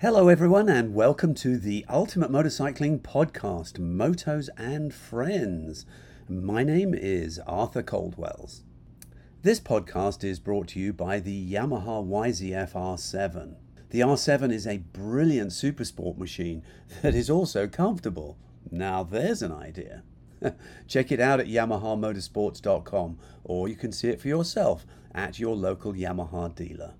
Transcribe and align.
Hello, 0.00 0.28
everyone, 0.28 0.68
and 0.68 0.92
welcome 0.94 1.32
to 1.36 1.56
the 1.56 1.86
Ultimate 1.88 2.30
Motorcycling 2.30 3.00
Podcast, 3.00 3.78
Motos 3.78 4.50
and 4.58 4.92
Friends. 4.92 5.86
My 6.28 6.62
name 6.62 6.92
is 6.92 7.40
Arthur 7.46 7.82
Coldwells. 7.82 8.62
This 9.40 9.58
podcast 9.58 10.22
is 10.22 10.38
brought 10.38 10.68
to 10.68 10.78
you 10.78 10.92
by 10.92 11.18
the 11.18 11.50
Yamaha 11.50 12.06
YZF 12.06 12.74
R7. 12.74 13.54
The 13.88 14.00
R7 14.00 14.52
is 14.52 14.66
a 14.66 14.84
brilliant 14.92 15.52
supersport 15.52 16.18
machine 16.18 16.62
that 17.00 17.14
is 17.14 17.30
also 17.30 17.66
comfortable. 17.66 18.36
Now, 18.70 19.02
there's 19.02 19.40
an 19.40 19.52
idea. 19.52 20.02
Check 20.86 21.10
it 21.10 21.20
out 21.20 21.40
at 21.40 21.46
YamahaMotorsports.com 21.46 23.18
or 23.44 23.66
you 23.66 23.76
can 23.76 23.92
see 23.92 24.08
it 24.08 24.20
for 24.20 24.28
yourself 24.28 24.84
at 25.14 25.38
your 25.38 25.56
local 25.56 25.94
Yamaha 25.94 26.54
dealer. 26.54 26.96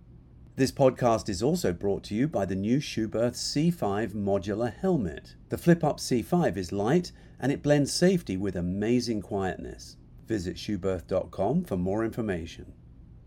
This 0.57 0.73
podcast 0.73 1.29
is 1.29 1.43
also 1.43 1.75
brought 1.75 2.02
to 2.04 2.14
you 2.14 2.27
by 2.27 2.46
the 2.46 2.54
new 2.54 2.79
Schuberth 2.79 3.34
C5 3.34 4.15
modular 4.15 4.73
helmet. 4.73 5.34
The 5.51 5.59
flip 5.59 5.84
up 5.84 5.98
C5 5.98 6.56
is 6.56 6.73
light 6.73 7.12
and 7.38 7.52
it 7.52 7.62
blends 7.62 7.92
safety 7.92 8.38
with 8.38 8.56
amazing 8.56 9.20
quietness. 9.20 9.98
Visit 10.27 10.56
Schuberth.com 10.56 11.65
for 11.65 11.77
more 11.77 12.06
information. 12.06 12.73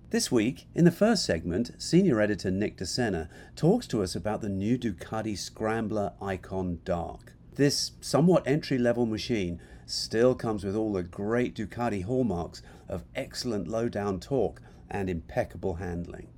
This 0.10 0.32
week, 0.32 0.66
in 0.74 0.86
the 0.86 0.92
first 0.92 1.24
segment, 1.24 1.70
senior 1.78 2.20
editor 2.20 2.50
Nick 2.50 2.78
DeSena 2.78 3.30
talks 3.56 3.86
to 3.90 4.02
us 4.02 4.16
about 4.16 4.42
the 4.42 4.50
new 4.50 4.76
Ducati 4.76 5.38
Scrambler 5.38 6.14
Icon 6.20 6.80
Dark. 6.84 7.34
This 7.54 7.92
somewhat 8.02 8.48
entry 8.48 8.80
level 8.80 9.06
machine 9.06 9.62
still 9.86 10.34
comes 10.34 10.64
with 10.64 10.76
all 10.76 10.94
the 10.94 11.04
great 11.04 11.54
Ducati 11.54 12.04
hallmarks 12.04 12.64
of 12.88 13.06
excellent 13.14 13.68
low 13.68 13.88
down 13.88 14.20
torque 14.20 14.64
and 14.90 15.12
impeccable 15.12 15.76
handling. 15.76 16.30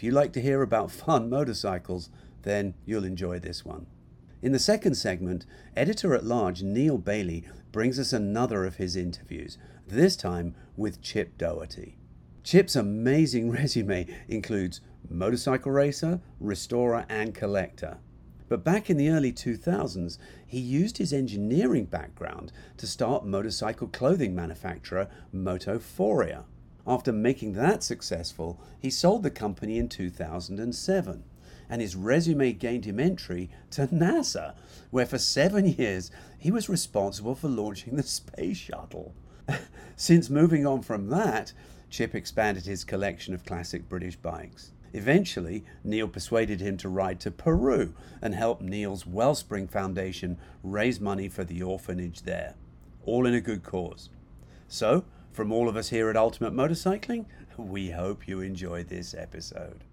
If 0.00 0.04
you 0.04 0.12
like 0.12 0.32
to 0.32 0.40
hear 0.40 0.62
about 0.62 0.90
fun 0.90 1.28
motorcycles, 1.28 2.08
then 2.40 2.72
you'll 2.86 3.04
enjoy 3.04 3.38
this 3.38 3.66
one. 3.66 3.84
In 4.40 4.52
the 4.52 4.58
second 4.58 4.94
segment, 4.94 5.44
editor 5.76 6.14
at 6.14 6.24
large 6.24 6.62
Neil 6.62 6.96
Bailey 6.96 7.44
brings 7.70 7.98
us 7.98 8.14
another 8.14 8.64
of 8.64 8.76
his 8.76 8.96
interviews, 8.96 9.58
this 9.86 10.16
time 10.16 10.54
with 10.74 11.02
Chip 11.02 11.36
Doherty. 11.36 11.98
Chip's 12.42 12.74
amazing 12.76 13.50
resume 13.50 14.06
includes 14.26 14.80
motorcycle 15.06 15.70
racer, 15.70 16.22
restorer, 16.40 17.04
and 17.10 17.34
collector. 17.34 17.98
But 18.48 18.64
back 18.64 18.88
in 18.88 18.96
the 18.96 19.10
early 19.10 19.34
2000s, 19.34 20.16
he 20.46 20.60
used 20.60 20.96
his 20.96 21.12
engineering 21.12 21.84
background 21.84 22.52
to 22.78 22.86
start 22.86 23.26
motorcycle 23.26 23.88
clothing 23.88 24.34
manufacturer 24.34 25.10
Motoforia. 25.30 26.44
After 26.90 27.12
making 27.12 27.52
that 27.52 27.84
successful, 27.84 28.58
he 28.76 28.90
sold 28.90 29.22
the 29.22 29.30
company 29.30 29.78
in 29.78 29.88
2007, 29.88 31.22
and 31.68 31.80
his 31.80 31.94
resume 31.94 32.52
gained 32.52 32.84
him 32.84 32.98
entry 32.98 33.48
to 33.70 33.86
NASA, 33.86 34.54
where 34.90 35.06
for 35.06 35.16
seven 35.16 35.66
years 35.68 36.10
he 36.36 36.50
was 36.50 36.68
responsible 36.68 37.36
for 37.36 37.46
launching 37.46 37.94
the 37.94 38.02
space 38.02 38.56
shuttle. 38.56 39.14
Since 39.96 40.30
moving 40.30 40.66
on 40.66 40.82
from 40.82 41.06
that, 41.10 41.52
Chip 41.90 42.12
expanded 42.12 42.66
his 42.66 42.82
collection 42.82 43.34
of 43.34 43.46
classic 43.46 43.88
British 43.88 44.16
bikes. 44.16 44.72
Eventually, 44.92 45.64
Neil 45.84 46.08
persuaded 46.08 46.60
him 46.60 46.76
to 46.78 46.88
ride 46.88 47.20
to 47.20 47.30
Peru 47.30 47.94
and 48.20 48.34
help 48.34 48.60
Neil's 48.60 49.06
Wellspring 49.06 49.68
Foundation 49.68 50.38
raise 50.64 50.98
money 50.98 51.28
for 51.28 51.44
the 51.44 51.62
orphanage 51.62 52.22
there. 52.22 52.56
All 53.04 53.26
in 53.26 53.34
a 53.34 53.40
good 53.40 53.62
cause. 53.62 54.10
So, 54.66 55.04
from 55.32 55.52
all 55.52 55.68
of 55.68 55.76
us 55.76 55.88
here 55.88 56.10
at 56.10 56.16
Ultimate 56.16 56.52
Motorcycling, 56.52 57.26
we 57.56 57.90
hope 57.90 58.26
you 58.26 58.40
enjoy 58.40 58.82
this 58.82 59.14
episode. 59.14 59.84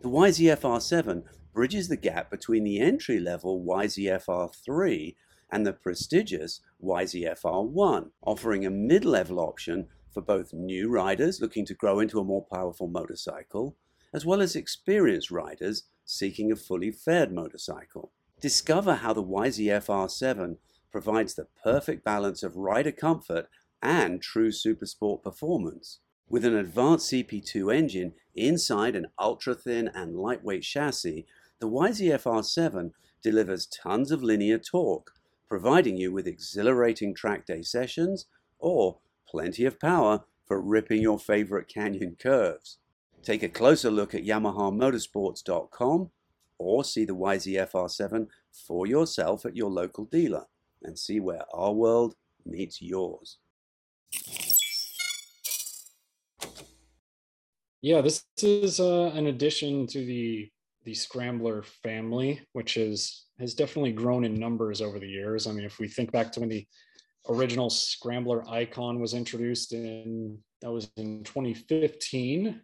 The 0.00 0.08
YZF-R7 0.08 1.24
bridges 1.52 1.88
the 1.88 1.96
gap 1.96 2.30
between 2.30 2.62
the 2.62 2.78
entry 2.78 3.18
level 3.18 3.64
YZF-R3 3.64 5.16
and 5.50 5.66
the 5.66 5.72
prestigious 5.72 6.60
YZF-R1, 6.82 8.10
offering 8.22 8.64
a 8.64 8.70
mid 8.70 9.04
level 9.04 9.40
option 9.40 9.88
for 10.12 10.20
both 10.20 10.52
new 10.52 10.88
riders 10.88 11.40
looking 11.40 11.64
to 11.66 11.74
grow 11.74 11.98
into 11.98 12.20
a 12.20 12.24
more 12.24 12.46
powerful 12.52 12.86
motorcycle, 12.86 13.76
as 14.14 14.24
well 14.24 14.40
as 14.40 14.54
experienced 14.54 15.30
riders 15.30 15.84
seeking 16.04 16.52
a 16.52 16.56
fully 16.56 16.92
faired 16.92 17.32
motorcycle. 17.32 18.12
Discover 18.40 18.96
how 18.96 19.12
the 19.12 19.24
YZF-R7 19.24 20.58
provides 20.90 21.34
the 21.34 21.46
perfect 21.62 22.04
balance 22.04 22.42
of 22.42 22.56
rider 22.56 22.92
comfort 22.92 23.48
and 23.82 24.20
true 24.20 24.50
supersport 24.50 25.22
performance. 25.22 26.00
With 26.28 26.44
an 26.44 26.56
advanced 26.56 27.10
CP2 27.10 27.74
engine 27.74 28.12
inside 28.34 28.94
an 28.94 29.06
ultra 29.18 29.54
thin 29.54 29.88
and 29.94 30.16
lightweight 30.16 30.62
chassis, 30.62 31.26
the 31.58 31.68
YZF-R7 31.68 32.92
delivers 33.22 33.66
tons 33.66 34.10
of 34.10 34.22
linear 34.22 34.58
torque 34.58 35.12
providing 35.48 35.96
you 35.96 36.12
with 36.12 36.26
exhilarating 36.26 37.14
track 37.14 37.46
day 37.46 37.62
sessions 37.62 38.26
or 38.58 38.98
plenty 39.26 39.64
of 39.64 39.80
power 39.80 40.24
for 40.46 40.60
ripping 40.60 41.00
your 41.02 41.18
favorite 41.18 41.68
canyon 41.68 42.16
curves. 42.18 42.78
Take 43.22 43.42
a 43.42 43.48
closer 43.48 43.90
look 43.90 44.14
at 44.14 44.24
YamahaMotorsports.com 44.24 46.10
or 46.58 46.84
see 46.84 47.04
the 47.04 47.16
YZF 47.16 47.72
R7 47.72 48.26
for 48.52 48.86
yourself 48.86 49.46
at 49.46 49.56
your 49.56 49.70
local 49.70 50.04
dealer 50.04 50.46
and 50.82 50.98
see 50.98 51.20
where 51.20 51.42
our 51.52 51.72
world 51.72 52.14
meets 52.44 52.80
yours. 52.80 53.38
Yeah, 57.80 58.00
this 58.00 58.24
is 58.42 58.80
uh, 58.80 59.12
an 59.14 59.26
addition 59.28 59.86
to 59.88 60.04
the 60.04 60.50
the 60.84 60.94
Scrambler 60.94 61.62
family, 61.82 62.40
which 62.52 62.76
is 62.76 63.26
has 63.38 63.54
definitely 63.54 63.92
grown 63.92 64.24
in 64.24 64.34
numbers 64.34 64.80
over 64.80 64.98
the 64.98 65.08
years. 65.08 65.46
I 65.46 65.52
mean, 65.52 65.64
if 65.64 65.78
we 65.78 65.86
think 65.86 66.10
back 66.10 66.32
to 66.32 66.40
when 66.40 66.48
the 66.48 66.66
original 67.28 67.70
Scrambler 67.70 68.48
icon 68.48 69.00
was 69.00 69.14
introduced 69.14 69.72
in 69.72 70.38
that 70.60 70.72
was 70.72 70.90
in 70.96 71.22
2015, 71.24 72.60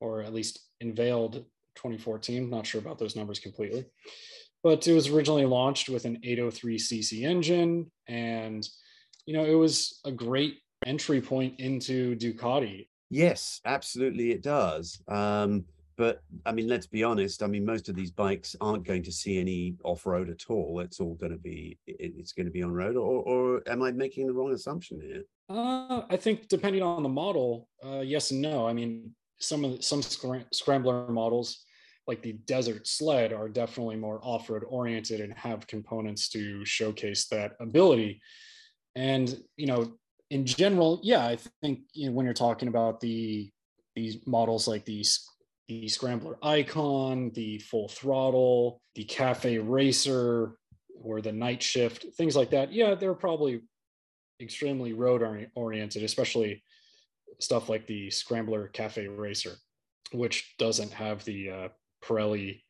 or 0.00 0.22
at 0.22 0.32
least 0.32 0.60
unveiled 0.80 1.44
2014. 1.74 2.48
Not 2.48 2.66
sure 2.66 2.80
about 2.80 2.98
those 2.98 3.16
numbers 3.16 3.38
completely, 3.38 3.84
but 4.62 4.86
it 4.86 4.92
was 4.92 5.08
originally 5.08 5.46
launched 5.46 5.88
with 5.88 6.04
an 6.04 6.18
803cc 6.24 7.22
engine, 7.22 7.90
and 8.06 8.68
you 9.26 9.34
know 9.34 9.44
it 9.44 9.54
was 9.54 10.00
a 10.04 10.12
great 10.12 10.58
entry 10.86 11.20
point 11.20 11.58
into 11.60 12.16
Ducati. 12.16 12.88
Yes, 13.10 13.60
absolutely, 13.64 14.32
it 14.32 14.42
does. 14.42 15.00
Um, 15.08 15.64
but 15.96 16.22
I 16.46 16.52
mean, 16.52 16.68
let's 16.68 16.86
be 16.86 17.02
honest. 17.02 17.42
I 17.42 17.48
mean, 17.48 17.64
most 17.64 17.88
of 17.88 17.96
these 17.96 18.12
bikes 18.12 18.54
aren't 18.60 18.86
going 18.86 19.02
to 19.02 19.12
see 19.12 19.38
any 19.38 19.74
off-road 19.82 20.30
at 20.30 20.48
all. 20.48 20.78
It's 20.80 21.00
all 21.00 21.14
going 21.14 21.32
to 21.32 21.38
be 21.38 21.76
it's 21.86 22.32
going 22.32 22.46
to 22.46 22.52
be 22.52 22.62
on 22.62 22.72
road. 22.72 22.96
Or, 22.96 23.22
or 23.22 23.62
am 23.66 23.82
I 23.82 23.90
making 23.90 24.28
the 24.28 24.32
wrong 24.32 24.52
assumption 24.52 25.00
here? 25.00 25.24
Uh, 25.48 26.02
I 26.08 26.16
think 26.16 26.48
depending 26.48 26.82
on 26.82 27.02
the 27.02 27.08
model, 27.08 27.68
uh, 27.84 28.00
yes 28.00 28.30
and 28.30 28.40
no. 28.40 28.66
I 28.68 28.72
mean, 28.72 29.12
some 29.40 29.64
of 29.64 29.76
the, 29.76 29.82
some 29.82 30.02
scrambler 30.02 31.08
models, 31.08 31.64
like 32.08 32.22
the 32.22 32.32
Desert 32.32 32.86
Sled, 32.86 33.32
are 33.32 33.48
definitely 33.48 33.96
more 33.96 34.18
off-road 34.22 34.64
oriented 34.66 35.20
and 35.20 35.32
have 35.34 35.66
components 35.66 36.28
to 36.30 36.64
showcase 36.64 37.26
that 37.26 37.52
ability. 37.60 38.20
And 38.96 39.40
you 39.56 39.66
know, 39.66 39.92
in 40.30 40.44
general, 40.46 41.00
yeah, 41.02 41.24
I 41.24 41.38
think 41.62 41.80
you 41.92 42.08
know, 42.08 42.16
when 42.16 42.24
you're 42.24 42.34
talking 42.34 42.68
about 42.68 43.00
the 43.00 43.50
these 43.94 44.26
models 44.26 44.66
like 44.66 44.84
these 44.84 45.28
the 45.68 45.86
Scrambler 45.86 46.38
Icon, 46.42 47.30
the 47.34 47.58
Full 47.58 47.88
Throttle, 47.88 48.80
the 48.94 49.04
Cafe 49.04 49.58
Racer, 49.58 50.56
or 51.02 51.20
the 51.20 51.32
Night 51.32 51.62
Shift, 51.62 52.06
things 52.16 52.34
like 52.34 52.50
that. 52.50 52.72
Yeah, 52.72 52.94
they're 52.94 53.14
probably 53.14 53.60
extremely 54.40 54.94
road 54.94 55.48
oriented, 55.54 56.02
especially 56.02 56.62
stuff 57.38 57.68
like 57.68 57.86
the 57.86 58.10
Scrambler 58.10 58.68
Cafe 58.68 59.06
Racer, 59.08 59.56
which 60.12 60.54
doesn't 60.58 60.92
have 60.92 61.24
the 61.24 61.50
uh, 61.50 61.68
Pirelli 62.04 62.62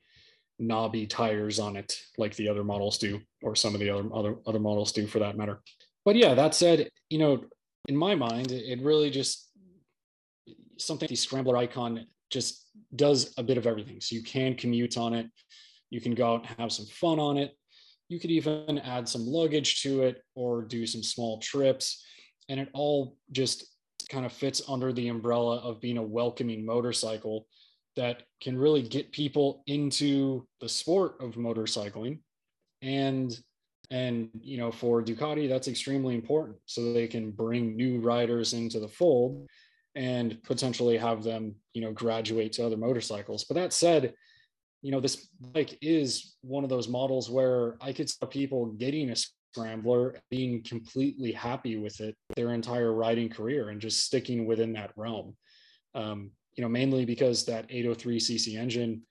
knobby 0.59 1.07
tires 1.07 1.59
on 1.59 1.77
it 1.77 2.01
like 2.17 2.35
the 2.37 2.49
other 2.49 2.65
models 2.65 2.99
do, 2.99 3.21
or 3.43 3.55
some 3.55 3.75
of 3.75 3.81
the 3.81 3.91
other 3.91 4.09
other 4.13 4.37
other 4.47 4.59
models 4.59 4.93
do 4.93 5.07
for 5.07 5.21
that 5.21 5.37
matter. 5.37 5.63
But 6.05 6.17
yeah, 6.17 6.35
that 6.35 6.55
said, 6.55 6.89
you 7.11 7.19
know, 7.19 7.45
in 7.89 7.97
my 7.97 8.15
mind, 8.15 8.53
it 8.53 8.81
really 8.83 9.11
just 9.11 9.51
something 10.79 11.09
the 11.09 11.17
Scrambler 11.17 11.57
Icon 11.57 12.07
just 12.31 12.67
does 12.95 13.35
a 13.37 13.43
bit 13.43 13.59
of 13.59 13.67
everything. 13.67 14.01
So 14.01 14.15
you 14.15 14.23
can 14.23 14.55
commute 14.55 14.97
on 14.97 15.15
it, 15.15 15.27
you 15.91 16.01
can 16.01 16.15
go 16.15 16.35
out 16.35 16.47
and 16.49 16.59
have 16.59 16.73
some 16.73 16.87
fun 16.87 17.19
on 17.19 17.37
it. 17.37 17.55
You 18.09 18.19
could 18.19 18.31
even 18.31 18.79
add 18.79 19.09
some 19.09 19.27
luggage 19.27 19.83
to 19.83 20.03
it 20.03 20.23
or 20.35 20.63
do 20.63 20.87
some 20.87 21.03
small 21.03 21.39
trips. 21.41 22.05
And 22.49 22.59
it 22.59 22.69
all 22.73 23.17
just 23.33 23.67
kind 24.09 24.25
of 24.25 24.33
fits 24.33 24.63
under 24.69 24.93
the 24.93 25.09
umbrella 25.09 25.59
of 25.59 25.81
being 25.81 25.99
a 25.99 26.03
welcoming 26.03 26.65
motorcycle 26.65 27.47
that 27.99 28.23
can 28.41 28.57
really 28.57 28.83
get 28.83 29.13
people 29.13 29.63
into 29.67 30.47
the 30.61 30.69
sport 30.69 31.17
of 31.21 31.35
motorcycling 31.35 32.19
and 32.83 33.41
and 33.91 34.29
you 34.41 34.57
know 34.57 34.71
for 34.71 35.03
ducati 35.03 35.49
that's 35.49 35.69
extremely 35.69 36.15
important 36.15 36.57
so 36.67 36.93
they 36.93 37.09
can 37.09 37.31
bring 37.31 37.77
new 37.77 38.01
riders 38.01 38.53
into 38.53 38.79
the 38.81 38.89
fold 38.89 39.49
and 39.99 40.41
potentially 40.45 40.97
have 40.97 41.25
them, 41.25 41.57
you 41.75 41.83
know, 41.83 41.93
graduate 41.93 42.53
to 42.53 42.65
other 42.65 42.77
motorcycles. 42.77 43.45
But 43.45 43.55
that 43.55 43.73
said, 43.73 44.15
you 44.81 44.93
know, 44.93 45.01
this 45.01 45.29
bike 45.53 45.77
is 45.83 46.37
one 46.41 46.63
of 46.63 46.71
those 46.71 46.87
models 46.87 47.29
where 47.29 47.77
I 47.81 47.93
could 47.93 48.09
see 48.09 48.25
people 48.31 48.67
getting 48.67 49.11
a 49.11 49.17
scrambler, 49.53 50.15
being 50.31 50.63
completely 50.63 51.33
happy 51.33 51.77
with 51.77 52.01
it 52.01 52.17
their 52.37 52.53
entire 52.53 52.93
riding 52.93 53.29
career 53.29 53.71
and 53.71 53.81
just 53.81 54.05
sticking 54.05 54.47
within 54.47 54.73
that 54.75 54.93
realm. 54.95 55.37
Um, 55.97 56.31
you 56.59 56.63
know, 56.63 56.69
mainly 56.69 57.05
because 57.05 57.45
that 57.45 57.69
803cc 57.69 58.59
engine 58.59 59.03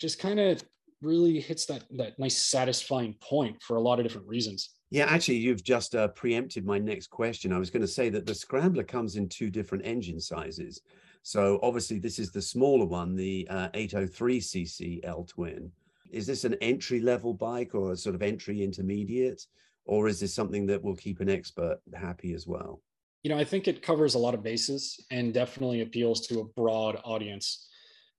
just 0.00 0.20
kind 0.20 0.38
of 0.38 0.64
really 1.02 1.40
hits 1.40 1.66
that 1.66 1.82
that 1.96 2.16
nice 2.20 2.40
satisfying 2.40 3.14
point 3.20 3.60
for 3.60 3.76
a 3.76 3.80
lot 3.80 3.98
of 3.98 4.04
different 4.04 4.28
reasons. 4.28 4.70
Yeah, 4.90 5.06
actually, 5.06 5.38
you've 5.38 5.64
just 5.64 5.96
uh, 5.96 6.08
preempted 6.08 6.64
my 6.64 6.78
next 6.78 7.08
question. 7.08 7.52
I 7.52 7.58
was 7.58 7.68
going 7.68 7.80
to 7.82 7.88
say 7.88 8.10
that 8.10 8.26
the 8.26 8.34
Scrambler 8.34 8.84
comes 8.84 9.16
in 9.16 9.28
two 9.28 9.50
different 9.50 9.84
engine 9.84 10.20
sizes. 10.20 10.82
So 11.24 11.58
obviously, 11.64 11.98
this 11.98 12.20
is 12.20 12.30
the 12.30 12.40
smaller 12.40 12.86
one, 12.86 13.16
the 13.16 13.48
uh, 13.50 13.70
803cc 13.70 15.00
L 15.02 15.24
Twin. 15.24 15.72
Is 16.12 16.28
this 16.28 16.44
an 16.44 16.54
entry 16.60 17.00
level 17.00 17.34
bike 17.34 17.74
or 17.74 17.90
a 17.90 17.96
sort 17.96 18.14
of 18.14 18.22
entry 18.22 18.62
intermediate? 18.62 19.44
Or 19.84 20.06
is 20.06 20.20
this 20.20 20.32
something 20.32 20.64
that 20.66 20.82
will 20.82 20.94
keep 20.94 21.20
an 21.20 21.28
expert 21.28 21.80
happy 21.92 22.34
as 22.34 22.46
well? 22.46 22.80
You 23.24 23.30
know, 23.30 23.38
I 23.38 23.44
think 23.44 23.66
it 23.66 23.82
covers 23.82 24.14
a 24.14 24.18
lot 24.18 24.34
of 24.34 24.42
bases 24.42 25.00
and 25.10 25.32
definitely 25.32 25.80
appeals 25.80 26.26
to 26.26 26.40
a 26.40 26.44
broad 26.44 27.00
audience. 27.04 27.66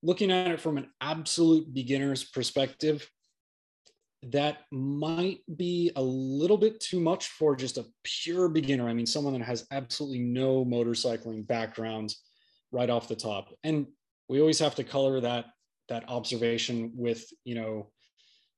Looking 0.01 0.31
at 0.31 0.51
it 0.51 0.59
from 0.59 0.77
an 0.77 0.89
absolute 0.99 1.71
beginner's 1.73 2.23
perspective, 2.23 3.07
that 4.31 4.63
might 4.71 5.41
be 5.55 5.91
a 5.95 6.01
little 6.01 6.57
bit 6.57 6.79
too 6.79 6.99
much 6.99 7.27
for 7.27 7.55
just 7.55 7.77
a 7.77 7.85
pure 8.03 8.49
beginner. 8.49 8.89
I 8.89 8.93
mean, 8.93 9.05
someone 9.05 9.33
that 9.33 9.45
has 9.45 9.67
absolutely 9.71 10.19
no 10.19 10.65
motorcycling 10.65 11.45
background 11.45 12.15
right 12.71 12.89
off 12.89 13.07
the 13.07 13.15
top. 13.15 13.53
And 13.63 13.85
we 14.27 14.39
always 14.39 14.59
have 14.59 14.75
to 14.75 14.83
color 14.83 15.21
that 15.21 15.45
that 15.87 16.09
observation 16.09 16.91
with, 16.95 17.23
you 17.43 17.53
know, 17.53 17.91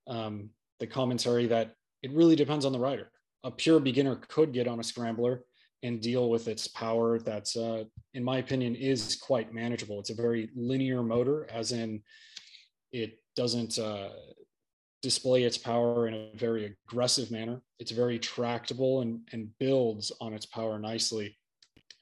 um, 0.07 0.51
the 0.79 0.87
commentary 0.87 1.47
that 1.47 1.73
it 2.01 2.13
really 2.13 2.37
depends 2.37 2.63
on 2.63 2.71
the 2.71 2.79
rider. 2.79 3.11
A 3.43 3.51
pure 3.51 3.81
beginner 3.81 4.15
could 4.15 4.53
get 4.53 4.69
on 4.69 4.79
a 4.79 4.83
scrambler 4.83 5.43
and 5.83 6.01
deal 6.01 6.29
with 6.29 6.47
its 6.47 6.67
power. 6.67 7.19
That's, 7.19 7.55
uh, 7.55 7.83
in 8.13 8.23
my 8.23 8.37
opinion, 8.37 8.75
is 8.75 9.15
quite 9.15 9.53
manageable. 9.53 9.99
It's 9.99 10.09
a 10.09 10.15
very 10.15 10.49
linear 10.55 11.03
motor, 11.03 11.47
as 11.51 11.71
in 11.71 12.01
it 12.91 13.19
doesn't 13.35 13.77
uh, 13.77 14.09
display 15.01 15.43
its 15.43 15.57
power 15.57 16.07
in 16.07 16.13
a 16.13 16.31
very 16.35 16.75
aggressive 16.87 17.31
manner. 17.31 17.61
It's 17.79 17.91
very 17.91 18.17
tractable 18.17 19.01
and, 19.01 19.21
and 19.31 19.49
builds 19.59 20.11
on 20.19 20.33
its 20.33 20.45
power 20.45 20.79
nicely. 20.79 21.37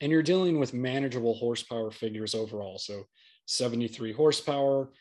And 0.01 0.11
you're 0.11 0.23
dealing 0.23 0.59
with 0.59 0.73
manageable 0.73 1.35
horsepower 1.35 1.91
figures 1.91 2.35
overall. 2.35 2.77
So 2.77 3.03
73 3.47 4.13
horsepower 4.13 4.91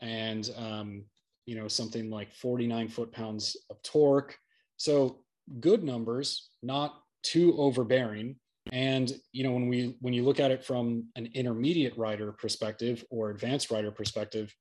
and, 0.00 0.50
um, 0.56 1.04
you 1.46 1.56
know, 1.56 1.68
something 1.68 2.10
like 2.10 2.32
49 2.34 2.88
foot 2.88 3.12
pounds 3.12 3.56
of 3.70 3.82
torque. 3.82 4.36
So 4.76 5.24
good 5.60 5.84
numbers, 5.84 6.50
not 6.62 7.03
too 7.24 7.56
overbearing. 7.58 8.36
And, 8.72 9.12
you 9.32 9.44
know, 9.44 9.50
when 9.50 9.68
we, 9.68 9.96
when 10.00 10.14
you 10.14 10.24
look 10.24 10.40
at 10.40 10.50
it 10.50 10.64
from 10.64 11.08
an 11.16 11.28
intermediate 11.34 11.96
rider 11.98 12.32
perspective 12.32 13.04
or 13.10 13.30
advanced 13.30 13.70
rider 13.70 13.90
perspective, 13.90 14.54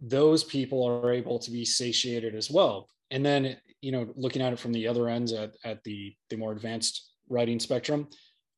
those 0.00 0.42
people 0.42 0.84
are 0.84 1.12
able 1.12 1.38
to 1.38 1.50
be 1.50 1.64
satiated 1.64 2.34
as 2.34 2.50
well. 2.50 2.88
And 3.10 3.24
then, 3.24 3.56
you 3.82 3.92
know, 3.92 4.08
looking 4.16 4.42
at 4.42 4.52
it 4.52 4.58
from 4.58 4.72
the 4.72 4.88
other 4.88 5.08
ends 5.08 5.32
at, 5.32 5.54
at 5.64 5.84
the, 5.84 6.14
the 6.30 6.36
more 6.36 6.52
advanced 6.52 7.10
riding 7.28 7.60
spectrum, 7.60 8.08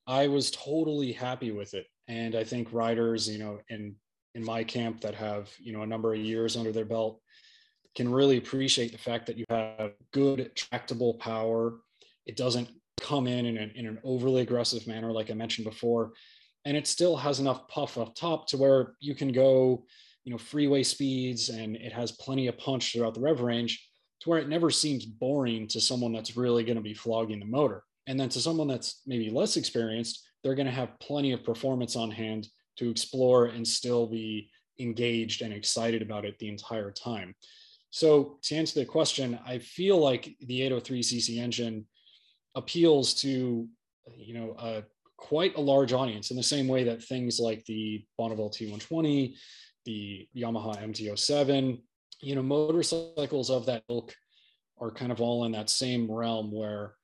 I 0.07 0.29
was 0.29 0.51
totally 0.51 1.13
happy 1.13 1.51
with 1.51 1.75
it. 1.75 1.87
And 2.09 2.37
I 2.37 2.45
think 2.45 2.73
riders, 2.73 3.29
you 3.29 3.39
know, 3.39 3.59
in, 3.69 3.97
in 4.35 4.45
my 4.45 4.63
camp 4.63 5.01
that 5.01 5.15
have, 5.15 5.51
you 5.59 5.73
know, 5.73 5.83
a 5.83 5.87
number 5.87 6.15
of 6.15 6.21
years 6.21 6.57
under 6.57 6.73
their 6.73 6.85
belt 6.85 7.21
can 7.95 8.11
really 8.11 8.37
appreciate 8.37 8.93
the 8.93 8.99
fact 8.99 9.27
that 9.27 9.39
you 9.39 9.45
have 9.51 9.93
good 10.13 10.55
tractable 10.55 11.15
power. 11.15 11.81
It 12.27 12.37
doesn't 12.37 12.69
come 13.05 13.27
in 13.27 13.47
in 13.47 13.57
an, 13.57 13.73
in 13.75 13.87
an 13.87 13.99
overly 14.03 14.43
aggressive 14.43 14.87
manner, 14.87 15.13
like 15.13 15.31
I 15.31 15.35
mentioned 15.35 15.67
before. 15.67 16.13
And 16.65 16.77
it 16.77 16.87
still 16.87 17.17
has 17.17 17.41
enough 17.41 17.69
puff 17.69 17.99
up 17.99 18.15
top 18.15 18.49
to 18.49 18.57
where 18.57 18.95
you 19.01 19.15
can 19.15 19.33
go 19.33 19.85
you 20.25 20.33
know 20.33 20.39
freeway 20.39 20.83
speeds 20.83 21.51
and 21.51 21.77
it 21.77 21.93
has 21.93 22.13
plenty 22.13 22.49
of 22.49 22.59
punch 22.59 22.93
throughout 22.93 23.15
the 23.15 23.21
rev 23.21 23.41
range 23.41 23.89
to 24.21 24.31
where 24.31 24.39
it 24.39 24.49
never 24.49 24.71
seems 24.71 25.05
boring 25.05 25.69
to 25.69 25.81
someone 25.81 26.13
that's 26.13 26.37
really 26.37 26.65
going 26.65 26.77
to 26.77 26.83
be 26.83 26.95
flogging 26.95 27.39
the 27.39 27.47
motor 27.47 27.85
and 28.07 28.19
then 28.19 28.29
to 28.31 28.41
someone 28.41 28.67
that's 28.67 29.03
maybe 29.07 29.31
less 29.31 29.57
experienced 29.57 30.27
they're 30.43 30.55
going 30.55 30.67
to 30.67 30.73
have 30.73 30.99
plenty 30.99 31.33
of 31.33 31.45
performance 31.45 31.95
on 31.95 32.11
hand 32.11 32.49
to 32.77 32.91
explore 32.91 33.47
and 33.47 33.67
still 33.67 34.07
be 34.07 34.51
engaged 34.81 35.43
and 35.43 35.53
excited 35.53 36.03
about 36.03 36.25
it 36.25 36.39
the 36.39 36.49
entire 36.49 36.91
time 36.91 37.35
so 37.91 38.39
to 38.43 38.57
answer 38.57 38.81
the 38.81 38.87
question 38.87 39.39
i 39.47 39.59
feel 39.59 39.99
like 39.99 40.35
the 40.41 40.61
803cc 40.61 41.39
engine 41.39 41.87
appeals 42.55 43.15
to 43.15 43.69
you 44.17 44.35
know 44.35 44.85
quite 45.17 45.57
a 45.57 45.61
large 45.61 45.93
audience 45.93 46.31
in 46.31 46.37
the 46.37 46.43
same 46.43 46.69
way 46.69 46.85
that 46.85 47.03
things 47.03 47.41
like 47.41 47.65
the 47.65 48.05
Bonneville 48.19 48.51
T120 48.51 49.35
the 49.85 50.29
Yamaha 50.37 50.83
MT07. 50.83 51.81
You 52.21 52.35
know, 52.35 52.43
motorcycles 52.43 53.51
of 53.51 53.67
that 53.67 53.83
ilk 53.89 54.15
are 54.81 54.91
kind 54.91 55.13
of 55.13 55.21
all 55.21 55.45
in 55.45 55.53
that 55.53 55.71
same 55.71 56.11
realm 56.11 56.51
where 56.53 56.95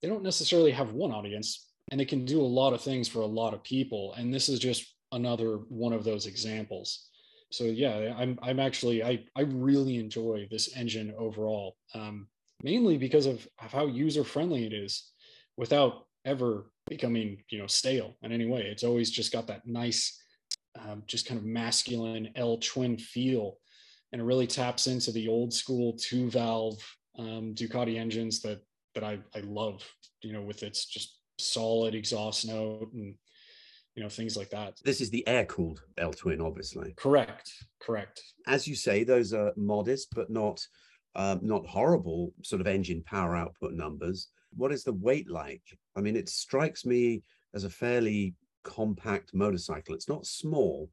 they 0.00 0.08
don't 0.08 0.22
necessarily 0.22 0.72
have 0.72 0.92
one 0.92 1.12
audience 1.12 1.68
and 1.90 2.00
they 2.00 2.04
can 2.04 2.24
do 2.24 2.40
a 2.40 2.42
lot 2.42 2.72
of 2.72 2.80
things 2.80 3.08
for 3.08 3.20
a 3.20 3.26
lot 3.26 3.54
of 3.54 3.62
people. 3.62 4.14
And 4.14 4.32
this 4.32 4.48
is 4.48 4.58
just 4.58 4.94
another 5.12 5.58
one 5.68 5.92
of 5.92 6.04
those 6.04 6.26
examples. 6.26 7.08
So 7.50 7.64
yeah, 7.64 8.14
I'm 8.16 8.38
I'm 8.42 8.58
actually 8.58 9.04
I 9.04 9.24
I 9.36 9.42
really 9.42 9.96
enjoy 9.96 10.48
this 10.50 10.74
engine 10.74 11.12
overall, 11.18 11.76
um, 11.94 12.28
mainly 12.62 12.98
because 12.98 13.26
of, 13.26 13.46
of 13.62 13.72
how 13.72 13.86
user 13.86 14.24
friendly 14.24 14.66
it 14.66 14.72
is, 14.72 15.10
without 15.56 16.06
ever 16.24 16.70
becoming 16.88 17.42
you 17.50 17.58
know 17.58 17.66
stale 17.66 18.16
in 18.22 18.32
any 18.32 18.46
way. 18.46 18.62
It's 18.62 18.84
always 18.84 19.10
just 19.10 19.32
got 19.32 19.46
that 19.48 19.66
nice 19.66 20.20
um, 20.78 21.02
just 21.06 21.26
kind 21.26 21.38
of 21.38 21.44
masculine 21.46 22.30
L 22.36 22.58
twin 22.58 22.96
feel. 22.96 23.58
And 24.12 24.20
it 24.20 24.24
really 24.24 24.46
taps 24.46 24.86
into 24.86 25.10
the 25.10 25.28
old 25.28 25.52
school 25.52 25.94
two 25.98 26.30
valve 26.30 26.78
um, 27.18 27.54
Ducati 27.54 27.98
engines 27.98 28.40
that 28.42 28.60
that 28.94 29.04
I, 29.04 29.18
I 29.34 29.40
love, 29.40 29.82
you 30.22 30.32
know, 30.32 30.42
with 30.42 30.62
its 30.62 30.84
just 30.86 31.18
solid 31.38 31.94
exhaust 31.94 32.46
note 32.46 32.90
and 32.92 33.14
you 33.94 34.02
know 34.02 34.08
things 34.08 34.36
like 34.36 34.50
that. 34.50 34.78
This 34.84 35.00
is 35.00 35.10
the 35.10 35.26
air 35.26 35.44
cooled 35.46 35.82
L 35.98 36.12
twin, 36.12 36.40
obviously. 36.40 36.94
Correct, 36.96 37.50
correct. 37.80 38.22
As 38.46 38.66
you 38.66 38.74
say, 38.74 39.04
those 39.04 39.32
are 39.32 39.52
modest 39.56 40.08
but 40.14 40.30
not 40.30 40.64
um, 41.14 41.40
not 41.42 41.66
horrible 41.66 42.32
sort 42.42 42.60
of 42.60 42.66
engine 42.66 43.02
power 43.04 43.36
output 43.36 43.72
numbers. 43.72 44.28
What 44.56 44.72
is 44.72 44.84
the 44.84 44.92
weight 44.92 45.30
like? 45.30 45.62
I 45.96 46.00
mean, 46.00 46.16
it 46.16 46.28
strikes 46.28 46.84
me 46.84 47.22
as 47.54 47.64
a 47.64 47.70
fairly 47.70 48.34
compact 48.64 49.34
motorcycle. 49.34 49.94
It's 49.94 50.08
not 50.08 50.26
small, 50.26 50.90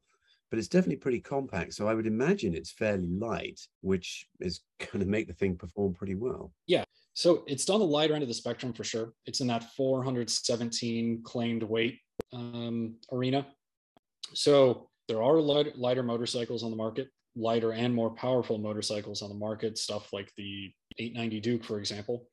but 0.50 0.58
it's 0.58 0.68
definitely 0.68 0.96
pretty 0.96 1.20
compact. 1.20 1.74
So 1.74 1.88
I 1.88 1.94
would 1.94 2.06
imagine 2.06 2.54
it's 2.54 2.72
fairly 2.72 3.08
light, 3.08 3.60
which 3.80 4.26
is 4.40 4.60
going 4.78 5.00
to 5.00 5.10
make 5.10 5.26
the 5.26 5.34
thing 5.34 5.56
perform 5.56 5.94
pretty 5.94 6.14
well. 6.14 6.52
Yeah. 6.66 6.84
So 7.14 7.44
it's 7.46 7.68
on 7.68 7.80
the 7.80 7.86
lighter 7.86 8.14
end 8.14 8.22
of 8.22 8.28
the 8.28 8.34
spectrum 8.34 8.72
for 8.72 8.84
sure. 8.84 9.12
It's 9.26 9.40
in 9.40 9.46
that 9.48 9.64
417 9.74 11.22
claimed 11.24 11.62
weight 11.62 11.98
um, 12.32 12.94
arena. 13.12 13.46
So 14.32 14.88
there 15.08 15.22
are 15.22 15.40
light, 15.40 15.76
lighter 15.76 16.02
motorcycles 16.02 16.62
on 16.62 16.70
the 16.70 16.76
market, 16.76 17.08
lighter 17.36 17.72
and 17.72 17.94
more 17.94 18.10
powerful 18.10 18.58
motorcycles 18.58 19.22
on 19.22 19.28
the 19.28 19.34
market, 19.34 19.78
stuff 19.78 20.12
like 20.12 20.32
the 20.36 20.72
890 20.98 21.40
Duke, 21.40 21.64
for 21.64 21.78
example. 21.78 22.26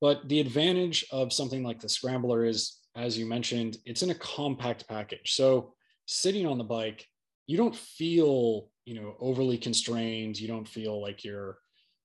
But 0.00 0.28
the 0.28 0.40
advantage 0.40 1.04
of 1.10 1.32
something 1.32 1.62
like 1.62 1.80
the 1.80 1.88
Scrambler 1.88 2.44
is 2.44 2.80
as 2.96 3.18
you 3.18 3.26
mentioned, 3.26 3.78
it's 3.84 4.02
in 4.02 4.10
a 4.10 4.14
compact 4.14 4.86
package. 4.88 5.34
So 5.34 5.74
sitting 6.06 6.46
on 6.46 6.58
the 6.58 6.64
bike, 6.64 7.06
you 7.46 7.56
don't 7.56 7.74
feel, 7.74 8.68
you 8.84 8.94
know, 8.94 9.16
overly 9.20 9.58
constrained. 9.58 10.38
You 10.38 10.48
don't 10.48 10.68
feel 10.68 11.00
like 11.00 11.24
you're, 11.24 11.58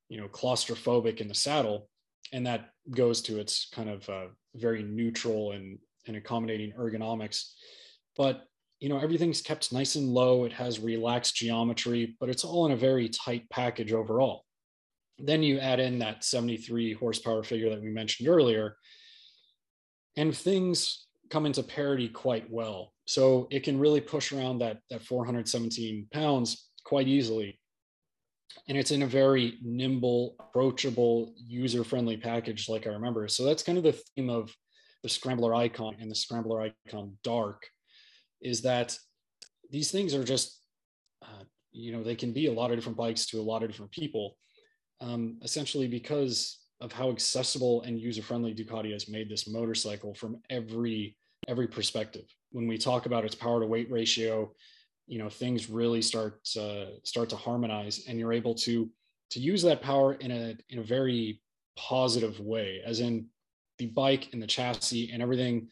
you 0.10 0.20
know, 0.20 0.28
claustrophobic 0.28 1.22
in 1.22 1.28
the 1.28 1.36
saddle. 1.36 1.89
And 2.34 2.46
that 2.48 2.72
goes 2.89 3.22
to 3.24 3.39
its 3.39 3.70
kind 3.72 3.89
of 3.89 4.10
uh, 4.10 4.28
very 4.56 4.84
neutral 4.84 5.51
and, 5.51 5.78
and 6.08 6.18
accommodating 6.18 6.74
ergonomics. 6.74 7.51
But, 8.18 8.46
you 8.80 8.90
know, 8.90 9.00
everything's 9.00 9.42
kept 9.42 9.74
nice 9.74 9.96
and 9.96 10.10
low. 10.10 10.46
It 10.46 10.54
has 10.54 10.80
relaxed 10.80 11.36
geometry, 11.36 12.16
but 12.20 12.30
it's 12.30 12.46
all 12.46 12.66
in 12.66 12.72
a 12.72 12.78
very 12.78 13.10
tight 13.10 13.50
package 13.50 13.92
overall. 13.92 14.46
Then 15.18 15.44
you 15.44 15.60
add 15.60 15.80
in 15.80 16.00
that 16.00 16.24
73 16.24 16.94
horsepower 16.94 17.44
figure 17.44 17.70
that 17.70 17.82
we 17.82 17.90
mentioned 17.90 18.30
earlier 18.30 18.78
and 20.16 20.36
things 20.36 21.08
come 21.30 21.46
into 21.46 21.64
parity 21.64 22.10
quite 22.10 22.50
well. 22.50 22.94
So 23.06 23.48
it 23.52 23.64
can 23.64 23.80
really 23.80 24.02
push 24.02 24.32
around 24.32 24.60
that, 24.60 24.80
that 24.90 25.04
417 25.04 26.08
pounds 26.12 26.70
quite 26.84 27.08
easily. 27.08 27.60
And 28.68 28.78
it's 28.78 28.92
in 28.92 29.04
a 29.04 29.08
very 29.08 29.58
nimble, 29.62 30.36
approachable, 30.40 31.34
user 31.38 31.84
friendly 31.84 32.18
package, 32.18 32.68
like 32.68 32.88
I 32.88 32.92
remember. 32.92 33.28
So 33.28 33.46
that's 33.46 33.64
kind 33.64 33.78
of 33.78 33.84
the 33.84 33.94
theme 33.94 34.30
of 34.30 34.54
the 35.04 35.10
Scrambler 35.10 35.54
Icon 35.54 35.96
and 36.00 36.10
the 36.10 36.16
Scrambler 36.16 36.74
Icon 36.88 37.18
Dark. 37.24 37.66
Is 38.41 38.62
that 38.62 38.98
these 39.69 39.91
things 39.91 40.13
are 40.13 40.24
just, 40.24 40.62
uh, 41.22 41.43
you 41.72 41.91
know, 41.91 42.03
they 42.03 42.15
can 42.15 42.34
be 42.34 42.48
a 42.48 42.53
lot 42.53 42.72
of 42.72 42.77
different 42.77 42.98
bikes 42.98 43.25
to 43.27 43.39
a 43.39 43.41
lot 43.41 43.63
of 43.63 43.69
different 43.69 43.91
people, 43.91 44.36
um, 45.01 45.38
essentially 45.43 45.88
because 45.88 46.60
of 46.81 46.91
how 46.91 47.10
accessible 47.10 47.81
and 47.84 48.00
user 48.00 48.22
friendly 48.22 48.53
Ducati 48.53 48.93
has 48.93 49.10
made 49.10 49.29
this 49.29 49.48
motorcycle 49.48 50.13
from 50.13 50.41
every 50.50 51.15
every 51.48 51.67
perspective. 51.67 52.25
When 52.51 52.67
we 52.67 52.77
talk 52.77 53.05
about 53.05 53.25
its 53.25 53.36
power 53.36 53.60
to 53.60 53.67
weight 53.67 53.91
ratio, 53.91 54.53
you 55.08 55.19
know 55.19 55.29
things 55.29 55.69
really 55.69 56.01
start 56.01 56.39
uh, 56.60 56.86
start 57.03 57.29
to 57.29 57.36
harmonize, 57.36 58.05
and 58.08 58.17
you're 58.17 58.34
able 58.34 58.55
to 58.55 58.89
to 59.31 59.39
use 59.39 59.62
that 59.63 59.81
power 59.81 60.13
in 60.13 60.31
a 60.31 60.55
in 60.69 60.79
a 60.79 60.84
very 60.84 61.41
positive 61.75 62.39
way, 62.39 62.81
as 62.86 63.00
in 63.00 63.27
the 63.77 63.88
bike 63.88 64.29
and 64.34 64.41
the 64.41 64.48
chassis 64.48 65.12
and 65.12 65.22
everything 65.22 65.69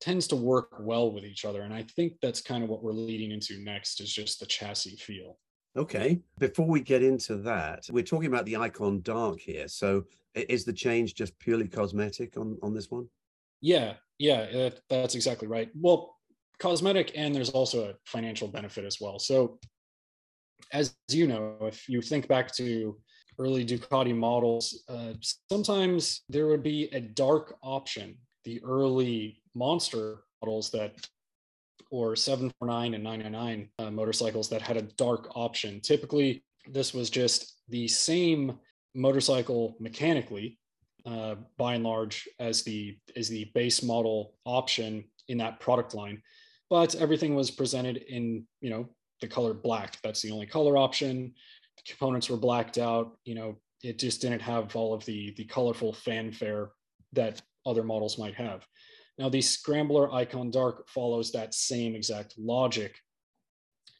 tends 0.00 0.26
to 0.28 0.36
work 0.36 0.76
well 0.80 1.12
with 1.12 1.24
each 1.24 1.44
other. 1.44 1.62
And 1.62 1.72
I 1.72 1.82
think 1.82 2.14
that's 2.20 2.40
kind 2.40 2.62
of 2.62 2.70
what 2.70 2.82
we're 2.82 2.92
leading 2.92 3.30
into 3.30 3.58
next 3.62 4.00
is 4.00 4.12
just 4.12 4.40
the 4.40 4.46
chassis 4.46 4.96
feel. 4.96 5.38
Okay. 5.76 6.20
Before 6.38 6.66
we 6.66 6.80
get 6.80 7.02
into 7.02 7.36
that, 7.38 7.84
we're 7.90 8.04
talking 8.04 8.28
about 8.28 8.44
the 8.44 8.56
Icon 8.56 9.00
Dark 9.00 9.40
here. 9.40 9.66
So 9.66 10.04
is 10.34 10.64
the 10.64 10.72
change 10.72 11.14
just 11.14 11.38
purely 11.38 11.68
cosmetic 11.68 12.36
on, 12.36 12.58
on 12.62 12.74
this 12.74 12.90
one? 12.90 13.08
Yeah. 13.60 13.94
Yeah. 14.18 14.46
That, 14.52 14.80
that's 14.88 15.14
exactly 15.14 15.48
right. 15.48 15.70
Well, 15.74 16.16
cosmetic 16.58 17.12
and 17.16 17.34
there's 17.34 17.50
also 17.50 17.90
a 17.90 17.94
financial 18.04 18.48
benefit 18.48 18.84
as 18.84 19.00
well. 19.00 19.18
So 19.18 19.58
as 20.72 20.94
you 21.08 21.26
know, 21.26 21.56
if 21.62 21.88
you 21.88 22.00
think 22.00 22.28
back 22.28 22.54
to 22.56 22.96
early 23.38 23.64
Ducati 23.64 24.14
models, 24.14 24.84
uh, 24.88 25.14
sometimes 25.50 26.22
there 26.28 26.46
would 26.46 26.62
be 26.62 26.84
a 26.92 27.00
dark 27.00 27.56
option. 27.62 28.16
The 28.44 28.62
early 28.64 29.42
monster 29.54 30.18
models 30.42 30.70
that, 30.70 30.94
or 31.90 32.16
749 32.16 32.94
and 32.94 33.04
999 33.04 33.68
uh, 33.78 33.90
motorcycles 33.90 34.48
that 34.50 34.62
had 34.62 34.76
a 34.76 34.82
dark 34.82 35.30
option. 35.34 35.80
Typically, 35.80 36.44
this 36.70 36.92
was 36.92 37.10
just 37.10 37.60
the 37.68 37.88
same 37.88 38.58
motorcycle 38.94 39.76
mechanically, 39.80 40.58
uh, 41.06 41.36
by 41.58 41.74
and 41.74 41.84
large, 41.84 42.28
as 42.38 42.62
the 42.62 42.96
as 43.16 43.28
the 43.28 43.50
base 43.54 43.82
model 43.82 44.34
option 44.44 45.04
in 45.28 45.38
that 45.38 45.60
product 45.60 45.94
line, 45.94 46.22
but 46.70 46.94
everything 46.94 47.34
was 47.34 47.50
presented 47.50 47.98
in 48.08 48.46
you 48.60 48.70
know 48.70 48.88
the 49.20 49.28
color 49.28 49.54
black. 49.54 49.98
That's 50.02 50.22
the 50.22 50.30
only 50.30 50.46
color 50.46 50.76
option. 50.76 51.34
The 51.76 51.92
components 51.92 52.30
were 52.30 52.36
blacked 52.36 52.78
out. 52.78 53.16
You 53.24 53.34
know, 53.34 53.56
it 53.82 53.98
just 53.98 54.22
didn't 54.22 54.42
have 54.42 54.74
all 54.76 54.94
of 54.94 55.04
the 55.04 55.32
the 55.36 55.44
colorful 55.44 55.92
fanfare 55.92 56.70
that 57.12 57.42
other 57.66 57.82
models 57.82 58.18
might 58.18 58.34
have. 58.34 58.66
Now, 59.18 59.28
the 59.28 59.40
Scrambler 59.40 60.12
Icon 60.12 60.50
Dark 60.50 60.88
follows 60.88 61.30
that 61.32 61.54
same 61.54 61.94
exact 61.94 62.34
logic. 62.38 62.96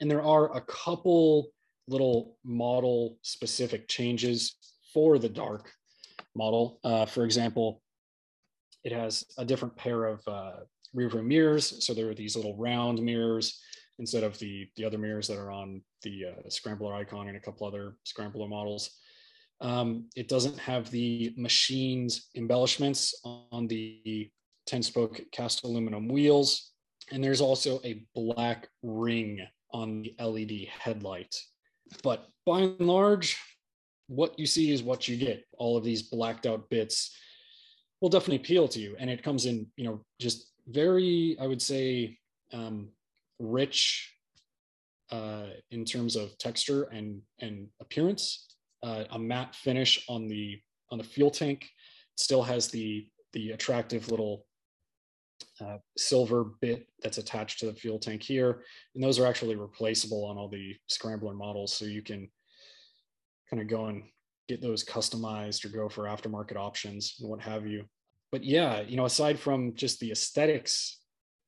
And 0.01 0.11
there 0.11 0.23
are 0.23 0.57
a 0.57 0.61
couple 0.63 1.51
little 1.87 2.37
model 2.45 3.19
specific 3.23 3.87
changes 3.89 4.57
for 4.93 5.19
the 5.19 5.29
Dark 5.29 5.71
model. 6.35 6.81
Uh, 6.83 7.07
for 7.07 7.25
example, 7.25 7.81
it 8.83 8.93
has 8.93 9.25
a 9.39 9.45
different 9.45 9.77
pair 9.77 10.05
of 10.05 10.21
uh, 10.27 10.53
rear 10.93 11.09
view 11.09 11.23
mirrors. 11.23 11.85
So 11.85 11.95
there 11.95 12.11
are 12.11 12.15
these 12.15 12.37
little 12.37 12.57
round 12.57 13.01
mirrors 13.01 13.61
instead 13.99 14.25
of 14.25 14.39
the, 14.39 14.69
the 14.77 14.85
other 14.85 14.99
mirrors 14.99 15.29
that 15.29 15.39
are 15.39 15.53
on 15.53 15.81
the 16.03 16.25
uh, 16.27 16.49
Scrambler 16.49 16.95
Icon 16.95 17.29
and 17.29 17.37
a 17.37 17.41
couple 17.41 17.67
other 17.67 17.97
Scrambler 18.05 18.49
models. 18.49 18.99
Um, 19.61 20.09
it 20.17 20.29
doesn't 20.29 20.59
have 20.59 20.91
the 20.91 21.33
machined 21.37 22.13
embellishments 22.37 23.15
on 23.25 23.67
the 23.67 24.31
10 24.67 24.83
spoke 24.83 25.21
cast 25.33 25.65
aluminum 25.65 26.09
wheels. 26.09 26.73
And 27.13 27.23
there's 27.23 27.41
also 27.41 27.81
a 27.85 28.05
black 28.15 28.69
ring 28.83 29.41
on 29.73 30.03
the 30.03 30.15
LED 30.23 30.69
headlight. 30.69 31.35
But 32.03 32.29
by 32.47 32.61
and 32.61 32.81
large, 32.81 33.39
what 34.07 34.39
you 34.39 34.47
see 34.47 34.71
is 34.71 34.83
what 34.83 35.09
you 35.09 35.17
get. 35.17 35.45
All 35.59 35.77
of 35.77 35.85
these 35.85 36.03
blacked 36.03 36.47
out 36.47 36.69
bits 36.71 37.15
will 38.01 38.09
definitely 38.09 38.37
appeal 38.37 38.69
to 38.69 38.81
you. 38.81 38.97
And 38.99 39.11
it 39.11 39.23
comes 39.23 39.47
in, 39.47 39.67
you 39.77 39.85
know, 39.85 40.05
just 40.21 40.53
very, 40.69 41.37
I 41.41 41.47
would 41.47 41.63
say, 41.63 42.19
um, 42.53 42.89
rich 43.39 44.15
uh, 45.11 45.47
in 45.71 45.85
terms 45.85 46.17
of 46.17 46.37
texture 46.39 46.85
and, 46.85 47.21
and 47.41 47.69
appearance. 47.81 48.54
Uh, 48.85 49.05
a 49.13 49.19
matte 49.19 49.55
finish 49.55 50.05
on 50.09 50.29
the 50.29 50.61
on 50.91 50.99
the 50.99 51.05
fuel 51.05 51.31
tank 51.31 51.71
still 52.17 52.43
has 52.43 52.69
the 52.69 53.09
the 53.33 53.53
attractive 53.53 54.11
little 54.11 54.47
uh, 55.61 55.79
silver 55.97 56.45
bit 56.61 56.87
that's 57.03 57.19
attached 57.19 57.59
to 57.61 57.67
the 57.67 57.75
fuel 57.75 57.99
tank 57.99 58.23
here. 58.23 58.63
And 58.95 59.03
those 59.03 59.19
are 59.19 59.27
actually 59.27 59.57
replaceable 59.57 60.25
on 60.25 60.37
all 60.37 60.49
the 60.49 60.77
Scrambler 60.89 61.35
models. 61.35 61.73
So 61.73 61.85
you 61.85 62.03
can 62.03 62.29
kind 63.51 63.63
of 63.63 63.69
go 63.69 63.87
and 63.87 64.03
get 64.49 64.61
those 64.61 64.85
customized 64.85 65.65
or 65.65 65.69
go 65.69 65.89
for 65.89 66.05
aftermarket 66.05 66.57
options 66.57 67.17
and 67.21 67.29
what 67.29 67.41
have 67.41 67.67
you. 67.67 67.85
But 68.31 68.45
yeah, 68.45 68.81
you 68.81 68.97
know, 68.97 69.05
aside 69.05 69.39
from 69.39 69.75
just 69.75 70.01
the 70.01 70.11
aesthetics, 70.11 71.01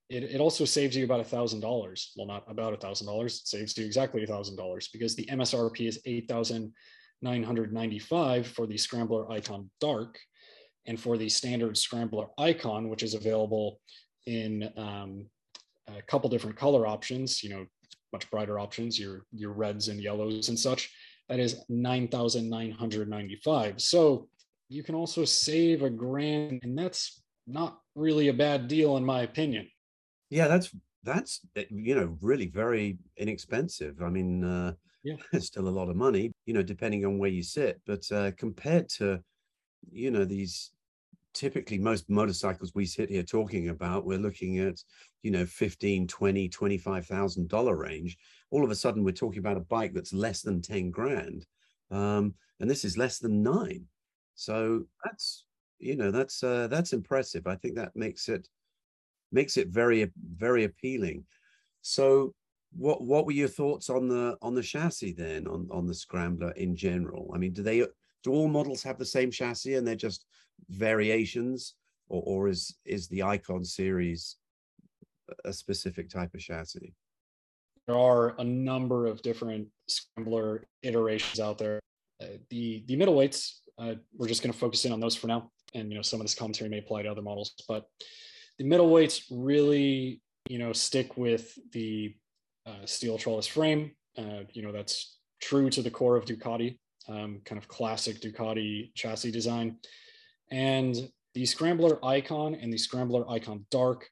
it, 0.09 0.23
it 0.23 0.40
also 0.40 0.64
saves 0.64 0.97
you 0.97 1.05
about 1.05 1.21
a 1.21 1.25
thousand 1.25 1.61
dollars. 1.61 2.12
Well, 2.16 2.26
not 2.26 2.45
about 2.47 2.75
a 2.75 2.76
thousand 2.76 3.09
dollars, 3.09 3.40
it 3.40 3.49
saves 3.49 3.76
you 3.76 3.85
exactly 3.85 4.23
a 4.23 4.26
thousand 4.26 4.57
dollars 4.57 4.88
because 4.93 5.16
the 5.16 5.26
MSRP 5.26 5.88
is 5.88 6.00
eight 6.07 6.28
thousand 6.28 6.73
nine 7.23 7.42
hundred 7.42 7.73
ninety-five 7.73 8.46
for 8.46 8.66
the 8.66 8.76
Scrambler 8.76 9.30
Icon 9.30 9.70
Dark 9.80 10.18
and 10.87 10.99
for 11.00 11.16
the 11.16 11.28
standard 11.28 11.76
scrambler 11.76 12.26
icon, 12.38 12.88
which 12.88 13.02
is 13.02 13.14
available 13.14 13.80
in 14.26 14.70
um, 14.76 15.26
a 15.88 16.00
couple 16.02 16.30
different 16.30 16.56
color 16.56 16.87
options, 16.87 17.42
you 17.42 17.50
know, 17.50 17.66
much 18.12 18.30
brighter 18.30 18.61
options, 18.61 18.99
your, 18.99 19.23
your 19.32 19.52
reds 19.52 19.88
and 19.88 20.00
yellows 20.00 20.49
and 20.49 20.58
such, 20.58 20.90
that 21.28 21.38
is 21.38 21.61
9,995. 21.68 23.78
So 23.80 24.26
you 24.68 24.82
can 24.82 24.94
also 24.94 25.25
save 25.25 25.82
a 25.82 25.90
grand, 25.90 26.61
and 26.62 26.78
that's 26.78 27.23
not 27.46 27.78
really 27.94 28.28
a 28.28 28.35
bad 28.35 28.68
deal 28.68 28.96
in 28.96 29.04
my 29.04 29.20
opinion. 29.23 29.68
Yeah, 30.30 30.49
that's 30.49 30.75
that's 31.04 31.46
you 31.54 31.94
know 31.94 32.16
really 32.20 32.49
very 32.49 32.99
inexpensive. 33.16 34.02
I 34.02 34.08
mean, 34.08 34.42
uh, 34.42 34.73
yeah, 35.06 35.16
it's 35.32 35.46
still 35.52 35.68
a 35.68 35.70
lot 35.70 35.88
of 35.88 35.94
money, 35.94 36.32
you 36.46 36.52
know, 36.52 36.64
depending 36.64 37.04
on 37.04 37.18
where 37.18 37.30
you 37.30 37.42
sit. 37.42 37.80
But 37.86 38.10
uh, 38.10 38.32
compared 38.36 38.88
to 38.98 39.20
you 39.92 40.10
know 40.10 40.25
these 40.25 40.72
typically 41.32 41.78
most 41.78 42.10
motorcycles 42.10 42.72
we 42.75 42.86
sit 42.86 43.08
here 43.10 43.22
talking 43.22 43.68
about 43.68 44.06
we're 44.06 44.18
looking 44.18 44.58
at 44.58 44.82
you 45.22 45.30
know 45.30 45.46
15 45.46 46.08
20 46.08 46.48
25000 46.48 47.48
dollar 47.48 47.76
range. 47.76 48.16
All 48.50 48.64
of 48.64 48.70
a 48.70 48.75
sudden 48.75 49.04
we're 49.04 49.12
talking 49.12 49.38
about 49.38 49.56
a 49.56 49.60
bike 49.60 49.94
that's 49.94 50.12
less 50.12 50.42
than 50.42 50.60
10 50.60 50.90
grand 50.90 51.46
um, 51.92 52.34
and 52.58 52.68
this 52.68 52.84
is 52.84 52.98
less 52.98 53.18
than 53.18 53.42
nine. 53.44 53.84
So 54.34 54.84
that's 55.04 55.44
you 55.78 55.94
know 55.94 56.10
that's 56.10 56.42
uh, 56.42 56.66
that's 56.66 56.92
impressive. 56.92 57.46
I 57.46 57.54
think 57.54 57.76
that 57.76 57.94
makes 57.94 58.28
it 58.28 58.48
makes 59.30 59.56
it 59.56 59.68
very 59.68 60.10
very 60.36 60.64
appealing. 60.64 61.25
So 61.82 62.34
what 62.76 63.02
what 63.02 63.26
were 63.26 63.33
your 63.33 63.49
thoughts 63.49 63.88
on 63.88 64.09
the 64.09 64.37
on 64.42 64.54
the 64.54 64.62
chassis 64.62 65.12
then 65.12 65.47
on 65.47 65.68
on 65.71 65.87
the 65.87 65.95
scrambler 65.95 66.50
in 66.52 66.76
general 66.76 67.30
i 67.35 67.38
mean 67.38 67.52
do 67.52 67.62
they 67.62 67.85
do 68.23 68.33
all 68.33 68.49
models 68.49 68.83
have 68.83 68.99
the 68.99 69.04
same 69.04 69.30
chassis 69.30 69.75
and 69.75 69.87
they're 69.87 69.95
just 69.95 70.26
variations, 70.68 71.75
or, 72.09 72.23
or 72.26 72.49
is 72.49 72.76
is 72.85 73.09
the 73.09 73.23
Icon 73.23 73.64
series 73.64 74.37
a 75.45 75.52
specific 75.52 76.09
type 76.09 76.35
of 76.35 76.40
chassis? 76.40 76.92
There 77.87 77.97
are 77.97 78.35
a 78.38 78.45
number 78.45 79.06
of 79.06 79.23
different 79.23 79.68
scrambler 79.88 80.64
iterations 80.83 81.40
out 81.40 81.59
there. 81.59 81.80
Uh, 82.21 82.38
the 82.50 82.85
the 82.87 82.97
middleweights, 82.97 83.59
uh, 83.78 83.95
we're 84.16 84.28
just 84.28 84.42
going 84.42 84.52
to 84.52 84.59
focus 84.59 84.85
in 84.85 84.92
on 84.92 85.00
those 85.00 85.16
for 85.16 85.26
now, 85.26 85.50
and 85.75 85.90
you 85.90 85.97
know 85.97 86.02
some 86.02 86.21
of 86.21 86.25
this 86.25 86.35
commentary 86.35 86.71
may 86.71 86.78
apply 86.78 87.02
to 87.02 87.11
other 87.11 87.23
models, 87.23 87.54
but 87.68 87.87
the 88.59 88.64
middleweights 88.64 89.25
really 89.30 90.21
you 90.49 90.59
know 90.59 90.73
stick 90.73 91.16
with 91.16 91.56
the 91.73 92.14
uh, 92.66 92.85
steel 92.85 93.18
trellis 93.18 93.46
frame. 93.46 93.92
Uh, 94.18 94.40
you 94.52 94.62
know 94.62 94.73
that's 94.73 95.18
true 95.40 95.70
to 95.70 95.82
the 95.82 95.90
core 95.90 96.16
of 96.16 96.25
Ducati, 96.25 96.78
um, 97.08 97.40
kind 97.44 97.58
of 97.58 97.68
classic 97.68 98.20
Ducati 98.20 98.92
chassis 98.94 99.30
design. 99.30 99.76
And 100.50 100.96
the 101.35 101.44
Scrambler 101.44 102.04
Icon 102.04 102.54
and 102.54 102.73
the 102.73 102.78
Scrambler 102.78 103.28
Icon 103.30 103.66
Dark, 103.70 104.08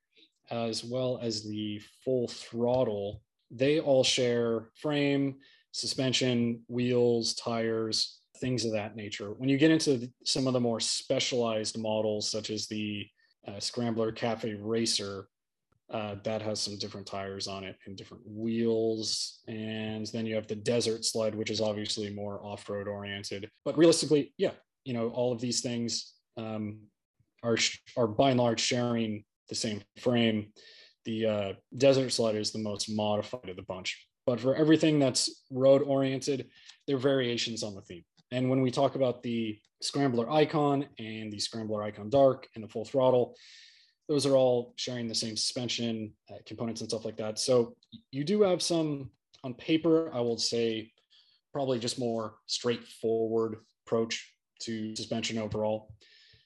as 0.50 0.84
well 0.84 1.18
as 1.22 1.42
the 1.42 1.80
full 2.04 2.28
throttle, 2.28 3.22
they 3.50 3.80
all 3.80 4.04
share 4.04 4.68
frame, 4.74 5.36
suspension, 5.72 6.62
wheels, 6.68 7.34
tires, 7.34 8.20
things 8.40 8.64
of 8.64 8.72
that 8.72 8.96
nature. 8.96 9.32
When 9.32 9.48
you 9.48 9.56
get 9.56 9.70
into 9.70 10.10
some 10.24 10.46
of 10.46 10.52
the 10.52 10.60
more 10.60 10.80
specialized 10.80 11.78
models, 11.78 12.30
such 12.30 12.50
as 12.50 12.66
the 12.66 13.06
uh, 13.46 13.60
Scrambler 13.60 14.12
Cafe 14.12 14.54
Racer, 14.54 15.28
uh, 15.90 16.16
that 16.24 16.42
has 16.42 16.60
some 16.60 16.78
different 16.78 17.06
tires 17.06 17.46
on 17.46 17.62
it 17.64 17.76
and 17.86 17.96
different 17.96 18.22
wheels. 18.26 19.40
And 19.48 20.06
then 20.06 20.26
you 20.26 20.34
have 20.34 20.46
the 20.46 20.56
Desert 20.56 21.04
Sled, 21.04 21.34
which 21.34 21.50
is 21.50 21.60
obviously 21.60 22.10
more 22.10 22.40
off 22.42 22.68
road 22.68 22.88
oriented. 22.88 23.50
But 23.64 23.76
realistically, 23.76 24.32
yeah, 24.38 24.52
you 24.84 24.94
know, 24.94 25.10
all 25.10 25.32
of 25.32 25.40
these 25.40 25.60
things 25.60 26.14
um, 26.36 26.80
are 27.42 27.58
are 27.96 28.06
by 28.06 28.30
and 28.30 28.40
large 28.40 28.60
sharing 28.60 29.24
the 29.48 29.54
same 29.54 29.82
frame. 29.98 30.52
the 31.04 31.26
uh, 31.26 31.52
desert 31.76 32.10
sled 32.10 32.34
is 32.34 32.50
the 32.50 32.58
most 32.58 32.88
modified 32.88 33.48
of 33.48 33.56
the 33.56 33.62
bunch. 33.62 34.06
But 34.26 34.40
for 34.40 34.54
everything 34.54 34.98
that's 34.98 35.44
road 35.50 35.82
oriented, 35.82 36.48
there 36.86 36.96
are 36.96 37.00
variations 37.00 37.62
on 37.62 37.74
the 37.74 37.82
theme. 37.82 38.04
And 38.30 38.48
when 38.48 38.62
we 38.62 38.70
talk 38.70 38.94
about 38.94 39.22
the 39.22 39.58
Scrambler 39.82 40.30
Icon 40.30 40.86
and 40.98 41.30
the 41.30 41.38
Scrambler 41.38 41.82
Icon 41.82 42.08
Dark 42.08 42.48
and 42.54 42.64
the 42.64 42.68
full 42.68 42.86
throttle, 42.86 43.36
those 44.08 44.26
are 44.26 44.36
all 44.36 44.74
sharing 44.76 45.08
the 45.08 45.14
same 45.14 45.36
suspension 45.36 46.12
uh, 46.30 46.36
components 46.46 46.80
and 46.80 46.90
stuff 46.90 47.04
like 47.04 47.16
that. 47.16 47.38
So 47.38 47.76
you 48.10 48.24
do 48.24 48.42
have 48.42 48.62
some 48.62 49.10
on 49.42 49.54
paper, 49.54 50.10
I 50.12 50.20
will 50.20 50.38
say 50.38 50.90
probably 51.52 51.78
just 51.78 51.98
more 51.98 52.34
straightforward 52.46 53.56
approach 53.86 54.32
to 54.62 54.94
suspension 54.96 55.38
overall. 55.38 55.94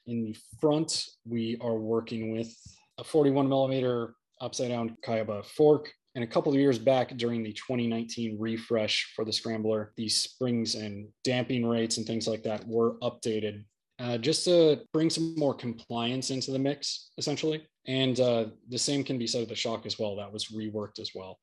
In 0.07 0.25
the 0.25 0.37
front, 0.61 1.05
we 1.25 1.57
are 1.61 1.77
working 1.77 2.33
with 2.33 2.55
a 2.99 3.05
41 3.05 3.49
millimeter 3.49 4.15
upside 4.41 4.69
down 4.69 4.97
Kayaba 5.07 5.45
fork. 5.45 5.91
And 6.15 6.25
a 6.25 6.27
couple 6.27 6.53
of 6.53 6.59
years 6.59 6.79
back 6.79 7.17
during 7.17 7.43
the 7.43 7.53
2019 7.53 8.37
refresh 8.41 9.13
for 9.15 9.25
the 9.25 9.33
Scrambler, 9.33 9.93
the 9.97 10.09
springs 10.09 10.75
and 10.75 11.09
damping 11.23 11.67
rates 11.67 11.97
and 11.97 12.07
things 12.07 12.27
like 12.27 12.43
that 12.43 12.67
were 12.67 12.99
updated 13.01 13.65
uh, 13.99 14.19
just 14.19 14.45
to 14.45 14.81
bring 14.93 15.11
some 15.11 15.35
more 15.37 15.55
compliance 15.55 16.31
into 16.31 16.51
the 16.51 16.59
mix, 16.59 17.11
essentially. 17.19 17.67
And 17.87 18.19
uh, 18.21 18.47
the 18.69 18.79
same 18.79 19.03
can 19.03 19.19
be 19.19 19.27
said 19.27 19.43
of 19.43 19.49
the 19.49 19.57
shock 19.57 19.87
as 19.87 19.99
well. 19.99 20.17
That 20.17 20.33
was 20.33 20.47
reworked 20.47 21.01
as 21.01 21.11
well. 21.15 21.39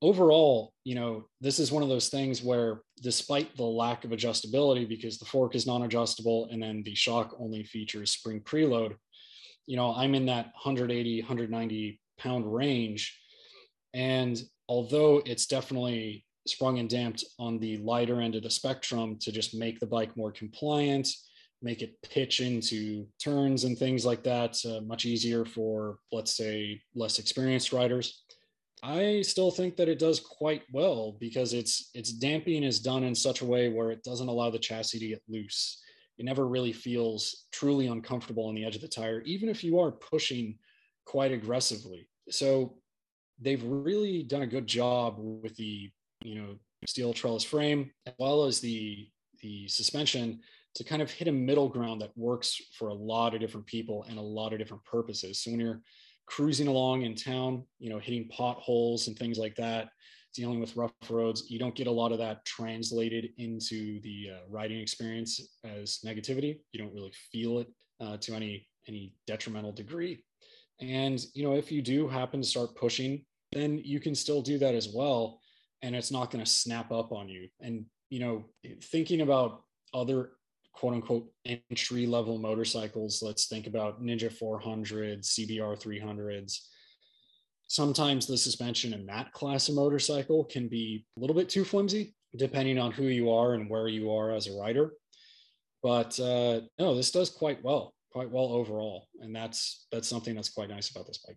Overall, 0.00 0.72
you 0.84 0.94
know, 0.94 1.24
this 1.40 1.58
is 1.58 1.72
one 1.72 1.82
of 1.82 1.88
those 1.88 2.08
things 2.08 2.42
where, 2.42 2.82
despite 3.02 3.56
the 3.56 3.64
lack 3.64 4.04
of 4.04 4.10
adjustability, 4.10 4.88
because 4.88 5.18
the 5.18 5.24
fork 5.24 5.54
is 5.54 5.66
non 5.66 5.82
adjustable 5.82 6.48
and 6.52 6.62
then 6.62 6.82
the 6.84 6.94
shock 6.94 7.34
only 7.38 7.64
features 7.64 8.12
spring 8.12 8.40
preload, 8.40 8.94
you 9.66 9.76
know, 9.76 9.94
I'm 9.94 10.14
in 10.14 10.26
that 10.26 10.46
180, 10.62 11.20
190 11.22 12.00
pound 12.18 12.52
range. 12.52 13.18
And 13.94 14.40
although 14.68 15.22
it's 15.24 15.46
definitely 15.46 16.24
sprung 16.46 16.78
and 16.78 16.88
damped 16.88 17.24
on 17.38 17.58
the 17.58 17.78
lighter 17.78 18.20
end 18.20 18.34
of 18.34 18.42
the 18.42 18.50
spectrum 18.50 19.18
to 19.20 19.32
just 19.32 19.54
make 19.54 19.80
the 19.80 19.86
bike 19.86 20.16
more 20.16 20.32
compliant, 20.32 21.08
make 21.62 21.82
it 21.82 22.00
pitch 22.02 22.40
into 22.40 23.06
turns 23.22 23.64
and 23.64 23.76
things 23.76 24.06
like 24.06 24.22
that 24.22 24.56
uh, 24.64 24.80
much 24.82 25.04
easier 25.04 25.44
for, 25.44 25.98
let's 26.12 26.36
say, 26.36 26.80
less 26.94 27.18
experienced 27.18 27.72
riders. 27.72 28.22
I 28.82 29.22
still 29.22 29.50
think 29.50 29.76
that 29.76 29.88
it 29.88 29.98
does 29.98 30.20
quite 30.20 30.62
well 30.72 31.16
because 31.18 31.52
its 31.52 31.90
its 31.94 32.12
damping 32.12 32.62
is 32.62 32.78
done 32.78 33.02
in 33.02 33.14
such 33.14 33.40
a 33.40 33.44
way 33.44 33.68
where 33.68 33.90
it 33.90 34.04
doesn't 34.04 34.28
allow 34.28 34.50
the 34.50 34.58
chassis 34.58 35.00
to 35.00 35.08
get 35.08 35.22
loose. 35.28 35.82
It 36.16 36.24
never 36.24 36.46
really 36.46 36.72
feels 36.72 37.46
truly 37.52 37.88
uncomfortable 37.88 38.46
on 38.46 38.54
the 38.54 38.64
edge 38.64 38.76
of 38.76 38.82
the 38.82 38.88
tire, 38.88 39.20
even 39.22 39.48
if 39.48 39.64
you 39.64 39.80
are 39.80 39.90
pushing 39.90 40.58
quite 41.06 41.32
aggressively. 41.32 42.08
So 42.30 42.76
they've 43.40 43.62
really 43.64 44.22
done 44.22 44.42
a 44.42 44.46
good 44.46 44.66
job 44.66 45.16
with 45.18 45.56
the 45.56 45.90
you 46.22 46.34
know 46.36 46.56
steel 46.86 47.12
trellis 47.12 47.44
frame 47.44 47.90
as 48.06 48.14
well 48.18 48.44
as 48.44 48.60
the 48.60 49.08
the 49.40 49.66
suspension 49.68 50.40
to 50.74 50.84
kind 50.84 51.02
of 51.02 51.10
hit 51.10 51.28
a 51.28 51.32
middle 51.32 51.68
ground 51.68 52.00
that 52.00 52.16
works 52.16 52.60
for 52.78 52.88
a 52.88 52.94
lot 52.94 53.34
of 53.34 53.40
different 53.40 53.66
people 53.66 54.04
and 54.08 54.18
a 54.18 54.22
lot 54.22 54.52
of 54.52 54.58
different 54.58 54.84
purposes. 54.84 55.42
So 55.42 55.50
when 55.50 55.60
you're 55.60 55.80
cruising 56.26 56.68
along 56.68 57.02
in 57.02 57.14
town, 57.14 57.64
you 57.78 57.90
know, 57.90 57.98
hitting 57.98 58.28
potholes 58.28 59.08
and 59.08 59.18
things 59.18 59.38
like 59.38 59.56
that, 59.56 59.88
dealing 60.34 60.60
with 60.60 60.76
rough 60.76 60.92
roads, 61.08 61.50
you 61.50 61.58
don't 61.58 61.74
get 61.74 61.86
a 61.86 61.90
lot 61.90 62.12
of 62.12 62.18
that 62.18 62.44
translated 62.44 63.30
into 63.38 64.00
the 64.02 64.30
uh, 64.34 64.38
riding 64.48 64.78
experience 64.78 65.40
as 65.64 66.00
negativity. 66.04 66.58
You 66.72 66.80
don't 66.80 66.94
really 66.94 67.12
feel 67.32 67.58
it 67.58 67.68
uh, 68.00 68.18
to 68.18 68.34
any 68.34 68.66
any 68.86 69.12
detrimental 69.26 69.72
degree. 69.72 70.22
And 70.80 71.20
you 71.34 71.42
know, 71.42 71.54
if 71.54 71.72
you 71.72 71.82
do 71.82 72.08
happen 72.08 72.40
to 72.40 72.46
start 72.46 72.76
pushing, 72.76 73.24
then 73.52 73.78
you 73.78 74.00
can 74.00 74.14
still 74.14 74.42
do 74.42 74.58
that 74.58 74.74
as 74.74 74.88
well, 74.94 75.40
and 75.82 75.96
it's 75.96 76.12
not 76.12 76.30
going 76.30 76.44
to 76.44 76.50
snap 76.50 76.92
up 76.92 77.12
on 77.12 77.28
you. 77.28 77.48
And 77.60 77.86
you 78.10 78.20
know, 78.20 78.44
thinking 78.82 79.22
about 79.22 79.62
other 79.92 80.32
quote 80.78 80.94
unquote 80.94 81.26
entry 81.44 82.06
level 82.06 82.38
motorcycles, 82.38 83.20
let's 83.22 83.46
think 83.46 83.66
about 83.66 84.00
Ninja 84.00 84.32
400, 84.32 85.22
CBR 85.22 85.80
300s. 85.82 86.58
Sometimes 87.66 88.26
the 88.26 88.38
suspension 88.38 88.92
in 88.94 89.04
that 89.06 89.32
class 89.32 89.68
of 89.68 89.74
motorcycle 89.74 90.44
can 90.44 90.68
be 90.68 91.04
a 91.16 91.20
little 91.20 91.34
bit 91.34 91.48
too 91.48 91.64
flimsy, 91.64 92.14
depending 92.36 92.78
on 92.78 92.92
who 92.92 93.04
you 93.04 93.30
are 93.30 93.54
and 93.54 93.68
where 93.68 93.88
you 93.88 94.12
are 94.12 94.30
as 94.30 94.46
a 94.46 94.56
rider. 94.56 94.92
But 95.82 96.18
uh, 96.20 96.60
no, 96.78 96.94
this 96.94 97.10
does 97.10 97.28
quite 97.28 97.62
well 97.64 97.94
quite 98.12 98.30
well 98.30 98.52
overall, 98.52 99.06
and 99.20 99.34
that's 99.34 99.86
that's 99.92 100.08
something 100.08 100.34
that's 100.34 100.48
quite 100.48 100.68
nice 100.68 100.90
about 100.90 101.06
this 101.06 101.18
bike. 101.18 101.36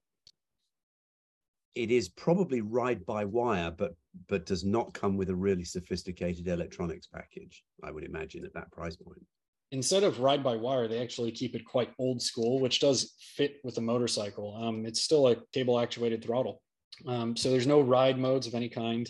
It 1.75 1.91
is 1.91 2.09
probably 2.09 2.61
ride 2.61 3.05
by 3.05 3.25
wire, 3.25 3.71
but 3.71 3.93
but 4.27 4.45
does 4.45 4.65
not 4.65 4.93
come 4.93 5.15
with 5.15 5.29
a 5.29 5.35
really 5.35 5.63
sophisticated 5.63 6.47
electronics 6.47 7.07
package. 7.07 7.63
I 7.83 7.91
would 7.91 8.03
imagine 8.03 8.43
at 8.43 8.53
that 8.53 8.71
price 8.71 8.97
point. 8.97 9.25
Instead 9.71 10.03
of 10.03 10.19
ride 10.19 10.43
by 10.43 10.57
wire, 10.57 10.89
they 10.89 11.01
actually 11.01 11.31
keep 11.31 11.55
it 11.55 11.65
quite 11.65 11.93
old 11.97 12.21
school, 12.21 12.59
which 12.59 12.81
does 12.81 13.13
fit 13.35 13.61
with 13.63 13.77
a 13.77 13.81
motorcycle. 13.81 14.53
Um, 14.61 14.85
it's 14.85 15.01
still 15.01 15.29
a 15.29 15.37
cable 15.53 15.79
actuated 15.79 16.23
throttle, 16.23 16.61
um, 17.07 17.37
so 17.37 17.49
there's 17.49 17.67
no 17.67 17.79
ride 17.79 18.19
modes 18.19 18.47
of 18.47 18.55
any 18.55 18.67
kind. 18.67 19.09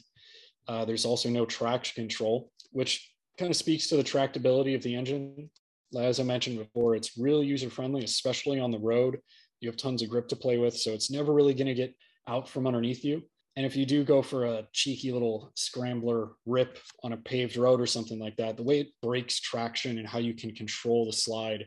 Uh, 0.68 0.86
there's 0.86 1.06
also 1.06 1.30
no 1.30 1.46
traction 1.46 2.04
control, 2.04 2.52
which 2.72 3.12
kind 3.40 3.50
of 3.50 3.58
speaks 3.58 3.88
to 3.88 3.98
the 3.98 4.04
tractability 4.04 4.76
of 4.76 4.84
the 4.84 4.96
engine 4.96 5.50
as 5.98 6.20
I 6.20 6.24
mentioned 6.24 6.58
before, 6.58 6.96
it's 6.96 7.18
really 7.18 7.46
user 7.46 7.70
friendly, 7.70 8.04
especially 8.04 8.60
on 8.60 8.72
the 8.72 8.80
road. 8.80 9.20
You 9.60 9.70
have 9.70 9.78
tons 9.78 10.02
of 10.02 10.10
grip 10.10 10.28
to 10.30 10.36
play 10.36 10.58
with, 10.58 10.76
so 10.76 10.92
it's 10.92 11.12
never 11.12 11.34
really 11.34 11.54
going 11.54 11.68
to 11.68 11.74
get 11.74 11.94
out 12.28 12.50
from 12.50 12.68
underneath 12.68 13.04
you. 13.04 13.24
And 13.58 13.66
if 13.66 13.76
you 13.76 13.86
do 13.86 14.04
go 14.04 14.22
for 14.22 14.46
a 14.46 14.68
cheeky 14.72 15.12
little 15.12 15.52
scrambler 15.56 16.30
rip 16.46 16.80
on 17.04 17.14
a 17.14 17.18
paved 17.18 17.58
road 17.58 17.82
or 17.82 17.86
something 17.86 18.20
like 18.20 18.38
that, 18.38 18.56
the 18.56 18.64
way 18.64 18.80
it 18.80 18.88
breaks 19.02 19.40
traction 19.40 19.98
and 19.98 20.08
how 20.08 20.20
you 20.20 20.34
can 20.34 20.56
control 20.56 21.06
the 21.06 21.12
slide 21.12 21.66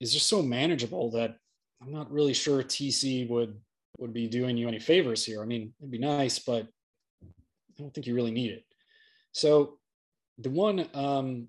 is 0.00 0.12
just 0.12 0.28
so 0.28 0.40
manageable 0.40 1.10
that 1.10 1.36
I'm 1.82 1.92
not 1.92 2.10
really 2.10 2.32
sure 2.32 2.62
TC 2.62 3.28
would 3.28 3.56
would 3.98 4.12
be 4.12 4.28
doing 4.28 4.56
you 4.56 4.68
any 4.68 4.78
favors 4.78 5.24
here. 5.24 5.42
I 5.42 5.44
mean, 5.44 5.72
it'd 5.80 5.90
be 5.90 5.98
nice, 5.98 6.38
but 6.38 6.68
I 7.22 7.26
don't 7.76 7.92
think 7.92 8.06
you 8.06 8.14
really 8.14 8.30
need 8.30 8.52
it. 8.52 8.64
So 9.32 9.78
the 10.38 10.50
one 10.50 10.88
um, 10.94 11.48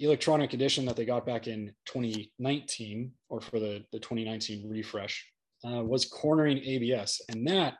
electronic 0.00 0.52
edition 0.52 0.84
that 0.86 0.96
they 0.96 1.04
got 1.04 1.24
back 1.24 1.46
in 1.46 1.72
2019 1.86 3.12
or 3.28 3.40
for 3.40 3.60
the, 3.60 3.84
the 3.92 4.00
2019 4.00 4.68
refresh 4.68 5.24
uh, 5.66 5.82
was 5.82 6.04
cornering 6.04 6.58
ABS. 6.58 7.20
And 7.28 7.46
that 7.48 7.74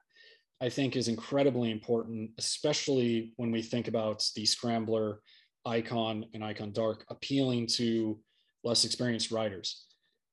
I 0.60 0.68
think 0.68 0.96
is 0.96 1.08
incredibly 1.08 1.70
important, 1.70 2.30
especially 2.38 3.32
when 3.36 3.50
we 3.50 3.62
think 3.62 3.88
about 3.88 4.24
the 4.34 4.46
Scrambler 4.46 5.20
Icon 5.66 6.24
and 6.32 6.44
Icon 6.44 6.72
Dark 6.72 7.04
appealing 7.10 7.66
to 7.76 8.18
less 8.64 8.84
experienced 8.84 9.30
riders. 9.30 9.86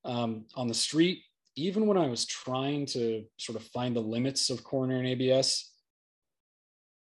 Um, 0.05 0.45
on 0.55 0.67
the 0.67 0.73
street, 0.73 1.19
even 1.55 1.85
when 1.85 1.97
I 1.97 2.07
was 2.07 2.25
trying 2.25 2.85
to 2.87 3.23
sort 3.37 3.57
of 3.57 3.67
find 3.67 3.95
the 3.95 4.01
limits 4.01 4.49
of 4.49 4.63
cornering 4.63 5.05
ABS, 5.05 5.71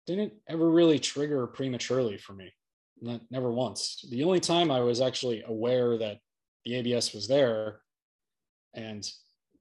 didn't 0.07 0.33
ever 0.49 0.69
really 0.69 0.99
trigger 0.99 1.47
prematurely 1.47 2.17
for 2.17 2.33
me. 2.33 2.53
Not, 3.01 3.21
never 3.31 3.53
once. 3.53 4.05
The 4.11 4.25
only 4.25 4.41
time 4.41 4.71
I 4.71 4.81
was 4.81 5.01
actually 5.01 5.43
aware 5.47 5.97
that 5.99 6.19
the 6.65 6.75
ABS 6.75 7.15
was 7.15 7.29
there 7.29 7.81
and 8.75 9.09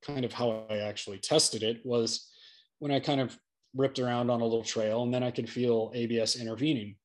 kind 0.05 0.25
of 0.25 0.33
how 0.33 0.65
I 0.69 0.77
actually 0.77 1.19
tested 1.19 1.63
it 1.63 1.81
was 1.85 2.27
when 2.79 2.91
I 2.91 2.99
kind 2.99 3.21
of 3.21 3.37
ripped 3.75 3.99
around 3.99 4.29
on 4.29 4.41
a 4.41 4.45
little 4.45 4.63
trail 4.63 5.03
and 5.03 5.13
then 5.13 5.23
I 5.23 5.31
could 5.31 5.49
feel 5.49 5.91
ABS 5.93 6.35
intervening. 6.37 6.95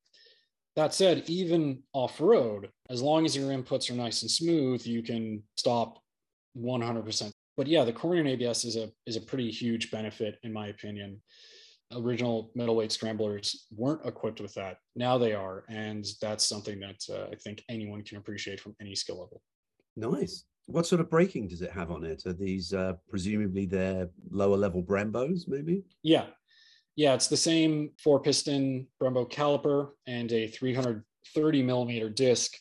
That 0.77 0.95
said, 0.95 1.25
even 1.29 1.83
off 1.93 2.21
road, 2.21 2.71
as 2.91 3.01
long 3.01 3.25
as 3.25 3.37
your 3.37 3.51
inputs 3.51 3.91
are 3.91 3.95
nice 3.95 4.23
and 4.23 4.31
smooth, 4.31 4.85
you 4.87 5.03
can 5.03 5.43
stop 5.57 6.01
100%. 6.57 7.31
But 7.57 7.69
yeah, 7.69 7.85
the 7.85 7.93
cornering 7.93 8.27
ABS 8.27 8.65
is 8.65 8.77
a 8.77 8.91
is 9.07 9.15
a 9.15 9.21
pretty 9.21 9.51
huge 9.51 9.93
benefit 9.93 10.39
in 10.43 10.53
my 10.53 10.69
opinion 10.69 11.21
original 11.93 12.51
middleweight 12.55 12.93
scramblers 12.93 13.67
weren't 13.75 14.05
equipped 14.07 14.41
with 14.41 14.55
that. 14.55 14.79
Now 14.97 15.19
they 15.19 15.33
are, 15.33 15.65
and 15.69 16.05
that's 16.21 16.47
something 16.47 16.81
that 16.81 17.03
uh, 17.11 17.27
I 17.31 17.37
think 17.37 17.63
anyone 17.69 18.03
can 18.03 18.19
appreciate 18.19 18.61
from 18.61 18.75
any 18.81 18.95
skill 18.95 19.21
level. 19.21 19.43
Nice. 19.97 20.45
What 20.67 20.87
sort 20.87 21.01
of 21.01 21.11
braking 21.11 21.49
does 21.49 21.63
it 21.63 21.71
have 21.71 21.91
on 21.91 22.05
it? 22.05 22.25
Are 22.27 22.33
these 22.33 22.73
uh, 22.73 22.95
presumably 23.09 23.67
their 23.67 24.09
lower 24.31 24.57
level 24.57 24.83
Brembos, 24.83 25.47
maybe? 25.47 25.85
Yeah, 26.03 26.27
yeah. 26.97 27.15
It's 27.15 27.29
the 27.29 27.37
same 27.37 27.91
four 28.03 28.21
piston 28.21 28.87
Brembo 29.01 29.31
caliper 29.31 29.91
and 30.07 30.33
a 30.33 30.47
330 30.49 31.63
millimeter 31.63 32.09
disc 32.09 32.55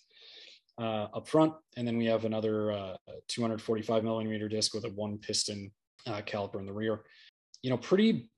uh, 0.78 1.08
up 1.14 1.28
front, 1.28 1.54
and 1.78 1.88
then 1.88 1.98
we 1.98 2.06
have 2.06 2.26
another 2.26 2.72
uh, 2.72 2.96
245 3.30 4.04
millimeter 4.04 4.50
disc 4.50 4.74
with 4.74 4.86
a 4.86 4.90
one 4.90 5.18
piston 5.18 5.72
uh, 6.08 6.22
caliper 6.22 6.60
in 6.60 6.66
the 6.66 6.74
rear. 6.74 7.04
You 7.62 7.70
know, 7.70 7.78
pretty 7.78 8.30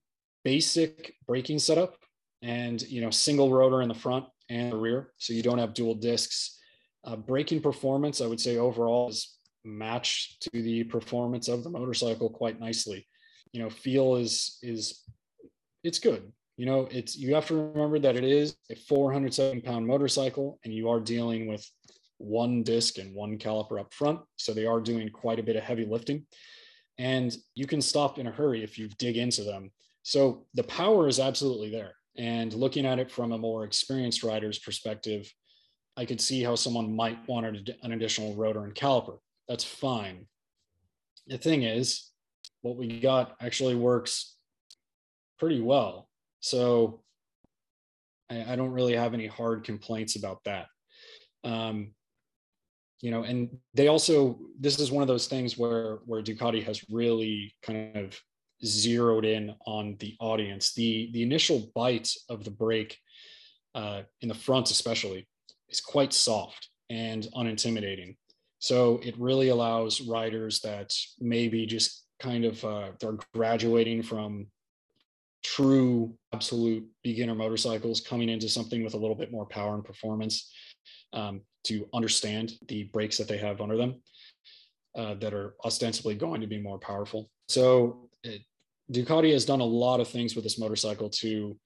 basic 0.46 1.16
braking 1.26 1.60
setup 1.60 1.98
and 2.44 2.84
you 2.84 3.02
know 3.02 3.10
single 3.10 3.52
rotor 3.52 3.82
in 3.82 3.90
the 3.90 3.96
front 3.96 4.26
and 4.50 4.72
the 4.72 4.78
rear 4.78 5.12
so 5.18 5.34
you 5.34 5.42
don't 5.42 5.58
have 5.58 5.74
dual 5.74 5.96
discs 5.96 6.60
uh, 7.04 7.16
braking 7.16 7.60
performance 7.60 8.22
i 8.22 8.28
would 8.28 8.40
say 8.40 8.58
overall 8.58 9.10
is 9.10 9.35
matched 9.66 10.42
to 10.44 10.62
the 10.62 10.84
performance 10.86 11.48
of 11.48 11.64
the 11.64 11.70
motorcycle 11.70 12.30
quite 12.30 12.60
nicely 12.60 13.08
you 13.56 13.62
know, 13.62 13.70
feel 13.70 14.18
is 14.18 14.60
is 14.62 15.02
it's 15.82 16.00
good. 16.00 16.30
You 16.58 16.66
know, 16.66 16.90
it's 16.92 17.16
you 17.16 17.34
have 17.36 17.48
to 17.48 17.56
remember 17.56 18.00
that 18.00 18.18
it 18.18 18.26
is 18.26 18.58
a 18.70 18.76
407 18.76 19.62
pound 19.62 19.88
motorcycle, 19.88 20.60
and 20.66 20.74
you 20.74 20.90
are 20.90 21.00
dealing 21.00 21.48
with 21.48 21.66
one 22.18 22.64
disc 22.64 22.98
and 22.98 23.16
one 23.16 23.38
caliper 23.38 23.80
up 23.80 23.94
front. 23.94 24.20
So 24.36 24.54
they 24.54 24.66
are 24.66 24.82
doing 24.82 25.08
quite 25.10 25.40
a 25.40 25.44
bit 25.44 25.56
of 25.56 25.64
heavy 25.64 25.86
lifting. 25.86 26.26
And 26.98 27.34
you 27.56 27.66
can 27.66 27.82
stop 27.82 28.20
in 28.20 28.28
a 28.28 28.32
hurry 28.32 28.62
if 28.62 28.78
you 28.78 28.90
dig 28.98 29.16
into 29.16 29.44
them. 29.44 29.72
So 30.04 30.46
the 30.54 30.64
power 30.64 31.08
is 31.08 31.20
absolutely 31.20 31.72
there. 31.72 31.94
And 32.18 32.54
looking 32.54 32.86
at 32.86 33.00
it 33.00 33.12
from 33.12 33.32
a 33.32 33.38
more 33.38 33.64
experienced 33.64 34.24
rider's 34.24 34.60
perspective, 34.60 35.30
I 35.96 36.04
could 36.06 36.20
see 36.20 36.44
how 36.44 36.56
someone 36.56 36.96
might 36.96 37.26
want 37.28 37.46
an 37.46 37.92
additional 37.94 38.36
rotor 38.36 38.66
and 38.66 38.76
caliper. 38.76 39.18
That's 39.48 39.64
fine. 39.64 40.28
The 41.28 41.38
thing 41.38 41.64
is, 41.64 42.12
what 42.62 42.78
we 42.78 43.00
got 43.00 43.36
actually 43.42 43.76
works 43.76 44.36
pretty 45.38 45.62
well. 45.62 46.10
So 46.40 47.04
I, 48.30 48.54
I 48.54 48.56
don't 48.56 48.72
really 48.72 48.96
have 48.96 49.14
any 49.14 49.28
hard 49.28 49.64
complaints 49.64 50.16
about 50.16 50.44
that. 50.46 50.68
Um, 51.44 51.92
you 53.02 53.12
know, 53.12 53.24
and 53.24 53.50
they 53.74 53.88
also 53.88 54.40
this 54.60 54.80
is 54.80 54.92
one 54.92 55.04
of 55.04 55.08
those 55.08 55.28
things 55.28 55.58
where 55.58 56.00
where 56.06 56.24
Ducati 56.24 56.64
has 56.64 56.84
really 56.90 57.54
kind 57.62 57.96
of 57.98 58.20
zeroed 58.66 59.26
in 59.26 59.54
on 59.68 59.96
the 60.00 60.16
audience. 60.20 60.74
The 60.74 61.10
the 61.14 61.22
initial 61.22 61.72
bite 61.76 62.10
of 62.30 62.44
the 62.44 62.52
brake 62.52 62.98
uh, 63.76 64.04
in 64.22 64.30
the 64.30 64.34
front, 64.34 64.72
especially, 64.72 65.28
is 65.70 65.82
quite 65.82 66.14
soft 66.14 66.70
and 66.90 67.28
unintimidating. 67.36 68.16
So 68.60 69.00
it 69.04 69.16
really 69.20 69.50
allows 69.50 70.02
riders 70.02 70.62
that 70.62 70.94
maybe 71.20 71.66
just 71.66 72.06
kind 72.20 72.46
of 72.46 72.64
uh, 72.64 72.92
they're 73.00 73.18
graduating 73.34 74.02
from 74.04 74.48
true 75.44 76.18
absolute 76.34 76.84
beginner 77.04 77.36
motorcycles 77.36 78.02
coming 78.02 78.30
into 78.30 78.50
something 78.50 78.84
with 78.84 78.96
a 78.96 78.98
little 78.98 79.16
bit 79.16 79.32
more 79.32 79.46
power 79.46 79.76
and 79.76 79.84
performance 79.84 80.52
um, 81.14 81.42
to 81.64 81.88
understand 81.94 82.54
the 82.68 82.84
brakes 82.86 83.18
that 83.18 83.28
they 83.28 83.38
have 83.38 83.62
under 83.62 83.78
them 83.78 84.02
uh, 84.96 85.14
that 85.16 85.34
are 85.34 85.56
ostensibly 85.64 86.16
going 86.16 86.42
to 86.42 86.48
be 86.48 86.60
more 86.60 86.80
powerful. 86.80 87.30
So 87.48 88.10
it, 88.24 88.42
Ducati 88.92 89.32
has 89.34 89.46
done 89.46 89.62
a 89.62 89.66
lot 89.66 90.00
of 90.00 90.08
things 90.08 90.36
with 90.36 90.44
this 90.44 90.60
motorcycle 90.60 91.10
to 91.10 91.58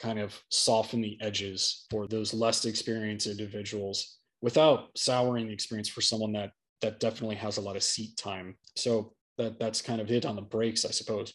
kind 0.00 0.18
of 0.18 0.40
soften 0.48 1.00
the 1.00 1.18
edges 1.20 1.86
for 1.90 2.06
those 2.06 2.34
less 2.34 2.64
experienced 2.64 3.26
individuals 3.26 4.18
without 4.42 4.90
souring 4.96 5.46
the 5.46 5.52
experience 5.52 5.88
for 5.88 6.00
someone 6.00 6.32
that 6.32 6.50
that 6.82 6.98
definitely 6.98 7.36
has 7.36 7.56
a 7.56 7.60
lot 7.60 7.76
of 7.76 7.82
seat 7.82 8.16
time. 8.16 8.56
So 8.76 9.14
that 9.38 9.58
that's 9.58 9.80
kind 9.80 10.00
of 10.00 10.10
it 10.10 10.26
on 10.26 10.36
the 10.36 10.42
brakes, 10.42 10.84
I 10.84 10.90
suppose. 10.90 11.32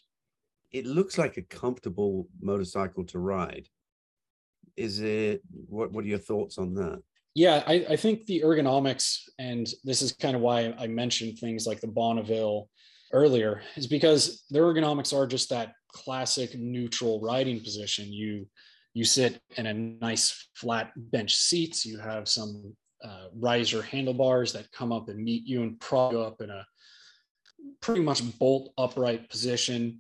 It 0.72 0.86
looks 0.86 1.18
like 1.18 1.38
a 1.38 1.42
comfortable 1.42 2.28
motorcycle 2.42 3.06
to 3.06 3.20
ride. 3.20 3.68
Is 4.76 5.00
it 5.00 5.42
what 5.68 5.92
what 5.92 6.04
are 6.04 6.08
your 6.08 6.20
thoughts 6.20 6.58
on 6.58 6.76
that? 6.76 7.02
Yeah, 7.34 7.64
I, 7.68 7.86
I 7.90 7.96
think 7.96 8.26
the 8.26 8.42
ergonomics, 8.44 9.20
and 9.38 9.68
this 9.84 10.02
is 10.02 10.12
kind 10.12 10.36
of 10.36 10.42
why 10.42 10.74
I 10.80 10.88
mentioned 10.88 11.38
things 11.38 11.68
like 11.68 11.80
the 11.80 11.88
Bonneville 11.88 12.68
earlier, 13.14 13.62
is 13.76 13.86
because 13.86 14.44
their 14.50 14.64
ergonomics 14.64 15.16
are 15.16 15.28
just 15.28 15.50
that 15.52 15.74
classic 15.92 16.56
neutral 16.58 17.22
riding 17.22 17.60
position. 17.60 18.12
You 18.12 18.48
you 18.94 19.06
sit 19.06 19.40
in 19.56 19.68
a 19.68 19.74
nice 19.74 20.50
flat 20.56 20.92
bench 20.96 21.36
seats. 21.36 21.86
You 21.86 22.00
have 22.00 22.28
some 22.28 22.76
uh, 23.04 23.28
riser 23.36 23.82
handlebars 23.82 24.54
that 24.54 24.72
come 24.72 24.92
up 24.92 25.10
and 25.10 25.24
meet 25.24 25.46
you 25.46 25.64
and 25.64 25.80
prop 25.80 26.12
you 26.12 26.22
up 26.22 26.42
in 26.42 26.50
a 26.50 26.66
pretty 27.82 28.02
much 28.02 28.22
bolt 28.40 28.74
upright 28.78 29.30
position. 29.30 30.00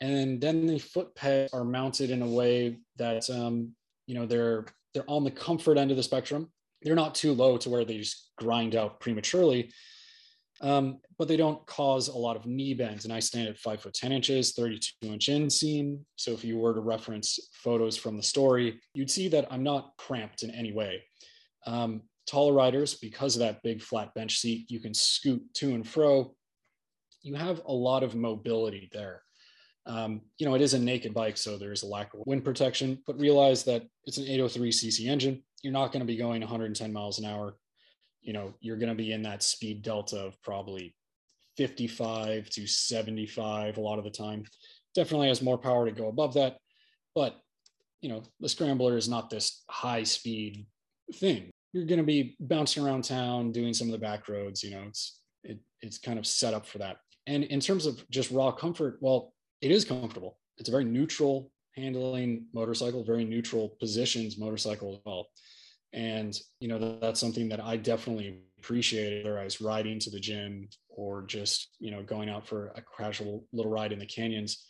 And 0.00 0.40
then 0.40 0.66
the 0.66 0.78
foot 0.78 1.14
pegs 1.14 1.52
are 1.52 1.64
mounted 1.64 2.10
in 2.10 2.22
a 2.22 2.26
way 2.26 2.78
that 2.96 3.28
um, 3.30 3.72
you 4.06 4.14
know 4.14 4.26
they're 4.26 4.66
they're 4.94 5.08
on 5.08 5.24
the 5.24 5.30
comfort 5.30 5.78
end 5.78 5.90
of 5.90 5.96
the 5.96 6.02
spectrum 6.02 6.50
they're 6.82 6.94
not 6.94 7.14
too 7.14 7.32
low 7.32 7.56
to 7.58 7.70
where 7.70 7.84
they 7.84 7.98
just 7.98 8.30
grind 8.36 8.74
out 8.74 9.00
prematurely, 9.00 9.72
um, 10.60 10.98
but 11.18 11.28
they 11.28 11.36
don't 11.36 11.64
cause 11.66 12.08
a 12.08 12.16
lot 12.16 12.36
of 12.36 12.46
knee 12.46 12.74
bends. 12.74 13.04
And 13.04 13.12
I 13.12 13.20
stand 13.20 13.48
at 13.48 13.58
five 13.58 13.80
foot 13.80 13.94
10 13.94 14.12
inches, 14.12 14.52
32 14.52 15.12
inch 15.12 15.28
inseam. 15.28 16.00
So 16.16 16.32
if 16.32 16.44
you 16.44 16.58
were 16.58 16.74
to 16.74 16.80
reference 16.80 17.38
photos 17.52 17.96
from 17.96 18.16
the 18.16 18.22
story, 18.22 18.80
you'd 18.94 19.10
see 19.10 19.28
that 19.28 19.46
I'm 19.50 19.62
not 19.62 19.92
cramped 19.98 20.42
in 20.42 20.50
any 20.50 20.72
way. 20.72 21.02
Um, 21.66 22.02
taller 22.32 22.52
riders, 22.52 22.94
because 22.94 23.36
of 23.36 23.40
that 23.40 23.62
big 23.62 23.80
flat 23.80 24.12
bench 24.14 24.38
seat, 24.38 24.70
you 24.70 24.80
can 24.80 24.94
scoot 24.94 25.42
to 25.54 25.74
and 25.74 25.86
fro. 25.86 26.34
You 27.22 27.34
have 27.34 27.62
a 27.66 27.72
lot 27.72 28.02
of 28.02 28.14
mobility 28.14 28.88
there. 28.92 29.22
Um, 29.86 30.22
you 30.38 30.48
know, 30.48 30.54
it 30.54 30.60
is 30.60 30.74
a 30.74 30.78
naked 30.78 31.14
bike, 31.14 31.36
so 31.36 31.56
there 31.56 31.72
is 31.72 31.82
a 31.82 31.88
lack 31.88 32.14
of 32.14 32.20
wind 32.26 32.44
protection, 32.44 32.98
but 33.06 33.18
realize 33.18 33.64
that 33.64 33.82
it's 34.06 34.18
an 34.18 34.24
803 34.24 34.70
cc 34.70 35.06
engine 35.08 35.42
you're 35.62 35.72
not 35.72 35.92
going 35.92 36.00
to 36.00 36.06
be 36.06 36.16
going 36.16 36.40
110 36.40 36.92
miles 36.92 37.18
an 37.18 37.24
hour. 37.24 37.56
You 38.20 38.32
know, 38.32 38.54
you're 38.60 38.76
going 38.76 38.88
to 38.88 38.94
be 38.94 39.12
in 39.12 39.22
that 39.22 39.42
speed 39.42 39.82
delta 39.82 40.18
of 40.18 40.40
probably 40.42 40.94
55 41.56 42.50
to 42.50 42.66
75 42.66 43.76
a 43.76 43.80
lot 43.80 43.98
of 43.98 44.04
the 44.04 44.10
time. 44.10 44.44
Definitely 44.94 45.28
has 45.28 45.42
more 45.42 45.58
power 45.58 45.86
to 45.86 45.92
go 45.92 46.08
above 46.08 46.34
that. 46.34 46.58
But, 47.14 47.36
you 48.00 48.08
know, 48.08 48.22
the 48.40 48.48
scrambler 48.48 48.96
is 48.96 49.08
not 49.08 49.30
this 49.30 49.64
high 49.70 50.02
speed 50.02 50.66
thing. 51.14 51.51
You're 51.72 51.86
going 51.86 51.98
to 51.98 52.04
be 52.04 52.36
bouncing 52.40 52.84
around 52.84 53.04
town, 53.04 53.52
doing 53.52 53.74
some 53.74 53.88
of 53.88 53.92
the 53.92 53.98
back 53.98 54.28
roads. 54.28 54.62
You 54.62 54.72
know, 54.72 54.84
it's 54.88 55.20
it, 55.44 55.58
it's 55.80 55.98
kind 55.98 56.18
of 56.18 56.26
set 56.26 56.54
up 56.54 56.66
for 56.66 56.78
that. 56.78 56.98
And 57.26 57.44
in 57.44 57.60
terms 57.60 57.86
of 57.86 58.08
just 58.10 58.30
raw 58.30 58.52
comfort, 58.52 58.98
well, 59.00 59.32
it 59.60 59.70
is 59.70 59.84
comfortable. 59.84 60.38
It's 60.58 60.68
a 60.68 60.72
very 60.72 60.84
neutral 60.84 61.50
handling 61.76 62.46
motorcycle, 62.52 63.04
very 63.04 63.24
neutral 63.24 63.76
positions 63.80 64.38
motorcycle 64.38 64.94
as 64.94 64.98
well 65.06 65.28
and 65.92 66.40
you 66.60 66.68
know 66.68 66.98
that's 67.00 67.20
something 67.20 67.48
that 67.48 67.60
i 67.60 67.76
definitely 67.76 68.40
appreciated 68.58 69.24
whether 69.24 69.38
i 69.38 69.44
was 69.44 69.60
riding 69.60 69.98
to 69.98 70.10
the 70.10 70.20
gym 70.20 70.68
or 70.88 71.22
just 71.22 71.68
you 71.78 71.90
know 71.90 72.02
going 72.02 72.28
out 72.28 72.46
for 72.46 72.68
a 72.76 72.82
casual 72.96 73.44
little 73.52 73.70
ride 73.70 73.92
in 73.92 73.98
the 73.98 74.06
canyons 74.06 74.66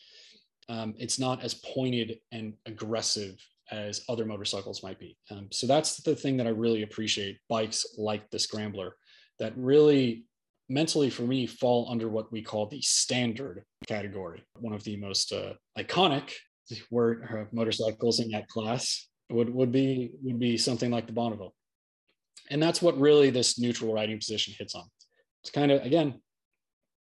um, 0.68 0.94
it's 0.96 1.18
not 1.18 1.42
as 1.42 1.54
pointed 1.54 2.18
and 2.30 2.54
aggressive 2.66 3.36
as 3.70 4.04
other 4.08 4.24
motorcycles 4.24 4.82
might 4.82 4.98
be 4.98 5.16
um, 5.30 5.48
so 5.50 5.66
that's 5.66 5.96
the 6.02 6.16
thing 6.16 6.36
that 6.36 6.46
i 6.46 6.50
really 6.50 6.82
appreciate 6.82 7.38
bikes 7.48 7.86
like 7.96 8.28
the 8.30 8.38
scrambler 8.38 8.94
that 9.38 9.52
really 9.56 10.24
mentally 10.68 11.10
for 11.10 11.22
me 11.22 11.46
fall 11.46 11.88
under 11.90 12.08
what 12.08 12.30
we 12.32 12.42
call 12.42 12.66
the 12.66 12.80
standard 12.80 13.64
category 13.86 14.42
one 14.58 14.72
of 14.74 14.82
the 14.84 14.96
most 14.96 15.32
uh, 15.32 15.52
iconic 15.78 16.32
word 16.90 17.26
uh, 17.30 17.44
motorcycles 17.52 18.20
in 18.20 18.30
that 18.30 18.48
class 18.48 19.08
would 19.30 19.52
would 19.52 19.72
be 19.72 20.12
would 20.22 20.38
be 20.38 20.56
something 20.56 20.90
like 20.90 21.06
the 21.06 21.12
Bonneville. 21.12 21.54
And 22.50 22.62
that's 22.62 22.82
what 22.82 22.98
really 22.98 23.30
this 23.30 23.58
neutral 23.58 23.94
riding 23.94 24.18
position 24.18 24.54
hits 24.58 24.74
on. 24.74 24.84
It's 25.42 25.50
kind 25.50 25.72
of 25.72 25.84
again, 25.84 26.20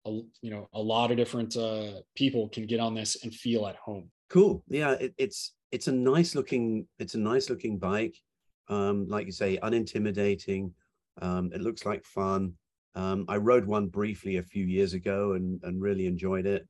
a, 0.06 0.10
you 0.42 0.50
know, 0.50 0.68
a 0.74 0.80
lot 0.80 1.10
of 1.10 1.16
different 1.16 1.56
uh, 1.56 2.00
people 2.14 2.48
can 2.48 2.66
get 2.66 2.80
on 2.80 2.94
this 2.94 3.22
and 3.22 3.34
feel 3.34 3.66
at 3.66 3.76
home. 3.76 4.10
Cool. 4.30 4.62
Yeah, 4.68 4.92
it, 4.92 5.14
it's 5.16 5.54
it's 5.72 5.88
a 5.88 5.92
nice 5.92 6.34
looking 6.34 6.86
it's 6.98 7.14
a 7.14 7.18
nice 7.18 7.48
looking 7.48 7.78
bike. 7.78 8.16
Um, 8.68 9.08
like 9.08 9.26
you 9.26 9.32
say, 9.32 9.58
unintimidating. 9.62 10.72
Um, 11.22 11.50
it 11.54 11.62
looks 11.62 11.86
like 11.86 12.04
fun. 12.04 12.52
Um, 12.94 13.24
I 13.28 13.36
rode 13.36 13.64
one 13.64 13.86
briefly 13.86 14.36
a 14.36 14.42
few 14.42 14.64
years 14.66 14.92
ago 14.92 15.32
and 15.32 15.60
and 15.62 15.80
really 15.80 16.06
enjoyed 16.06 16.46
it. 16.46 16.66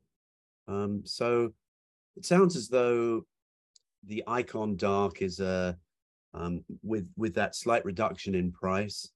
Um, 0.69 1.03
so 1.05 1.53
it 2.17 2.25
sounds 2.25 2.55
as 2.57 2.69
though 2.69 3.23
the 4.05 4.23
Icon 4.27 4.77
Dark 4.77 5.23
is 5.23 5.41
a 5.41 5.77
uh, 6.35 6.39
um, 6.39 6.65
with 6.83 7.09
with 7.17 7.35
that 7.35 7.57
slight 7.57 7.85
reduction 7.85 8.35
in 8.35 8.53
price. 8.53 9.11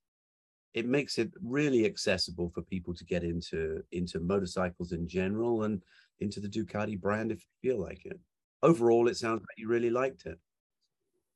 It 0.75 0.87
makes 0.87 1.19
it 1.19 1.31
really 1.43 1.85
accessible 1.85 2.51
for 2.55 2.63
people 2.63 2.95
to 2.95 3.05
get 3.05 3.23
into 3.23 3.83
into 3.93 4.19
motorcycles 4.19 4.93
in 4.93 5.07
general 5.07 5.65
and 5.65 5.83
into 6.21 6.41
the 6.41 6.49
Ducati 6.49 6.99
brand 7.01 7.31
if 7.31 7.41
you 7.41 7.71
feel 7.71 7.81
like 7.81 8.05
it. 8.07 8.19
Overall, 8.63 9.09
it 9.09 9.17
sounds 9.17 9.41
like 9.41 9.59
you 9.59 9.69
really 9.69 9.91
liked 9.91 10.27
it. 10.27 10.39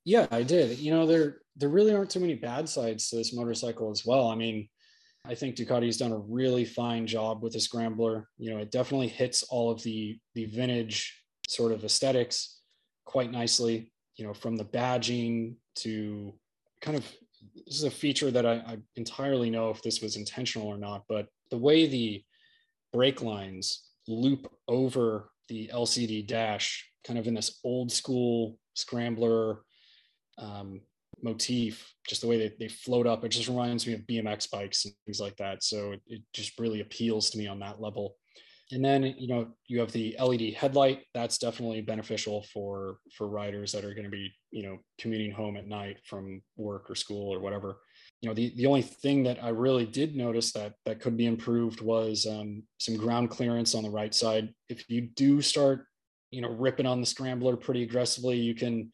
Yeah, 0.04 0.26
I 0.30 0.42
did. 0.42 0.78
You 0.78 0.92
know, 0.92 1.06
there 1.06 1.38
there 1.56 1.68
really 1.68 1.94
aren't 1.94 2.10
too 2.10 2.20
many 2.20 2.34
bad 2.34 2.68
sides 2.68 3.08
to 3.08 3.16
this 3.16 3.34
motorcycle 3.34 3.90
as 3.90 4.04
well. 4.06 4.28
I 4.28 4.36
mean, 4.36 4.68
I 5.24 5.34
think 5.34 5.56
Ducati's 5.56 5.96
done 5.96 6.12
a 6.12 6.18
really 6.18 6.64
fine 6.64 7.06
job 7.06 7.42
with 7.42 7.54
the 7.54 7.60
Scrambler. 7.60 8.28
You 8.38 8.50
know, 8.50 8.58
it 8.58 8.70
definitely 8.70 9.08
hits 9.08 9.42
all 9.44 9.70
of 9.70 9.82
the 9.82 10.18
the 10.34 10.46
vintage 10.46 11.22
sort 11.48 11.72
of 11.72 11.84
aesthetics 11.84 12.60
quite 13.04 13.32
nicely, 13.32 13.92
you 14.16 14.26
know, 14.26 14.34
from 14.34 14.56
the 14.56 14.64
badging 14.64 15.54
to 15.76 16.34
kind 16.80 16.96
of 16.96 17.04
this 17.66 17.76
is 17.76 17.84
a 17.84 17.90
feature 17.90 18.30
that 18.30 18.46
I, 18.46 18.54
I 18.54 18.78
entirely 18.96 19.50
know 19.50 19.70
if 19.70 19.82
this 19.82 20.00
was 20.00 20.16
intentional 20.16 20.68
or 20.68 20.78
not, 20.78 21.04
but 21.08 21.26
the 21.50 21.58
way 21.58 21.86
the 21.86 22.22
brake 22.92 23.22
lines 23.22 23.88
loop 24.08 24.52
over 24.68 25.30
the 25.48 25.70
LCD 25.72 26.26
dash, 26.26 26.88
kind 27.06 27.18
of 27.18 27.26
in 27.26 27.34
this 27.34 27.60
old 27.64 27.92
school 27.92 28.58
scrambler 28.74 29.62
um, 30.38 30.80
motif, 31.22 31.92
just 32.08 32.20
the 32.20 32.26
way 32.26 32.36
they, 32.38 32.52
they 32.58 32.68
float 32.68 33.06
up, 33.06 33.24
it 33.24 33.30
just 33.30 33.48
reminds 33.48 33.86
me 33.86 33.94
of 33.94 34.00
BMX 34.00 34.50
bikes 34.50 34.84
and 34.84 34.94
things 35.04 35.20
like 35.20 35.36
that. 35.36 35.62
So 35.62 35.92
it, 35.92 36.02
it 36.06 36.22
just 36.34 36.58
really 36.58 36.80
appeals 36.80 37.30
to 37.30 37.38
me 37.38 37.46
on 37.46 37.60
that 37.60 37.80
level. 37.80 38.16
and 38.72 38.84
then 38.84 39.02
you 39.04 39.28
know 39.28 39.46
you 39.68 39.78
have 39.78 39.92
the 39.92 40.16
led 40.18 40.40
headlight 40.54 41.02
that's 41.14 41.38
definitely 41.38 41.80
beneficial 41.80 42.44
for 42.52 42.98
for 43.16 43.28
riders 43.28 43.70
that 43.72 43.84
are 43.84 43.94
going 43.94 44.04
to 44.04 44.10
be 44.10 44.30
you 44.50 44.62
know 44.62 44.76
commuting 44.98 45.30
home 45.30 45.56
at 45.56 45.68
night 45.68 45.98
from 46.04 46.42
work 46.56 46.90
or 46.90 46.94
school 46.94 47.32
or 47.32 47.38
whatever 47.38 47.78
you 48.20 48.28
know 48.28 48.34
the, 48.34 48.52
the 48.56 48.66
only 48.66 48.82
thing 48.82 49.22
that 49.22 49.42
i 49.42 49.48
really 49.48 49.86
did 49.86 50.16
notice 50.16 50.52
that 50.52 50.72
that 50.84 51.00
could 51.00 51.16
be 51.16 51.26
improved 51.26 51.80
was 51.80 52.26
um, 52.26 52.62
some 52.78 52.96
ground 52.96 53.30
clearance 53.30 53.74
on 53.74 53.84
the 53.84 53.90
right 53.90 54.14
side 54.14 54.52
if 54.68 54.88
you 54.88 55.02
do 55.14 55.40
start 55.40 55.86
you 56.30 56.40
know 56.42 56.48
ripping 56.48 56.86
on 56.86 57.00
the 57.00 57.06
scrambler 57.06 57.56
pretty 57.56 57.82
aggressively 57.82 58.36
you 58.36 58.54
can 58.54 58.92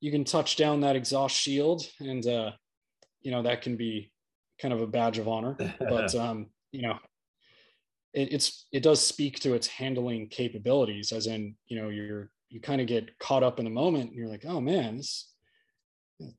you 0.00 0.10
can 0.10 0.24
touch 0.24 0.56
down 0.56 0.80
that 0.80 0.96
exhaust 0.96 1.36
shield 1.36 1.84
and 2.00 2.26
uh 2.26 2.50
you 3.22 3.30
know 3.30 3.42
that 3.42 3.62
can 3.62 3.76
be 3.76 4.10
kind 4.60 4.74
of 4.74 4.80
a 4.80 4.86
badge 4.86 5.18
of 5.18 5.28
honor. 5.28 5.56
But 5.78 6.14
um 6.26 6.46
you 6.72 6.82
know 6.82 6.98
it, 8.12 8.32
it's 8.32 8.66
it 8.72 8.82
does 8.82 9.04
speak 9.04 9.40
to 9.40 9.54
its 9.54 9.66
handling 9.66 10.28
capabilities 10.28 11.12
as 11.12 11.26
in 11.26 11.54
you 11.66 11.80
know 11.80 11.88
you're 11.88 12.30
you 12.48 12.60
kind 12.60 12.80
of 12.80 12.86
get 12.86 13.16
caught 13.18 13.42
up 13.42 13.58
in 13.58 13.64
the 13.64 13.70
moment 13.70 14.10
and 14.10 14.14
you're 14.18 14.28
like 14.28 14.44
oh 14.44 14.60
man 14.60 14.96
this 14.96 15.30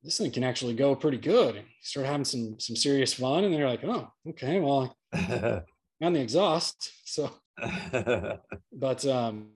this 0.02 0.18
thing 0.18 0.30
can 0.30 0.44
actually 0.44 0.74
go 0.74 0.94
pretty 0.94 1.18
good. 1.18 1.56
And 1.56 1.66
you 1.66 1.82
start 1.82 2.06
having 2.06 2.24
some 2.24 2.58
some 2.58 2.76
serious 2.76 3.14
fun 3.14 3.44
and 3.44 3.54
they're 3.54 3.68
like 3.68 3.84
oh 3.84 4.08
okay 4.28 4.60
well 4.60 4.96
on 5.12 6.12
the 6.12 6.20
exhaust. 6.20 6.92
So 7.04 7.30
but 8.72 9.06
um 9.06 9.48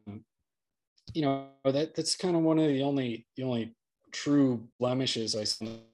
you 1.15 1.23
know 1.23 1.47
that 1.65 1.95
that's 1.95 2.17
kind 2.17 2.37
of 2.37 2.43
one 2.43 2.59
of 2.59 2.69
the 2.69 2.83
only 2.83 3.27
the 3.37 3.43
only 3.43 3.75
true 4.13 4.67
blemishes 4.79 5.35
i 5.37 5.45
see 5.45 5.87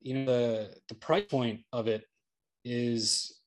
you 0.00 0.14
know 0.14 0.24
the 0.24 0.74
the 0.88 0.94
price 0.94 1.24
point 1.24 1.60
of 1.72 1.88
it 1.88 2.04
is 2.64 3.40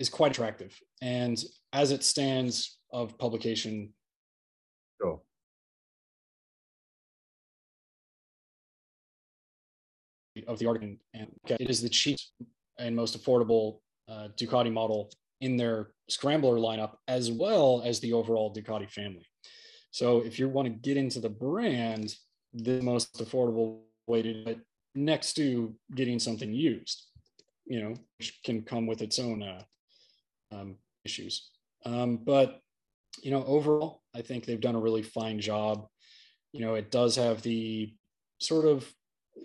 is 0.00 0.08
quite 0.08 0.32
attractive. 0.32 0.76
And 1.02 1.42
as 1.72 1.92
it 1.92 2.02
stands 2.02 2.78
of 2.92 3.16
publication, 3.18 3.92
sure. 5.00 5.20
of 10.48 10.58
the 10.58 10.66
article, 10.66 10.96
and 11.12 11.28
it 11.44 11.68
is 11.68 11.82
the 11.82 11.88
cheapest 11.88 12.32
and 12.78 12.96
most 12.96 13.20
affordable 13.20 13.80
uh, 14.08 14.28
Ducati 14.38 14.72
model 14.72 15.10
in 15.42 15.56
their 15.56 15.90
scrambler 16.08 16.56
lineup, 16.56 16.94
as 17.08 17.30
well 17.30 17.82
as 17.84 18.00
the 18.00 18.14
overall 18.14 18.54
Ducati 18.54 18.90
family. 18.90 19.26
So 19.90 20.20
if 20.20 20.38
you 20.38 20.48
want 20.48 20.66
to 20.66 20.74
get 20.74 20.96
into 20.96 21.20
the 21.20 21.28
brand, 21.28 22.14
the 22.54 22.80
most 22.80 23.18
affordable 23.18 23.80
way 24.06 24.22
to 24.22 24.32
do 24.32 24.50
it 24.50 24.60
next 24.94 25.34
to 25.34 25.74
getting 25.94 26.18
something 26.18 26.52
used, 26.52 27.06
you 27.66 27.82
know, 27.82 27.94
which 28.18 28.40
can 28.44 28.62
come 28.62 28.86
with 28.86 29.02
its 29.02 29.18
own 29.18 29.42
uh, 29.42 29.62
um, 30.52 30.76
issues. 31.04 31.50
Um, 31.84 32.18
but 32.18 32.60
you 33.22 33.30
know, 33.30 33.44
overall, 33.44 34.02
I 34.14 34.22
think 34.22 34.44
they've 34.44 34.60
done 34.60 34.74
a 34.74 34.80
really 34.80 35.02
fine 35.02 35.40
job. 35.40 35.86
You 36.52 36.60
know, 36.60 36.74
it 36.74 36.90
does 36.90 37.16
have 37.16 37.42
the 37.42 37.94
sort 38.38 38.66
of 38.66 38.90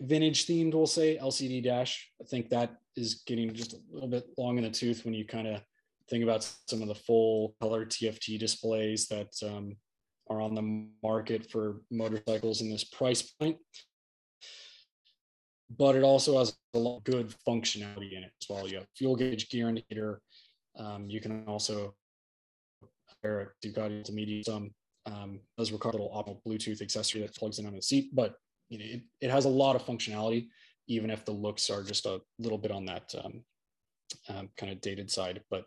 vintage 0.02 0.46
themed, 0.46 0.74
we'll 0.74 0.88
say, 0.88 1.18
LCD 1.18 1.64
dash. 1.64 2.10
I 2.22 2.26
think 2.26 2.50
that 2.50 2.76
is 2.96 3.24
getting 3.28 3.54
just 3.54 3.74
a 3.74 3.80
little 3.92 4.10
bit 4.10 4.26
long 4.38 4.58
in 4.58 4.64
the 4.64 4.70
tooth 4.70 5.06
when 5.06 5.14
you 5.14 5.26
kind 5.26 5.48
of 5.48 5.62
think 6.10 6.24
about 6.24 6.48
some 6.68 6.82
of 6.82 6.88
the 6.88 6.96
full 6.96 7.56
color 7.62 7.86
TFT 7.86 8.40
displays 8.40 9.08
that 9.08 9.34
um, 9.44 9.76
are 10.30 10.42
on 10.42 10.56
the 10.56 10.88
market 11.04 11.50
for 11.52 11.82
motorcycles 11.92 12.62
in 12.62 12.70
this 12.70 12.84
price 12.84 13.22
point. 13.22 13.58
But 15.78 15.96
it 15.96 16.04
also 16.04 16.40
has 16.40 16.56
a 16.74 16.80
lot 16.80 16.98
of 16.98 17.04
good 17.04 17.34
functionality 17.48 18.14
in 18.14 18.24
it 18.24 18.32
as 18.42 18.48
well. 18.50 18.68
You 18.68 18.78
have 18.78 18.88
fuel 18.96 19.16
gauge 19.16 19.50
gear 19.50 19.68
indicator, 19.68 20.22
um, 20.78 21.10
you 21.10 21.22
can 21.22 21.46
also 21.48 21.96
hire 23.24 23.54
a 23.64 23.68
Ducati 23.68 24.04
Multimedia 24.04 24.44
some 24.44 24.72
um, 25.06 25.40
does 25.58 25.72
require 25.72 25.92
a 25.92 25.98
little 25.98 26.12
optional 26.14 26.42
Bluetooth 26.48 26.82
accessory 26.82 27.22
that 27.22 27.36
plugs 27.36 27.60
in 27.60 27.66
on 27.66 27.76
the 27.76 27.82
seat, 27.82 28.10
but 28.14 28.36
you 28.70 28.80
know, 28.80 28.86
it, 28.86 29.02
it 29.22 29.32
has 29.32 29.46
a 29.46 29.50
lot 29.50 29.76
of 29.76 29.86
functionality, 29.86 30.48
even 30.88 31.10
if 31.10 31.26
the 31.26 31.32
looks 31.32 31.70
are 31.70 31.84
just 31.84 32.06
a 32.06 32.22
little 32.40 32.58
bit 32.58 32.72
on 32.72 32.86
that 32.86 33.14
um, 33.24 33.44
um, 34.30 34.50
kind 34.58 34.72
of 34.72 34.82
dated 34.82 35.12
side. 35.12 35.42
But 35.50 35.66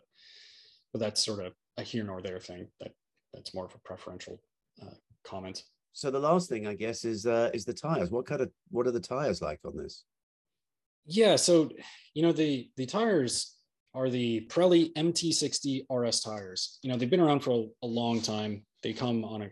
but 0.91 0.99
that's 0.99 1.23
sort 1.23 1.45
of 1.45 1.53
a 1.77 1.83
here 1.83 2.03
nor 2.03 2.21
there 2.21 2.39
thing. 2.39 2.67
That 2.81 2.91
that's 3.33 3.53
more 3.53 3.65
of 3.65 3.73
a 3.75 3.79
preferential 3.79 4.41
uh, 4.81 4.93
comment. 5.23 5.63
So 5.93 6.11
the 6.11 6.19
last 6.19 6.49
thing, 6.49 6.67
I 6.67 6.75
guess, 6.75 7.03
is 7.05 7.25
uh, 7.25 7.49
is 7.53 7.65
the 7.65 7.73
tires. 7.73 8.11
What 8.11 8.25
kind 8.25 8.41
of 8.41 8.51
what 8.69 8.87
are 8.87 8.91
the 8.91 8.99
tires 8.99 9.41
like 9.41 9.59
on 9.65 9.75
this? 9.75 10.03
Yeah, 11.05 11.35
so 11.35 11.69
you 12.13 12.21
know 12.21 12.31
the 12.31 12.69
the 12.77 12.85
tires 12.85 13.55
are 13.93 14.09
the 14.09 14.47
Pirelli 14.49 14.93
MT60 14.93 15.85
RS 15.89 16.21
tires. 16.21 16.79
You 16.83 16.91
know, 16.91 16.97
they've 16.97 17.09
been 17.09 17.19
around 17.19 17.39
for 17.41 17.51
a, 17.51 17.85
a 17.85 17.87
long 17.87 18.21
time. 18.21 18.63
They 18.83 18.93
come 18.93 19.25
on 19.25 19.41
a, 19.41 19.49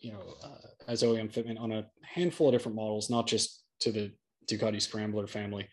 you 0.00 0.12
know, 0.12 0.22
uh, 0.42 0.68
as 0.86 1.02
OEM 1.02 1.32
fitment 1.32 1.60
on 1.60 1.72
a 1.72 1.86
handful 2.02 2.48
of 2.48 2.54
different 2.54 2.76
models, 2.76 3.10
not 3.10 3.26
just 3.26 3.64
to 3.80 3.90
the 3.90 4.12
Ducati 4.46 4.80
Scrambler 4.80 5.26
family. 5.26 5.68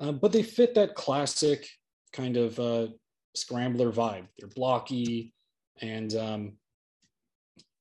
Uh, 0.00 0.12
but 0.12 0.32
they 0.32 0.42
fit 0.42 0.74
that 0.74 0.94
classic 0.94 1.68
kind 2.12 2.36
of 2.36 2.58
uh, 2.58 2.88
Scrambler 3.34 3.92
vibe. 3.92 4.26
They're 4.38 4.48
blocky 4.48 5.34
and, 5.80 6.14
um, 6.14 6.52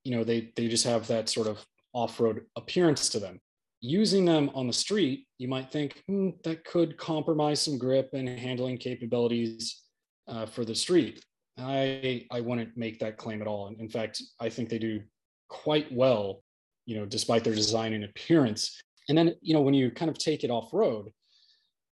you 0.04 0.16
know, 0.16 0.24
they, 0.24 0.52
they 0.56 0.68
just 0.68 0.86
have 0.86 1.08
that 1.08 1.30
sort 1.30 1.48
of 1.48 1.66
off-road 1.94 2.42
appearance 2.56 3.10
to 3.10 3.20
them 3.20 3.40
using 3.84 4.24
them 4.24 4.50
on 4.56 4.66
the 4.66 4.74
street, 4.74 5.28
you 5.38 5.50
might 5.50 5.70
think 5.70 6.02
hmm, 6.08 6.30
that 6.46 6.64
could 6.64 6.98
compromise 6.98 7.62
some 7.62 7.78
grip 7.78 8.10
and 8.14 8.28
handling 8.28 8.78
capabilities 8.78 9.82
uh, 10.28 10.46
for 10.46 10.64
the 10.66 10.74
street. 10.74 11.24
I 11.58 12.26
I 12.32 12.40
wouldn't 12.40 12.76
make 12.76 12.98
that 13.00 13.18
claim 13.18 13.42
at 13.42 13.48
all. 13.48 13.68
In 13.78 13.90
fact, 13.90 14.24
I 14.40 14.50
think 14.50 14.70
they 14.70 14.80
do 14.80 15.02
quite 15.50 15.92
well, 15.92 16.42
you 16.86 16.98
know, 16.98 17.06
despite 17.06 17.44
their 17.44 17.54
design 17.54 17.94
and 17.94 18.06
appearance. 18.06 18.82
And 19.10 19.18
then, 19.18 19.36
you 19.42 19.54
know, 19.54 19.62
when 19.62 19.74
you 19.74 19.92
kind 19.92 20.10
of 20.10 20.18
take 20.18 20.46
it 20.46 20.50
off 20.50 20.74
road, 20.74 21.12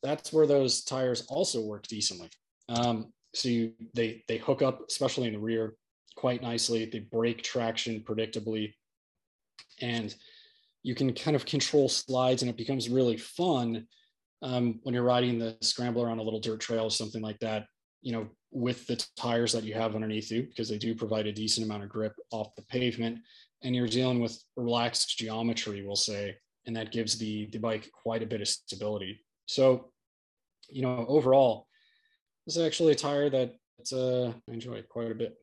that's 0.02 0.32
where 0.32 0.46
those 0.46 0.84
tires 0.84 1.26
also 1.28 1.60
work 1.60 1.86
decently. 1.86 2.30
Um, 2.70 3.12
so 3.34 3.50
you, 3.50 3.72
they 3.92 4.24
they 4.26 4.38
hook 4.38 4.62
up, 4.62 4.80
especially 4.88 5.26
in 5.26 5.34
the 5.34 5.38
rear, 5.38 5.74
quite 6.16 6.42
nicely. 6.42 6.84
They 6.84 7.00
break 7.00 7.42
traction 7.42 8.00
predictably, 8.00 8.74
and 9.80 10.14
you 10.82 10.94
can 10.94 11.12
kind 11.14 11.34
of 11.34 11.46
control 11.46 11.88
slides 11.88 12.42
and 12.42 12.50
it 12.50 12.56
becomes 12.56 12.88
really 12.88 13.16
fun 13.16 13.86
um, 14.42 14.78
when 14.82 14.94
you're 14.94 15.02
riding 15.02 15.38
the 15.38 15.56
scrambler 15.62 16.08
on 16.08 16.18
a 16.18 16.22
little 16.22 16.40
dirt 16.40 16.60
trail 16.60 16.84
or 16.84 16.90
something 16.90 17.22
like 17.22 17.38
that 17.40 17.66
you 18.02 18.12
know 18.12 18.28
with 18.52 18.86
the 18.86 19.04
tires 19.16 19.50
that 19.52 19.64
you 19.64 19.74
have 19.74 19.96
underneath 19.96 20.30
you 20.30 20.44
because 20.44 20.68
they 20.68 20.78
do 20.78 20.94
provide 20.94 21.26
a 21.26 21.32
decent 21.32 21.66
amount 21.66 21.82
of 21.82 21.88
grip 21.88 22.14
off 22.30 22.54
the 22.54 22.62
pavement. 22.62 23.18
And 23.62 23.74
you're 23.74 23.88
dealing 23.88 24.20
with 24.20 24.40
relaxed 24.56 25.18
geometry 25.18 25.82
we'll 25.84 25.96
say 25.96 26.36
and 26.66 26.76
that 26.76 26.92
gives 26.92 27.18
the 27.18 27.46
the 27.46 27.58
bike 27.58 27.90
quite 27.90 28.22
a 28.22 28.26
bit 28.26 28.42
of 28.42 28.48
stability. 28.48 29.20
So 29.46 29.90
you 30.68 30.82
know 30.82 31.04
overall 31.08 31.66
this 32.46 32.56
is 32.56 32.64
actually 32.64 32.92
a 32.92 32.96
tire 32.96 33.30
that 33.30 33.54
uh, 33.92 34.28
i 34.28 34.52
enjoy 34.52 34.82
quite 34.82 35.10
a 35.10 35.14
bit 35.14 35.34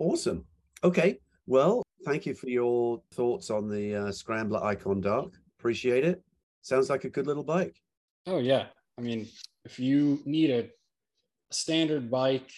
awesome 0.00 0.44
okay 0.82 1.18
well 1.46 1.82
thank 2.04 2.26
you 2.26 2.34
for 2.34 2.48
your 2.48 3.00
thoughts 3.12 3.50
on 3.50 3.68
the 3.68 3.94
uh, 3.94 4.12
Scrambler 4.12 4.62
Icon 4.64 5.00
Dark. 5.00 5.34
Appreciate 5.58 6.04
it. 6.04 6.22
Sounds 6.62 6.90
like 6.90 7.04
a 7.04 7.10
good 7.10 7.26
little 7.26 7.44
bike. 7.44 7.76
Oh 8.26 8.38
yeah, 8.38 8.66
I 8.98 9.02
mean, 9.02 9.28
if 9.64 9.78
you 9.78 10.20
need 10.24 10.50
a, 10.50 10.60
a 10.60 11.54
standard 11.54 12.10
bike, 12.10 12.50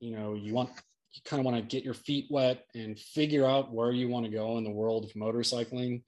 you 0.00 0.16
know, 0.16 0.34
you 0.34 0.52
want 0.52 0.70
you 1.12 1.22
kind 1.24 1.40
of 1.40 1.46
want 1.46 1.56
to 1.56 1.62
get 1.62 1.84
your 1.84 1.94
feet 1.94 2.26
wet 2.30 2.64
and 2.74 2.98
figure 2.98 3.46
out 3.46 3.72
where 3.72 3.92
you 3.92 4.08
want 4.08 4.26
to 4.26 4.32
go 4.32 4.58
in 4.58 4.64
the 4.64 4.70
world 4.70 5.04
of 5.04 5.12
motorcycling. 5.12 6.02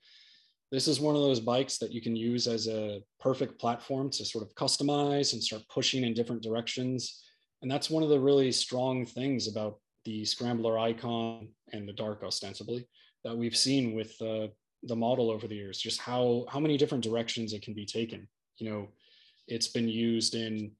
This 0.70 0.86
is 0.86 1.00
one 1.00 1.16
of 1.16 1.22
those 1.22 1.40
bikes 1.40 1.78
that 1.78 1.92
you 1.92 2.02
can 2.02 2.14
use 2.14 2.46
as 2.46 2.68
a 2.68 3.00
perfect 3.18 3.58
platform 3.58 4.10
to 4.10 4.24
sort 4.24 4.44
of 4.44 4.54
customize 4.54 5.32
and 5.32 5.42
start 5.42 5.62
pushing 5.70 6.04
in 6.04 6.12
different 6.12 6.42
directions. 6.42 7.22
And 7.62 7.70
that's 7.70 7.88
one 7.88 8.02
of 8.02 8.10
the 8.10 8.20
really 8.20 8.52
strong 8.52 9.06
things 9.06 9.48
about 9.48 9.78
the 10.08 10.24
scrambler 10.24 10.78
icon 10.78 11.48
and 11.74 11.86
the 11.86 11.92
dark 11.92 12.22
ostensibly 12.24 12.88
that 13.24 13.36
we've 13.36 13.56
seen 13.56 13.94
with 13.94 14.10
uh, 14.22 14.46
the 14.84 14.96
model 14.96 15.30
over 15.30 15.46
the 15.46 15.54
years 15.54 15.78
just 15.78 16.00
how 16.00 16.46
how 16.48 16.58
many 16.58 16.78
different 16.78 17.04
directions 17.04 17.52
it 17.52 17.60
can 17.60 17.74
be 17.74 17.84
taken. 17.84 18.26
You 18.56 18.70
know 18.70 18.88
it's 19.48 19.68
been 19.68 19.88
used 19.88 20.34
in 20.34 20.72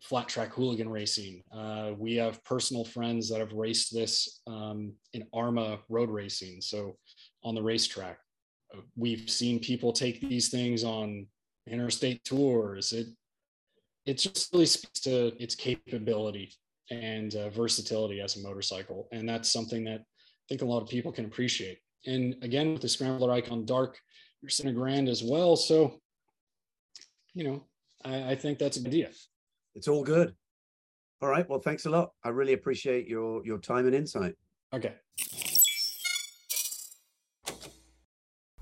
flat 0.00 0.28
track 0.28 0.52
hooligan 0.52 0.88
racing. 0.88 1.42
Uh, 1.52 1.90
we 1.98 2.14
have 2.16 2.44
personal 2.44 2.84
friends 2.84 3.28
that 3.28 3.40
have 3.40 3.52
raced 3.52 3.92
this 3.92 4.40
um, 4.46 4.92
in 5.12 5.24
AHRMA 5.34 5.80
road 5.88 6.10
racing 6.10 6.60
so 6.60 6.96
on 7.42 7.56
the 7.56 7.62
racetrack. 7.62 8.18
We've 8.96 9.28
seen 9.28 9.58
people 9.58 9.92
take 9.92 10.20
these 10.20 10.50
things 10.50 10.84
on 10.84 11.26
interstate 11.66 12.22
tours. 12.24 12.92
It 12.92 13.08
it 14.06 14.18
just 14.18 14.52
really 14.52 14.66
speaks 14.66 15.00
to 15.00 15.32
its 15.42 15.56
capability 15.56 16.52
and 16.90 17.34
uh, 17.34 17.50
versatility 17.50 18.20
as 18.20 18.36
a 18.36 18.42
motorcycle. 18.42 19.08
And 19.12 19.28
that's 19.28 19.52
something 19.52 19.84
that 19.84 20.00
I 20.00 20.44
think 20.48 20.62
a 20.62 20.66
lot 20.66 20.82
of 20.82 20.88
people 20.88 21.12
can 21.12 21.24
appreciate. 21.24 21.78
And 22.06 22.36
again, 22.42 22.72
with 22.72 22.82
the 22.82 22.88
Scrambler 22.88 23.32
Icon 23.32 23.64
Dark, 23.64 23.98
you're 24.40 24.50
sitting 24.50 24.72
a 24.72 24.74
grand 24.74 25.08
as 25.08 25.22
well. 25.22 25.56
So, 25.56 26.00
you 27.34 27.44
know, 27.44 27.64
I, 28.04 28.32
I 28.32 28.34
think 28.34 28.58
that's 28.58 28.76
a 28.76 28.80
good 28.80 28.88
idea. 28.88 29.10
It's 29.74 29.88
all 29.88 30.02
good. 30.02 30.34
All 31.22 31.28
right. 31.28 31.48
Well, 31.48 31.60
thanks 31.60 31.86
a 31.86 31.90
lot. 31.90 32.10
I 32.24 32.30
really 32.30 32.52
appreciate 32.52 33.06
your 33.06 33.44
your 33.46 33.58
time 33.58 33.86
and 33.86 33.94
insight. 33.94 34.34
Okay. 34.74 34.94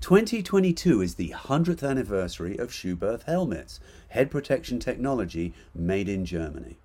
2022 0.01 1.01
is 1.01 1.15
the 1.15 1.29
100th 1.29 1.87
anniversary 1.87 2.57
of 2.57 2.69
Schuberth 2.69 3.23
helmets, 3.23 3.79
head 4.09 4.29
protection 4.29 4.79
technology 4.79 5.53
made 5.73 6.09
in 6.09 6.25
Germany. 6.25 6.79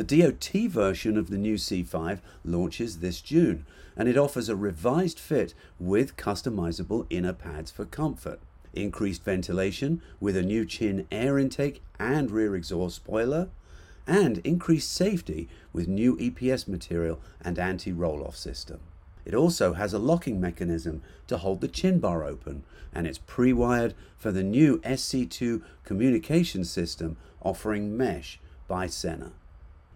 The 0.00 0.22
DOT 0.22 0.70
version 0.70 1.18
of 1.18 1.28
the 1.28 1.36
new 1.36 1.56
C5 1.56 2.20
launches 2.42 3.00
this 3.00 3.20
June, 3.20 3.66
and 3.94 4.08
it 4.08 4.16
offers 4.16 4.48
a 4.48 4.56
revised 4.56 5.18
fit 5.20 5.52
with 5.78 6.16
customizable 6.16 7.06
inner 7.10 7.34
pads 7.34 7.70
for 7.70 7.84
comfort, 7.84 8.40
increased 8.72 9.22
ventilation 9.22 10.00
with 10.18 10.38
a 10.38 10.42
new 10.42 10.64
chin 10.64 11.06
air 11.12 11.38
intake 11.38 11.82
and 11.98 12.30
rear 12.30 12.56
exhaust 12.56 12.96
spoiler, 12.96 13.50
and 14.06 14.38
increased 14.38 14.90
safety 14.90 15.50
with 15.70 15.86
new 15.86 16.16
EPS 16.16 16.66
material 16.66 17.20
and 17.42 17.58
anti 17.58 17.92
roll 17.92 18.24
off 18.26 18.36
system. 18.36 18.80
It 19.26 19.34
also 19.34 19.74
has 19.74 19.92
a 19.92 19.98
locking 19.98 20.40
mechanism 20.40 21.02
to 21.26 21.36
hold 21.36 21.60
the 21.60 21.68
chin 21.68 21.98
bar 21.98 22.24
open, 22.24 22.62
and 22.94 23.06
it's 23.06 23.18
pre 23.18 23.52
wired 23.52 23.92
for 24.16 24.32
the 24.32 24.42
new 24.42 24.78
SC2 24.78 25.60
communication 25.84 26.64
system 26.64 27.18
offering 27.42 27.98
mesh 27.98 28.40
by 28.66 28.86
Sena. 28.86 29.32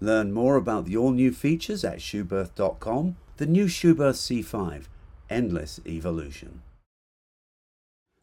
Learn 0.01 0.33
more 0.33 0.57
about 0.57 0.87
the 0.87 0.97
all 0.97 1.13
new 1.13 1.33
features 1.33 1.85
at 1.85 1.99
Schuberth.com. 1.99 3.17
The 3.37 3.47
new 3.47 3.67
Schuberth 3.67 4.17
C5 4.17 4.85
Endless 5.31 5.81
Evolution. 5.87 6.63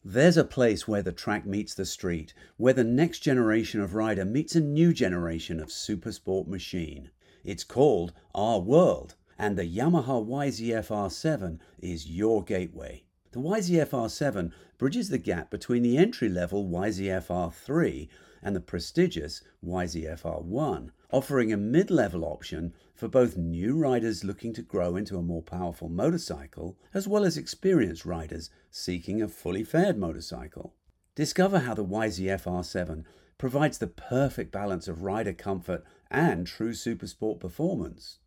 There's 0.03 0.37
a 0.37 0.43
place 0.43 0.87
where 0.87 1.01
the 1.01 1.11
track 1.11 1.45
meets 1.45 1.73
the 1.73 1.85
street, 1.85 2.33
where 2.57 2.73
the 2.73 2.83
next 2.83 3.19
generation 3.19 3.81
of 3.81 3.93
rider 3.93 4.25
meets 4.25 4.55
a 4.55 4.59
new 4.59 4.93
generation 4.93 5.59
of 5.59 5.69
supersport 5.69 6.47
machine. 6.47 7.11
It's 7.43 7.63
called 7.63 8.13
Our 8.33 8.59
World, 8.59 9.15
and 9.37 9.57
the 9.57 9.63
Yamaha 9.63 10.25
YZF 10.25 10.87
R7 10.87 11.59
is 11.79 12.07
your 12.07 12.43
gateway. 12.43 13.03
The 13.31 13.39
YZF 13.39 13.89
R7 13.89 14.51
bridges 14.77 15.09
the 15.09 15.17
gap 15.17 15.49
between 15.49 15.83
the 15.83 15.97
entry 15.97 16.29
level 16.29 16.65
YZF 16.65 17.27
R3 17.27 18.09
and 18.41 18.55
the 18.55 18.59
prestigious 18.59 19.41
YZF 19.63 20.21
R1, 20.23 20.89
offering 21.11 21.51
a 21.51 21.57
mid 21.57 21.91
level 21.91 22.23
option 22.23 22.73
for 22.95 23.07
both 23.07 23.35
new 23.37 23.77
riders 23.77 24.23
looking 24.23 24.53
to 24.53 24.61
grow 24.61 24.95
into 24.95 25.17
a 25.17 25.21
more 25.21 25.41
powerful 25.41 25.89
motorcycle, 25.89 26.77
as 26.93 27.07
well 27.07 27.25
as 27.25 27.37
experienced 27.37 28.05
riders 28.05 28.49
seeking 28.69 29.21
a 29.21 29.27
fully 29.27 29.63
faired 29.63 29.97
motorcycle. 29.97 30.73
Discover 31.15 31.59
how 31.59 31.73
the 31.73 31.85
YZF 31.85 32.43
R7 32.43 33.03
provides 33.37 33.79
the 33.79 33.87
perfect 33.87 34.51
balance 34.51 34.87
of 34.87 35.03
rider 35.03 35.33
comfort 35.33 35.83
and 36.09 36.47
true 36.47 36.71
supersport 36.71 37.39
performance. 37.39 38.19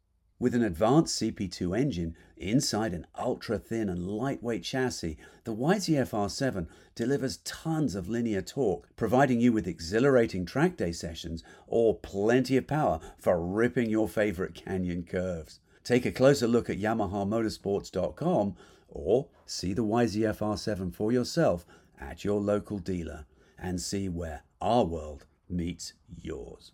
With 0.45 0.55
an 0.55 0.63
advanced 0.63 1.19
CP2 1.23 1.75
engine 1.75 2.17
inside 2.37 2.93
an 2.93 3.07
ultra 3.19 3.59
thin 3.59 3.89
and 3.89 4.07
lightweight 4.07 4.63
chassis, 4.63 5.17
the 5.45 5.55
YZF 5.55 6.11
R7 6.11 6.67
delivers 6.95 7.39
tons 7.39 7.95
of 7.95 8.11
linear 8.11 8.43
torque, 8.43 8.95
providing 8.95 9.41
you 9.41 9.55
with 9.55 9.67
exhilarating 9.67 10.45
track 10.45 10.77
day 10.77 10.93
sessions 10.93 11.43
or 11.67 11.95
plenty 11.95 12.59
of 12.59 12.67
power 12.67 13.01
for 13.17 13.43
ripping 13.43 13.89
your 13.89 14.07
favorite 14.07 14.55
canyon 14.55 15.05
curves. 15.05 15.61
Take 15.83 16.05
a 16.05 16.13
closer 16.13 16.47
look 16.47 16.69
at 16.69 16.79
YamahaMotorsports.com 16.79 18.55
or 18.91 19.29
see 19.47 19.73
the 19.73 19.83
YZF 19.83 20.41
R7 20.41 20.95
for 20.95 21.11
yourself 21.11 21.65
at 21.99 22.23
your 22.23 22.39
local 22.39 22.77
dealer 22.77 23.25
and 23.59 23.81
see 23.81 24.11
where 24.11 24.43
our 24.61 24.85
world 24.85 25.25
meets 25.49 25.95
yours. 26.21 26.73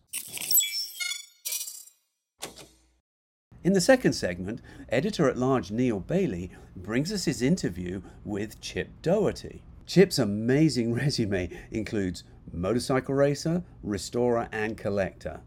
In 3.63 3.75
the 3.75 3.81
second 3.83 4.15
segment, 4.15 4.63
editor 4.89 5.29
at 5.29 5.37
large 5.37 5.71
Neil 5.71 6.01
Bailey 6.01 6.51
brings 6.75 7.13
us 7.13 7.27
his 7.27 7.43
interview 7.43 8.01
with 8.25 8.59
Chip 8.63 8.89
Doherty. 9.03 9.63
Chip's 9.85 10.19
amazing 10.19 10.95
resume 10.95 11.51
includes 11.71 12.25
motorcycle 12.51 13.15
racer, 13.15 13.63
restorer, 13.83 14.49
and 14.51 14.79
collector. 14.79 15.41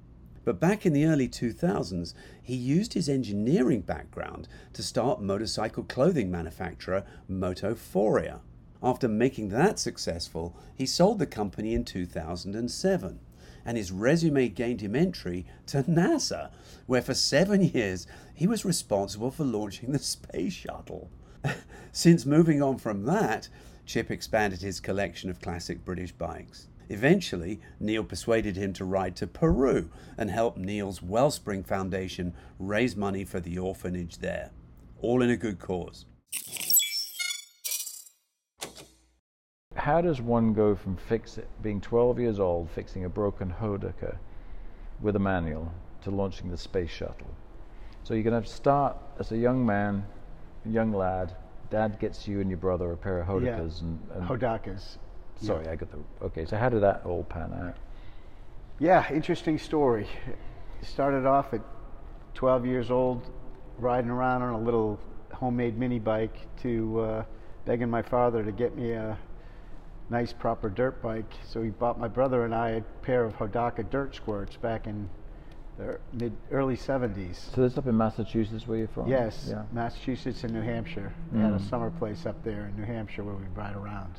But 0.45 0.59
back 0.59 0.85
in 0.85 0.93
the 0.93 1.05
early 1.05 1.27
2000s, 1.27 2.13
he 2.39 2.53
used 2.53 2.93
his 2.93 3.09
engineering 3.09 3.81
background 3.81 4.47
to 4.73 4.83
start 4.83 5.19
motorcycle 5.19 5.83
clothing 5.83 6.29
manufacturer 6.29 7.05
Motoforia. 7.27 8.41
After 8.83 9.07
making 9.07 9.49
that 9.49 9.79
successful, 9.79 10.55
he 10.75 10.85
sold 10.85 11.17
the 11.17 11.25
company 11.25 11.73
in 11.73 11.83
2007 11.83 13.19
and 13.65 13.77
his 13.77 13.91
resume 13.91 14.49
gained 14.49 14.81
him 14.81 14.95
entry 14.95 15.45
to 15.67 15.83
NASA, 15.83 16.51
where 16.85 17.01
for 17.01 17.13
seven 17.13 17.61
years 17.61 18.07
he 18.33 18.47
was 18.47 18.65
responsible 18.65 19.31
for 19.31 19.43
launching 19.43 19.91
the 19.91 19.99
space 19.99 20.53
shuttle. 20.53 21.09
Since 21.91 22.25
moving 22.25 22.61
on 22.61 22.77
from 22.77 23.05
that, 23.05 23.49
Chip 23.85 24.09
expanded 24.11 24.61
his 24.61 24.79
collection 24.79 25.29
of 25.29 25.41
classic 25.41 25.83
British 25.83 26.11
bikes. 26.11 26.67
Eventually, 26.89 27.59
Neil 27.79 28.03
persuaded 28.03 28.55
him 28.55 28.73
to 28.73 28.85
ride 28.85 29.15
to 29.17 29.27
Peru 29.27 29.89
and 30.17 30.29
help 30.29 30.57
Neil's 30.57 31.01
Wellspring 31.01 31.63
Foundation 31.63 32.33
raise 32.59 32.95
money 32.95 33.23
for 33.23 33.39
the 33.39 33.57
orphanage 33.57 34.17
there. 34.17 34.51
All 35.01 35.21
in 35.21 35.29
a 35.29 35.37
good 35.37 35.59
cause. 35.59 36.05
How 39.75 40.01
does 40.01 40.21
one 40.21 40.53
go 40.53 40.75
from 40.75 40.95
fix 40.95 41.37
it, 41.37 41.47
being 41.61 41.81
12 41.81 42.19
years 42.19 42.39
old, 42.39 42.69
fixing 42.69 43.05
a 43.05 43.09
broken 43.09 43.53
Hodaker 43.59 44.17
with 45.01 45.15
a 45.15 45.19
manual, 45.19 45.71
to 46.03 46.11
launching 46.11 46.49
the 46.49 46.57
space 46.57 46.89
shuttle? 46.89 47.27
So 48.03 48.13
you're 48.13 48.23
going 48.23 48.41
to 48.41 48.47
start 48.47 48.97
as 49.19 49.31
a 49.31 49.37
young 49.37 49.65
man, 49.65 50.05
a 50.65 50.69
young 50.69 50.93
lad. 50.93 51.35
Dad 51.69 51.99
gets 51.99 52.27
you 52.27 52.39
and 52.39 52.49
your 52.49 52.57
brother 52.57 52.91
a 52.91 52.97
pair 52.97 53.19
of 53.19 53.27
Hodakers. 53.27 53.81
Yeah. 53.81 53.87
And, 53.87 53.99
and 54.15 54.27
Hodakas. 54.27 54.97
Sorry, 55.41 55.65
yeah. 55.65 55.71
I 55.71 55.75
got 55.75 55.89
the. 55.91 56.25
Okay, 56.25 56.45
so 56.45 56.57
how 56.57 56.69
did 56.69 56.83
that 56.83 57.01
all 57.05 57.23
pan 57.23 57.51
out? 57.53 57.77
Yeah, 58.79 59.11
interesting 59.11 59.57
story. 59.57 60.07
Started 60.81 61.25
off 61.25 61.53
at 61.53 61.61
12 62.35 62.65
years 62.65 62.91
old, 62.91 63.31
riding 63.77 64.09
around 64.09 64.41
on 64.41 64.53
a 64.53 64.59
little 64.59 64.99
homemade 65.31 65.77
mini 65.77 65.99
bike 65.99 66.35
to 66.61 66.99
uh, 66.99 67.25
begging 67.65 67.89
my 67.89 68.01
father 68.01 68.43
to 68.43 68.51
get 68.51 68.75
me 68.75 68.91
a 68.91 69.17
nice 70.13 70.31
proper 70.31 70.69
dirt 70.69 71.01
bike. 71.01 71.33
So 71.43 71.63
he 71.63 71.71
bought 71.71 71.99
my 71.99 72.07
brother 72.07 72.45
and 72.45 72.53
I 72.53 72.69
a 72.69 72.81
pair 73.01 73.25
of 73.25 73.35
Hodaka 73.35 73.89
dirt 73.89 74.15
squirts 74.15 74.55
back 74.55 74.85
in 74.85 75.09
the 75.77 75.99
mid 76.13 76.33
early 76.51 76.77
70s. 76.77 77.53
So 77.53 77.61
this 77.61 77.79
up 77.79 77.87
in 77.87 77.97
Massachusetts 77.97 78.67
where 78.67 78.77
you're 78.77 78.87
from? 78.87 79.09
Yes, 79.09 79.47
yeah. 79.49 79.63
Massachusetts 79.71 80.43
and 80.43 80.53
New 80.53 80.61
Hampshire. 80.61 81.11
We 81.31 81.39
mm. 81.39 81.41
had 81.41 81.53
a 81.53 81.57
mm. 81.57 81.69
summer 81.69 81.89
place 81.89 82.27
up 82.27 82.41
there 82.43 82.67
in 82.67 82.79
New 82.79 82.85
Hampshire 82.85 83.23
where 83.23 83.33
we 83.33 83.41
would 83.41 83.57
ride 83.57 83.75
around. 83.75 84.13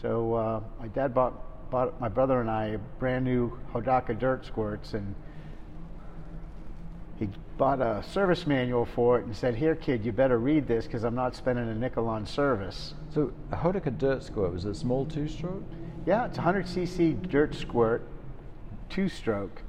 So 0.00 0.34
uh, 0.34 0.60
my 0.78 0.88
dad 0.88 1.14
bought, 1.14 1.70
bought 1.70 1.98
my 1.98 2.08
brother 2.08 2.42
and 2.42 2.50
I 2.50 2.76
brand 2.98 3.24
new 3.24 3.58
Hodaka 3.72 4.18
dirt 4.18 4.44
squirts 4.44 4.92
and 4.92 5.14
bought 7.56 7.80
a 7.80 8.02
service 8.02 8.46
manual 8.46 8.84
for 8.84 9.18
it 9.18 9.26
and 9.26 9.36
said, 9.36 9.54
"Here, 9.54 9.74
kid, 9.74 10.04
you 10.04 10.12
better 10.12 10.38
read 10.38 10.66
this 10.66 10.86
because 10.86 11.04
I'm 11.04 11.14
not 11.14 11.34
spending 11.34 11.68
a 11.68 11.74
nickel 11.74 12.08
on 12.08 12.26
service." 12.26 12.94
So 13.10 13.32
a 13.52 13.56
Hodaka 13.56 13.96
Dirt 13.96 14.22
Squirt 14.22 14.52
was 14.52 14.64
a 14.64 14.74
small 14.74 15.06
two-stroke? 15.06 15.62
Yeah, 16.06 16.26
it's 16.26 16.36
100 16.36 16.66
cc 16.66 17.28
dirt 17.30 17.54
squirt, 17.54 18.02
two-stroke, 18.90 19.62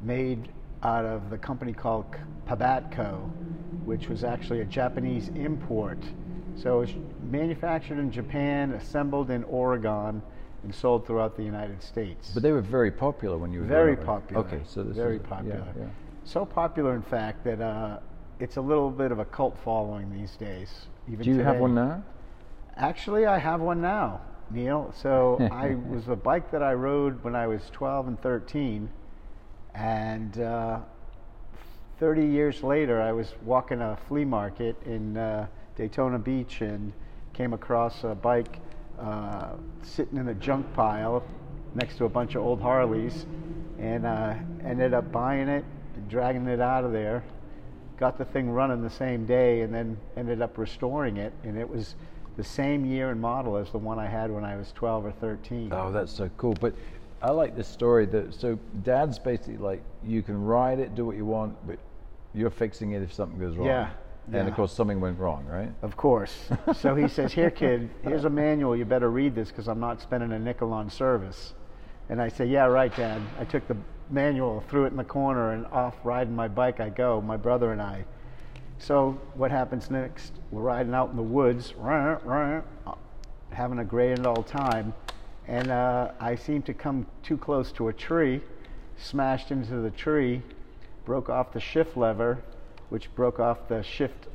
made 0.00 0.48
out 0.82 1.04
of 1.04 1.30
the 1.30 1.38
company 1.38 1.72
called 1.72 2.06
Pabatco, 2.46 3.30
which 3.84 4.08
was 4.08 4.24
actually 4.24 4.60
a 4.60 4.64
Japanese 4.64 5.28
import. 5.28 5.98
So 6.56 6.78
it 6.78 6.80
was 6.80 6.94
manufactured 7.30 7.98
in 7.98 8.10
Japan, 8.10 8.72
assembled 8.72 9.30
in 9.30 9.44
Oregon, 9.44 10.22
and 10.62 10.74
sold 10.74 11.06
throughout 11.06 11.36
the 11.36 11.42
United 11.42 11.82
States. 11.82 12.30
But 12.32 12.42
they 12.42 12.52
were 12.52 12.60
very 12.60 12.90
popular 12.90 13.36
when 13.36 13.52
you 13.52 13.60
were 13.60 13.66
very 13.66 13.96
popular. 13.96 14.44
Okay, 14.44 14.60
so 14.64 14.82
this 14.82 14.92
is 14.92 14.96
very 14.96 15.16
is, 15.16 15.22
popular. 15.22 15.64
Yeah, 15.76 15.82
yeah. 15.82 15.88
So 16.24 16.46
popular, 16.46 16.94
in 16.94 17.02
fact, 17.02 17.44
that 17.44 17.60
uh, 17.60 17.98
it's 18.40 18.56
a 18.56 18.60
little 18.60 18.90
bit 18.90 19.12
of 19.12 19.18
a 19.18 19.26
cult 19.26 19.56
following 19.62 20.10
these 20.10 20.36
days. 20.36 20.86
Even 21.06 21.22
Do 21.22 21.30
you 21.30 21.36
today. 21.36 21.48
have 21.48 21.60
one 21.60 21.74
now? 21.74 22.02
Actually, 22.76 23.26
I 23.26 23.38
have 23.38 23.60
one 23.60 23.82
now, 23.82 24.22
Neil. 24.50 24.92
So 24.96 25.38
I 25.52 25.74
was 25.74 26.08
a 26.08 26.16
bike 26.16 26.50
that 26.50 26.62
I 26.62 26.72
rode 26.72 27.22
when 27.22 27.36
I 27.36 27.46
was 27.46 27.68
12 27.72 28.08
and 28.08 28.22
13, 28.22 28.88
and 29.74 30.40
uh, 30.40 30.78
30 32.00 32.24
years 32.24 32.62
later, 32.62 33.02
I 33.02 33.12
was 33.12 33.34
walking 33.44 33.82
a 33.82 33.98
flea 34.08 34.24
market 34.24 34.76
in 34.86 35.18
uh, 35.18 35.46
Daytona 35.76 36.18
Beach 36.18 36.62
and 36.62 36.92
came 37.34 37.52
across 37.52 38.02
a 38.02 38.14
bike 38.14 38.60
uh, 38.98 39.50
sitting 39.82 40.16
in 40.16 40.28
a 40.28 40.34
junk 40.34 40.72
pile 40.72 41.22
next 41.74 41.98
to 41.98 42.06
a 42.06 42.08
bunch 42.08 42.34
of 42.34 42.42
old 42.42 42.62
Harleys, 42.62 43.26
and 43.78 44.06
uh, 44.06 44.34
ended 44.64 44.94
up 44.94 45.12
buying 45.12 45.48
it 45.48 45.64
dragging 46.08 46.46
it 46.46 46.60
out 46.60 46.84
of 46.84 46.92
there. 46.92 47.24
Got 47.98 48.18
the 48.18 48.24
thing 48.24 48.50
running 48.50 48.82
the 48.82 48.90
same 48.90 49.24
day, 49.24 49.60
and 49.62 49.72
then 49.72 49.96
ended 50.16 50.42
up 50.42 50.58
restoring 50.58 51.16
it, 51.16 51.32
and 51.44 51.56
it 51.56 51.68
was 51.68 51.94
the 52.36 52.44
same 52.44 52.84
year 52.84 53.10
and 53.10 53.20
model 53.20 53.56
as 53.56 53.70
the 53.70 53.78
one 53.78 53.98
I 53.98 54.06
had 54.06 54.30
when 54.30 54.44
I 54.44 54.56
was 54.56 54.72
12 54.72 55.06
or 55.06 55.12
13. 55.12 55.72
Oh, 55.72 55.92
that's 55.92 56.12
so 56.12 56.28
cool. 56.36 56.54
But 56.60 56.74
I 57.22 57.30
like 57.30 57.56
this 57.56 57.68
story 57.68 58.06
that 58.06 58.34
so 58.34 58.58
dad's 58.82 59.18
basically 59.18 59.56
like 59.56 59.82
you 60.04 60.22
can 60.22 60.44
ride 60.44 60.78
it, 60.80 60.94
do 60.94 61.06
what 61.06 61.16
you 61.16 61.24
want, 61.24 61.54
but 61.66 61.78
you're 62.34 62.50
fixing 62.50 62.92
it 62.92 63.02
if 63.02 63.12
something 63.12 63.38
goes 63.38 63.56
wrong. 63.56 63.68
Yeah, 63.68 63.90
And 64.26 64.34
yeah. 64.34 64.46
of 64.46 64.54
course 64.54 64.72
something 64.72 65.00
went 65.00 65.18
wrong, 65.18 65.46
right? 65.46 65.72
Of 65.82 65.96
course. 65.96 66.48
so 66.74 66.96
he 66.96 67.06
says, 67.08 67.32
Here, 67.32 67.50
kid, 67.50 67.88
here's 68.02 68.24
a 68.24 68.30
manual. 68.30 68.76
You 68.76 68.84
better 68.84 69.10
read 69.10 69.34
this 69.34 69.48
because 69.48 69.68
I'm 69.68 69.80
not 69.80 70.00
spending 70.00 70.32
a 70.32 70.38
nickel 70.38 70.72
on 70.72 70.90
service. 70.90 71.54
And 72.08 72.20
I 72.20 72.28
say, 72.28 72.44
Yeah, 72.46 72.64
right, 72.66 72.94
Dad. 72.94 73.22
I 73.38 73.44
took 73.44 73.66
the 73.68 73.76
manual, 74.10 74.62
threw 74.68 74.84
it 74.84 74.88
in 74.88 74.96
the 74.96 75.04
corner, 75.04 75.52
and 75.52 75.66
off 75.66 75.94
riding 76.04 76.34
my 76.34 76.48
bike 76.48 76.80
I 76.80 76.88
go, 76.88 77.20
my 77.20 77.36
brother 77.36 77.72
and 77.72 77.80
I. 77.80 78.04
So 78.78 79.18
what 79.34 79.50
happens 79.50 79.90
next? 79.90 80.32
We're 80.50 80.62
riding 80.62 80.94
out 80.94 81.10
in 81.10 81.16
the 81.16 81.22
woods, 81.22 81.74
rah, 81.76 82.18
rah, 82.24 82.62
having 83.50 83.78
a 83.78 83.84
grand 83.84 84.26
old 84.26 84.46
time. 84.46 84.92
And 85.46 85.70
uh, 85.70 86.12
I 86.20 86.34
seemed 86.34 86.66
to 86.66 86.74
come 86.74 87.06
too 87.22 87.36
close 87.36 87.70
to 87.72 87.88
a 87.88 87.92
tree, 87.92 88.40
smashed 88.96 89.50
into 89.50 89.76
the 89.76 89.90
tree, 89.90 90.42
broke 91.04 91.28
off 91.28 91.52
the 91.52 91.60
shift 91.60 91.96
lever, 91.96 92.42
which 92.88 93.14
broke 93.14 93.40
off 93.40 93.68
the 93.68 93.82
shift 93.82 94.26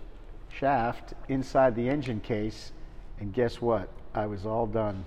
shaft 0.49 1.13
inside 1.27 1.75
the 1.75 1.89
engine 1.89 2.19
case. 2.19 2.71
And 3.19 3.33
guess 3.33 3.61
what? 3.61 3.89
I 4.13 4.25
was 4.25 4.45
all 4.45 4.65
done. 4.65 5.05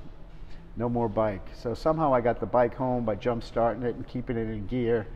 No 0.77 0.89
more 0.89 1.09
bike. 1.09 1.47
So 1.61 1.75
somehow 1.75 2.15
I 2.15 2.21
got 2.21 2.41
the 2.41 2.47
bike 2.47 2.75
home 2.75 3.05
by 3.05 3.15
jump 3.15 3.45
starting 3.45 3.83
it 3.83 3.95
and 3.95 4.07
keeping 4.09 4.37
it 4.37 4.49
in 4.49 4.67
gear. 4.67 5.07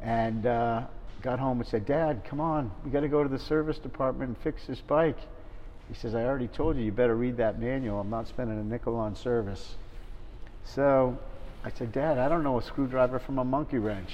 And 0.00 0.46
uh, 0.46 0.84
got 1.22 1.38
home 1.38 1.60
and 1.60 1.68
said, 1.68 1.86
Dad, 1.86 2.22
come 2.24 2.40
on, 2.40 2.70
we 2.84 2.90
got 2.90 3.00
to 3.00 3.08
go 3.08 3.22
to 3.22 3.28
the 3.28 3.38
service 3.38 3.78
department 3.78 4.28
and 4.28 4.38
fix 4.38 4.66
this 4.66 4.80
bike. 4.80 5.18
He 5.88 5.94
says, 5.94 6.14
I 6.14 6.24
already 6.24 6.48
told 6.48 6.76
you, 6.76 6.82
you 6.82 6.92
better 6.92 7.14
read 7.14 7.36
that 7.38 7.60
manual. 7.60 8.00
I'm 8.00 8.10
not 8.10 8.28
spending 8.28 8.58
a 8.58 8.64
nickel 8.64 8.96
on 8.96 9.14
service. 9.14 9.74
So 10.64 11.18
I 11.62 11.70
said, 11.70 11.92
Dad, 11.92 12.18
I 12.18 12.28
don't 12.28 12.42
know 12.42 12.58
a 12.58 12.62
screwdriver 12.62 13.18
from 13.18 13.38
a 13.38 13.44
monkey 13.44 13.78
wrench. 13.78 14.12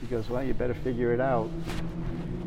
He 0.00 0.06
goes, 0.06 0.28
Well, 0.28 0.42
you 0.42 0.54
better 0.54 0.74
figure 0.74 1.12
it 1.12 1.20
out. 1.20 1.50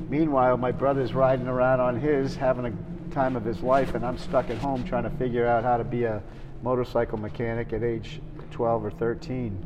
Meanwhile, 0.10 0.58
my 0.58 0.72
brother's 0.72 1.14
riding 1.14 1.48
around 1.48 1.80
on 1.80 2.00
his, 2.00 2.36
having 2.36 2.66
a 2.66 3.14
time 3.14 3.36
of 3.36 3.44
his 3.44 3.62
life, 3.62 3.94
and 3.94 4.06
I'm 4.06 4.18
stuck 4.18 4.50
at 4.50 4.58
home 4.58 4.84
trying 4.84 5.04
to 5.04 5.10
figure 5.12 5.46
out 5.46 5.64
how 5.64 5.78
to 5.78 5.84
be 5.84 6.04
a 6.04 6.22
motorcycle 6.64 7.18
mechanic 7.18 7.74
at 7.74 7.84
age 7.84 8.22
12 8.52 8.86
or 8.86 8.92
13. 8.92 9.58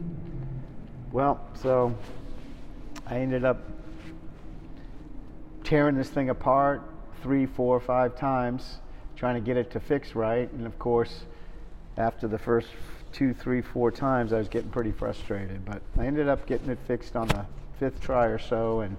Well, 1.11 1.39
so 1.61 1.95
I 3.07 3.17
ended 3.17 3.45
up 3.45 3.61
tearing 5.63 5.95
this 5.95 6.09
thing 6.09 6.29
apart 6.29 6.81
three, 7.21 7.45
four, 7.45 7.79
five 7.79 8.15
times, 8.15 8.77
trying 9.15 9.35
to 9.35 9.41
get 9.41 9.57
it 9.57 9.71
to 9.71 9.79
fix 9.79 10.15
right. 10.15 10.51
And 10.51 10.65
of 10.65 10.77
course, 10.77 11.23
after 11.97 12.27
the 12.27 12.37
first 12.37 12.67
two, 13.11 13.33
three, 13.33 13.61
four 13.61 13.91
times, 13.91 14.33
I 14.33 14.37
was 14.37 14.49
getting 14.49 14.69
pretty 14.69 14.91
frustrated. 14.91 15.65
But 15.65 15.81
I 15.97 16.05
ended 16.05 16.27
up 16.29 16.45
getting 16.45 16.69
it 16.69 16.77
fixed 16.85 17.15
on 17.15 17.27
the 17.29 17.45
fifth 17.79 18.01
try 18.01 18.25
or 18.25 18.39
so, 18.39 18.81
and 18.81 18.95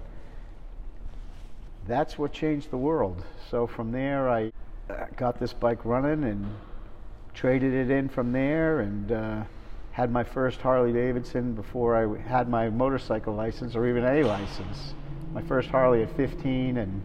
that's 1.87 2.17
what 2.17 2.33
changed 2.33 2.71
the 2.71 2.77
world. 2.77 3.23
So 3.49 3.65
from 3.65 3.91
there, 3.91 4.29
I 4.29 4.51
got 5.15 5.39
this 5.39 5.53
bike 5.53 5.85
running 5.85 6.23
and 6.23 6.45
traded 7.37 7.71
it 7.71 7.91
in 7.91 8.09
from 8.09 8.31
there, 8.31 8.79
and 8.79 9.11
uh, 9.11 9.43
had 9.91 10.11
my 10.11 10.23
first 10.23 10.59
Harley 10.59 10.91
Davidson 10.91 11.53
before 11.53 11.95
I 11.95 12.27
had 12.27 12.49
my 12.49 12.69
motorcycle 12.69 13.35
license 13.35 13.75
or 13.75 13.87
even 13.87 14.03
a 14.03 14.23
license. 14.23 14.95
My 15.33 15.43
first 15.43 15.69
Harley 15.69 16.01
at 16.01 16.15
15, 16.17 16.77
and 16.77 17.01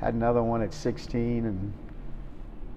had 0.00 0.14
another 0.14 0.42
one 0.42 0.60
at 0.60 0.74
16, 0.74 1.46
and 1.46 1.72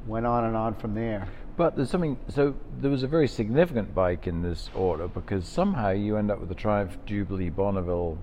went 0.05 0.27
on 0.27 0.45
and 0.45 0.55
on 0.55 0.75
from 0.75 0.93
there. 0.93 1.27
But 1.57 1.75
there's 1.75 1.89
something. 1.89 2.17
So 2.29 2.55
there 2.79 2.91
was 2.91 3.01
a 3.01 3.07
very 3.07 3.27
significant 3.27 3.95
bike 3.95 4.27
in 4.27 4.43
this 4.43 4.69
order 4.75 5.07
because 5.07 5.47
somehow 5.47 5.89
you 5.89 6.17
end 6.17 6.29
up 6.29 6.39
with 6.39 6.49
the 6.49 6.55
Triumph 6.55 6.97
Jubilee 7.05 7.49
Bonneville 7.49 8.17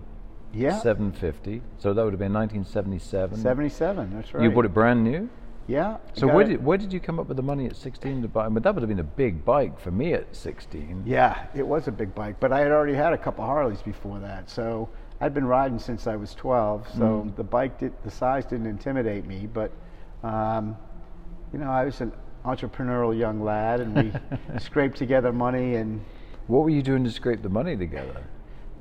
Yeah, 0.52 0.78
750. 0.78 1.62
So 1.78 1.92
that 1.92 2.04
would 2.04 2.12
have 2.12 2.18
been 2.20 2.32
1977. 2.32 3.38
77. 3.38 4.14
That's 4.14 4.34
right. 4.34 4.42
You 4.42 4.50
bought 4.50 4.64
it 4.64 4.74
brand 4.74 5.02
new. 5.02 5.28
Yeah. 5.70 5.98
So 6.14 6.26
where 6.26 6.42
it- 6.44 6.48
did 6.48 6.64
where 6.64 6.76
did 6.78 6.92
you 6.92 6.98
come 7.00 7.20
up 7.20 7.28
with 7.28 7.36
the 7.36 7.42
money 7.44 7.66
at 7.66 7.76
16 7.76 8.22
to 8.22 8.28
buy? 8.28 8.48
But 8.48 8.64
that 8.64 8.74
would 8.74 8.82
have 8.82 8.88
been 8.88 8.98
a 8.98 9.04
big 9.04 9.44
bike 9.44 9.78
for 9.78 9.90
me 9.92 10.12
at 10.14 10.34
16. 10.34 11.04
Yeah, 11.06 11.46
it 11.54 11.66
was 11.66 11.86
a 11.86 11.92
big 11.92 12.12
bike, 12.14 12.36
but 12.40 12.52
I 12.52 12.58
had 12.60 12.72
already 12.72 12.94
had 12.94 13.12
a 13.12 13.18
couple 13.18 13.44
Harleys 13.44 13.80
before 13.82 14.18
that, 14.18 14.50
so 14.50 14.88
I'd 15.20 15.32
been 15.32 15.44
riding 15.46 15.78
since 15.78 16.06
I 16.08 16.16
was 16.16 16.34
12. 16.34 16.88
So 16.96 17.04
Mm. 17.26 17.36
the 17.36 17.44
bike, 17.44 17.78
did, 17.78 17.92
the 18.02 18.10
size 18.10 18.44
didn't 18.46 18.66
intimidate 18.66 19.26
me, 19.26 19.46
but 19.52 19.70
um, 20.24 20.76
you 21.52 21.58
know, 21.60 21.70
I 21.70 21.84
was 21.84 22.00
an 22.00 22.12
entrepreneurial 22.44 23.16
young 23.16 23.40
lad, 23.42 23.80
and 23.80 23.94
we 23.94 24.12
scraped 24.58 24.96
together 24.98 25.32
money, 25.32 25.76
and 25.76 26.00
What 26.48 26.64
were 26.64 26.70
you 26.70 26.82
doing 26.82 27.04
to 27.04 27.10
scrape 27.12 27.42
the 27.42 27.48
money 27.48 27.76
together? 27.76 28.22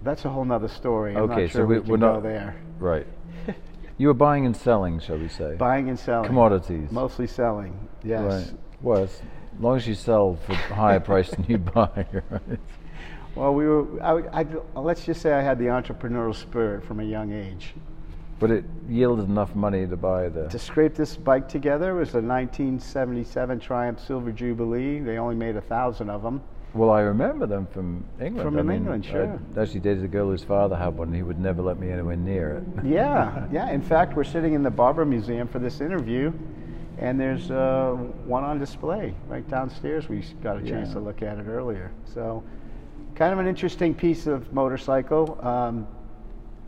that's 0.02 0.24
a 0.26 0.30
whole 0.30 0.46
nother 0.46 0.70
story. 0.70 1.14
I'm 1.16 1.24
Okay, 1.30 1.42
not 1.44 1.52
so 1.52 1.60
sure 1.60 1.66
we- 1.68 1.76
we, 1.76 1.80
we're 1.82 1.98
can 1.98 2.00
go 2.00 2.14
not- 2.14 2.24
there. 2.24 2.56
Right. 2.80 3.06
You 4.00 4.08
were 4.08 4.14
buying 4.16 4.46
and 4.46 4.56
selling, 4.56 5.00
shall 5.00 5.18
we 5.18 5.28
say? 5.28 5.56
Buying 5.56 5.90
and 5.90 6.00
selling. 6.00 6.26
Commodities. 6.26 6.90
Mostly 6.90 7.28
selling. 7.28 7.88
Yes. 8.04 8.22
Right. 8.24 8.60
Well, 8.82 9.04
as 9.04 9.22
long 9.60 9.76
as 9.76 9.86
you 9.86 9.94
sell 9.94 10.40
for 10.46 10.54
a 10.54 10.56
higher 10.56 11.02
price 11.02 11.30
than 11.30 11.46
you 11.48 11.58
buy, 11.76 12.08
right? 12.14 12.60
Well, 13.36 13.54
we 13.54 13.68
were. 13.68 14.02
I, 14.02 14.42
I, 14.42 14.80
let's 14.80 15.06
just 15.06 15.22
say 15.22 15.34
I 15.34 15.42
had 15.42 15.60
the 15.60 15.66
entrepreneurial 15.66 16.34
spirit 16.34 16.84
from 16.84 17.02
a 17.02 17.04
young 17.04 17.34
age. 17.34 17.74
But 18.40 18.52
it 18.52 18.64
yielded 18.88 19.28
enough 19.28 19.54
money 19.54 19.86
to 19.86 19.98
buy 19.98 20.30
the. 20.30 20.48
To 20.48 20.58
scrape 20.58 20.96
this 20.96 21.18
bike 21.18 21.50
together 21.50 21.94
was 21.94 22.10
a 22.16 22.22
1977 22.22 23.60
Triumph 23.60 24.00
Silver 24.00 24.32
Jubilee. 24.32 25.02
They 25.02 25.18
only 25.18 25.36
made 25.36 25.58
a 25.58 25.62
thousand 25.62 26.10
of 26.10 26.24
them. 26.24 26.42
Well, 26.74 26.92
I 26.92 27.02
remember 27.02 27.48
them 27.48 27.66
from 27.68 28.04
England. 28.22 28.48
From 28.48 28.60
I 28.60 28.62
mean, 28.62 28.78
England, 28.78 29.06
sure. 29.06 29.40
I 29.58 29.62
actually 29.62 29.90
a 29.90 30.08
girl 30.08 30.28
whose 30.28 30.44
father 30.44 30.76
had 30.76 30.96
one. 30.96 31.08
and 31.08 31.16
He 31.16 31.24
would 31.24 31.40
never 31.40 31.62
let 31.64 31.80
me 31.80 31.92
anywhere 31.92 32.16
near 32.16 32.58
it. 32.58 32.64
Yeah, 32.86 33.48
yeah. 33.52 33.72
In 33.72 33.82
fact, 33.82 34.16
we're 34.16 34.24
sitting 34.24 34.54
in 34.54 34.62
the 34.62 34.70
Barber 34.70 35.04
Museum 35.06 35.48
for 35.48 35.58
this 35.58 35.82
interview, 35.82 36.32
and 37.00 37.20
there's 37.20 37.50
uh, 37.50 37.94
one 38.26 38.44
on 38.44 38.60
display 38.60 39.16
right 39.28 39.48
downstairs. 39.50 40.08
We 40.10 40.24
got 40.44 40.58
a 40.58 40.62
chance 40.62 40.90
Yeah. 40.90 40.94
to 40.96 41.00
look 41.00 41.24
at 41.24 41.40
it 41.40 41.48
earlier. 41.48 41.92
So, 42.14 42.44
kind 43.16 43.34
of 43.34 43.40
an 43.40 43.48
interesting 43.48 43.96
piece 43.96 44.28
of 44.28 44.54
motorcycle. 44.54 45.40
Um, 45.46 45.88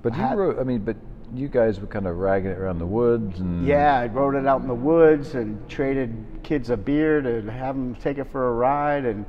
But 0.02 0.16
you 0.16 0.22
Had- 0.24 0.38
wrote. 0.39 0.58
I 0.60 0.64
mean, 0.64 0.80
but 0.80 0.95
you 1.36 1.47
guys 1.47 1.80
were 1.80 1.88
kind 1.88 2.08
of 2.08 2.18
ragging 2.18 2.49
it 2.52 2.58
around 2.58 2.80
the 2.80 2.86
woods 2.88 3.39
and. 3.39 3.66
yeah, 3.68 3.97
I 3.99 4.08
rode 4.08 4.36
it 4.36 4.45
out 4.47 4.62
in 4.62 4.68
the 4.68 4.74
woods 4.74 5.36
and 5.36 5.58
traded 5.70 6.12
kids 6.43 6.72
a 6.72 6.76
beer 6.76 7.22
to 7.22 7.49
have 7.52 7.76
them 7.76 7.93
take 7.95 8.18
it 8.18 8.26
for 8.32 8.49
a 8.49 8.54
ride 8.54 9.06
and 9.06 9.26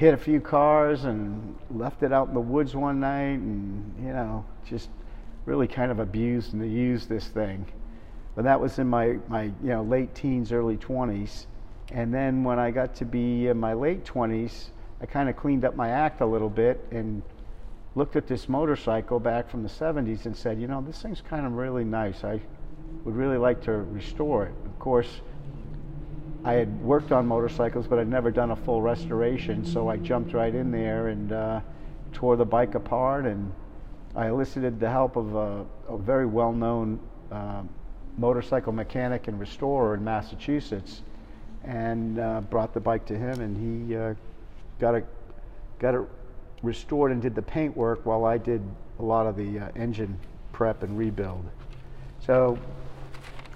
hit 0.00 0.14
a 0.14 0.16
few 0.16 0.40
cars 0.40 1.04
and 1.04 1.54
left 1.70 2.02
it 2.02 2.10
out 2.10 2.26
in 2.28 2.32
the 2.32 2.40
woods 2.40 2.74
one 2.74 3.00
night 3.00 3.38
and 3.38 3.94
you 4.02 4.10
know 4.10 4.42
just 4.66 4.88
really 5.44 5.68
kind 5.68 5.90
of 5.90 5.98
abused 5.98 6.54
and 6.54 6.72
used 6.72 7.06
this 7.06 7.28
thing. 7.28 7.66
But 8.34 8.44
that 8.44 8.58
was 8.58 8.78
in 8.78 8.88
my, 8.88 9.18
my 9.28 9.42
you 9.42 9.68
know 9.68 9.82
late 9.82 10.14
teens 10.14 10.52
early 10.52 10.78
20s 10.78 11.44
and 11.92 12.14
then 12.14 12.44
when 12.44 12.58
i 12.58 12.70
got 12.70 12.94
to 12.94 13.04
be 13.04 13.48
in 13.48 13.58
my 13.58 13.74
late 13.74 14.04
20s 14.04 14.70
i 15.02 15.06
kind 15.06 15.28
of 15.28 15.36
cleaned 15.36 15.66
up 15.66 15.76
my 15.76 15.90
act 15.90 16.22
a 16.22 16.26
little 16.26 16.48
bit 16.48 16.82
and 16.92 17.20
looked 17.94 18.16
at 18.16 18.26
this 18.26 18.48
motorcycle 18.48 19.20
back 19.20 19.50
from 19.50 19.62
the 19.62 19.68
70s 19.68 20.24
and 20.24 20.34
said 20.34 20.58
you 20.58 20.66
know 20.66 20.80
this 20.80 21.02
thing's 21.02 21.20
kind 21.20 21.44
of 21.44 21.52
really 21.52 21.84
nice. 21.84 22.24
I 22.24 22.40
would 23.04 23.16
really 23.16 23.36
like 23.36 23.60
to 23.64 23.72
restore 23.72 24.46
it. 24.46 24.54
Of 24.64 24.78
course 24.78 25.20
I 26.44 26.54
had 26.54 26.82
worked 26.82 27.12
on 27.12 27.26
motorcycles, 27.26 27.86
but 27.86 27.98
I'd 27.98 28.08
never 28.08 28.30
done 28.30 28.50
a 28.50 28.56
full 28.56 28.82
restoration, 28.82 29.64
so 29.64 29.88
I 29.88 29.96
jumped 29.96 30.32
right 30.32 30.54
in 30.54 30.70
there 30.70 31.08
and 31.08 31.32
uh, 31.32 31.60
tore 32.12 32.36
the 32.36 32.44
bike 32.44 32.74
apart. 32.74 33.26
And 33.26 33.52
I 34.16 34.28
elicited 34.28 34.80
the 34.80 34.88
help 34.88 35.16
of 35.16 35.34
a, 35.34 35.66
a 35.88 35.98
very 35.98 36.26
well-known 36.26 37.00
um 37.30 37.68
motorcycle 38.18 38.72
mechanic 38.72 39.28
and 39.28 39.40
restorer 39.40 39.94
in 39.94 40.04
Massachusetts, 40.04 41.02
and 41.64 42.18
uh, 42.18 42.40
brought 42.42 42.74
the 42.74 42.80
bike 42.80 43.06
to 43.06 43.16
him, 43.16 43.40
and 43.40 43.56
he 43.88 43.96
uh, 43.96 44.14
got 44.78 44.94
it 44.94 45.06
got 45.78 45.94
it 45.94 46.02
restored 46.62 47.12
and 47.12 47.22
did 47.22 47.34
the 47.34 47.42
paint 47.42 47.74
work 47.76 48.04
while 48.04 48.24
I 48.24 48.36
did 48.36 48.62
a 48.98 49.02
lot 49.02 49.26
of 49.26 49.36
the 49.36 49.60
uh, 49.60 49.68
engine 49.76 50.18
prep 50.52 50.82
and 50.82 50.98
rebuild. 50.98 51.44
So 52.18 52.58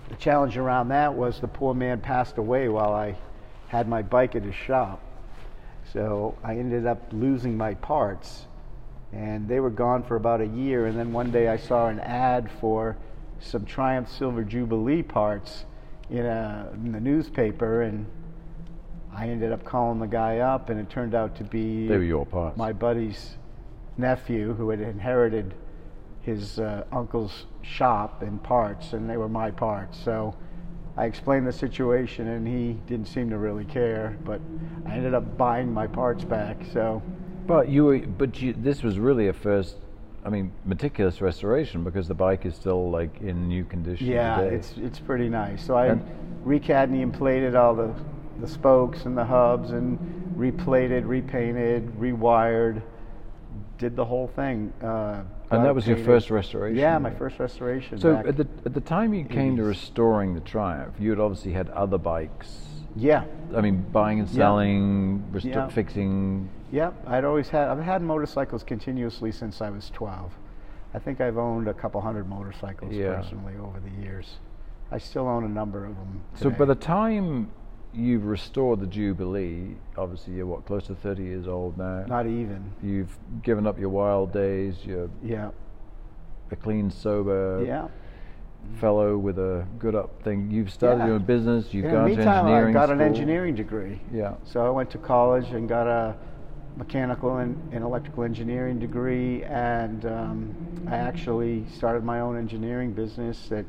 the 0.09 0.16
challenge 0.16 0.57
around 0.57 0.88
that 0.88 1.14
was 1.14 1.40
the 1.40 1.48
poor 1.48 1.74
man 1.74 2.00
passed 2.00 2.38
away 2.38 2.68
while 2.68 2.92
I 2.92 3.16
had 3.68 3.88
my 3.88 4.02
bike 4.02 4.34
at 4.34 4.42
his 4.42 4.55
shop. 4.55 5.00
So 5.92 6.36
I 6.42 6.57
ended 6.57 6.86
up 6.86 7.02
losing 7.12 7.57
my 7.57 7.74
parts, 7.74 8.46
and 9.12 9.48
they 9.48 9.61
were 9.61 9.70
gone 9.70 10.02
for 10.02 10.16
about 10.16 10.40
a 10.40 10.46
year. 10.46 10.86
And 10.86 10.98
then 10.98 11.12
one 11.12 11.30
day 11.30 11.48
I 11.48 11.57
saw 11.57 11.88
an 11.88 12.00
ad 12.00 12.50
for 12.61 12.96
some 13.40 13.64
Triumph 13.64 14.09
Silver 14.11 14.44
Jubilee 14.44 15.02
parts 15.02 15.64
in, 16.11 16.24
a, 16.26 16.70
in 16.74 16.92
the 16.92 17.00
newspaper, 17.00 17.82
and 17.82 18.07
I 19.14 19.28
ended 19.28 19.52
up 19.52 19.64
calling 19.64 20.00
the 20.00 20.07
guy 20.07 20.38
up, 20.38 20.70
and 20.70 20.80
it 20.80 20.90
turned 20.90 21.14
out 21.14 21.36
to 21.36 21.44
be 21.44 21.86
They 21.86 21.96
were 21.96 22.02
your 22.02 22.26
parts. 22.26 22.57
my 22.57 22.72
buddy's 22.72 23.36
nephew 23.96 24.55
who 24.55 24.70
had 24.70 24.80
inherited 24.80 25.55
his 26.25 26.59
uh, 26.59 26.85
uncle's 26.93 27.47
shop 27.62 28.22
and 28.22 28.43
parts, 28.43 28.93
and 28.93 29.09
they 29.09 29.16
were 29.16 29.29
my 29.29 29.51
parts. 29.51 29.99
So 30.03 30.35
I 30.97 31.05
explained 31.05 31.47
the 31.47 31.53
situation, 31.53 32.29
and 32.29 32.47
he 32.47 32.79
didn't 32.87 33.07
seem 33.09 33.31
to 33.31 33.39
really 33.39 33.64
care. 33.64 34.16
But 34.25 34.41
I 34.87 34.95
ended 34.95 35.14
up 35.14 35.37
buying 35.37 35.72
my 35.72 35.87
parts 35.87 36.25
back. 36.25 36.57
So 36.72 37.03
But 37.47 37.68
you 37.68 37.85
were, 37.85 37.99
but 37.99 38.41
you, 38.41 38.55
this 38.57 38.83
was 38.83 38.99
really 38.99 39.29
a 39.29 39.33
first, 39.33 39.77
I 40.25 40.31
mean, 40.31 40.53
meticulous 40.64 41.20
restoration 41.20 41.85
because 41.85 42.09
the 42.09 42.14
bike 42.14 42.47
is 42.47 42.55
still 42.55 42.91
like 42.91 43.20
in 43.20 43.47
new 43.49 43.64
condition. 43.64 44.07
Yeah, 44.07 44.41
today. 44.41 44.57
it's 44.57 44.72
it's 44.79 44.99
pretty 44.99 45.29
nice. 45.29 45.64
So 45.64 45.75
I 45.77 45.87
And- 45.89 46.03
recadmium 46.45 47.12
plated 47.12 47.55
all 47.55 47.75
the 47.75 47.95
the 48.41 48.49
spokes 48.49 49.05
and 49.05 49.16
the 49.16 49.25
hubs 49.25 49.70
and 49.70 49.99
replated, 50.37 51.07
repainted, 51.07 51.87
rewired, 52.01 52.83
did 53.79 53.95
the 53.95 54.05
whole 54.05 54.27
thing. 54.27 54.72
Uh, 54.83 55.22
and 55.57 55.64
that 55.64 55.74
was 55.74 55.86
your 55.86 55.96
first 55.98 56.30
restoration. 56.30 56.78
Yeah, 56.78 56.98
my 56.98 57.11
first 57.11 57.38
restoration. 57.38 57.98
So 57.98 58.16
at 58.16 58.36
the 58.36 58.46
at 58.64 58.74
the 58.74 58.80
time 58.80 59.14
you 59.14 59.24
came 59.24 59.57
to 59.57 59.62
restoring 59.64 60.34
the 60.34 60.40
Triumph, 60.40 60.94
you 60.98 61.11
had 61.11 61.20
obviously 61.20 61.52
had 61.52 61.68
other 61.70 61.98
bikes. 61.98 62.61
yeah, 62.96 63.24
I 63.57 63.61
mean, 63.61 63.84
buying 63.92 64.20
and 64.20 64.28
Yeah. 64.28 64.36
selling, 64.36 65.24
resto- 65.32 65.44
Yeah. 65.55 65.68
fixing. 65.68 66.48
yeah. 66.70 66.90
I'd 67.07 67.24
always 67.24 67.48
had 67.48 67.68
I've 67.68 67.82
had 67.82 68.02
motorcycles 68.02 68.62
continuously 68.62 69.32
since 69.32 69.61
I 69.61 69.70
was 69.70 69.90
12. 69.90 70.32
I 70.94 70.98
think 71.00 71.20
I've 71.20 71.36
owned 71.38 71.66
a 71.66 71.74
couple 71.74 72.00
hundred 72.00 72.28
motorcycles 72.28 72.92
Yeah. 72.94 73.16
personally 73.16 73.55
over 73.61 73.80
the 73.80 73.90
years. 74.02 74.38
I 74.92 74.98
still 74.98 75.26
own 75.26 75.42
a 75.44 75.48
number 75.48 75.84
of 75.84 75.96
them. 75.96 76.20
So 76.34 76.50
by 76.50 76.66
the 76.66 76.76
time 76.76 77.48
you've 77.95 78.24
restored 78.24 78.80
the 78.80 78.86
Jubilee, 78.86 79.76
obviously 79.97 80.34
you're 80.34 80.47
what 80.47 80.64
close 80.66 80.86
to 80.86 80.95
30 80.95 81.22
years 81.22 81.47
old 81.49 81.78
now. 81.78 82.05
not 82.07 82.26
even. 82.26 82.72
You've 82.82 83.16
given 83.42 83.66
up 83.66 83.78
your 83.78 83.88
wild 83.90 84.32
days. 84.32 84.76
You're 84.84 85.09
Yeah, 85.22 85.51
a 86.51 86.57
clean, 86.57 86.90
sober 86.90 87.62
yeah. 87.64 87.88
fellow 88.80 89.16
with 89.16 89.38
a 89.38 89.64
good 89.78 89.95
up 89.95 90.22
thing. 90.22 90.51
You've 90.51 90.70
started 90.72 90.99
Yeah. 91.01 91.07
your 91.07 91.14
own 91.16 91.24
business. 91.24 91.72
You've 91.72 91.86
In 91.86 91.90
gone 91.92 92.09
the 92.11 92.16
to 92.16 92.22
engineering 92.22 92.76
I 92.76 92.80
got 92.80 92.90
an 92.90 93.01
engineering 93.01 93.55
degree. 93.55 94.01
Yeah. 94.12 94.34
So 94.45 94.66
I 94.66 94.70
went 94.70 94.90
to 94.90 94.99
college 94.99 95.51
and 95.53 95.68
got 95.68 95.86
a 95.86 96.16
mechanical 96.76 97.36
and, 97.36 97.57
and 97.72 97.84
electrical 97.84 98.24
engineering 98.24 98.80
degree, 98.80 99.45
and 99.45 100.05
um, 100.07 100.55
I 100.88 100.97
actually 100.97 101.64
started 101.68 102.03
my 102.03 102.18
own 102.20 102.36
engineering 102.36 102.92
business 102.92 103.49
that 103.49 103.64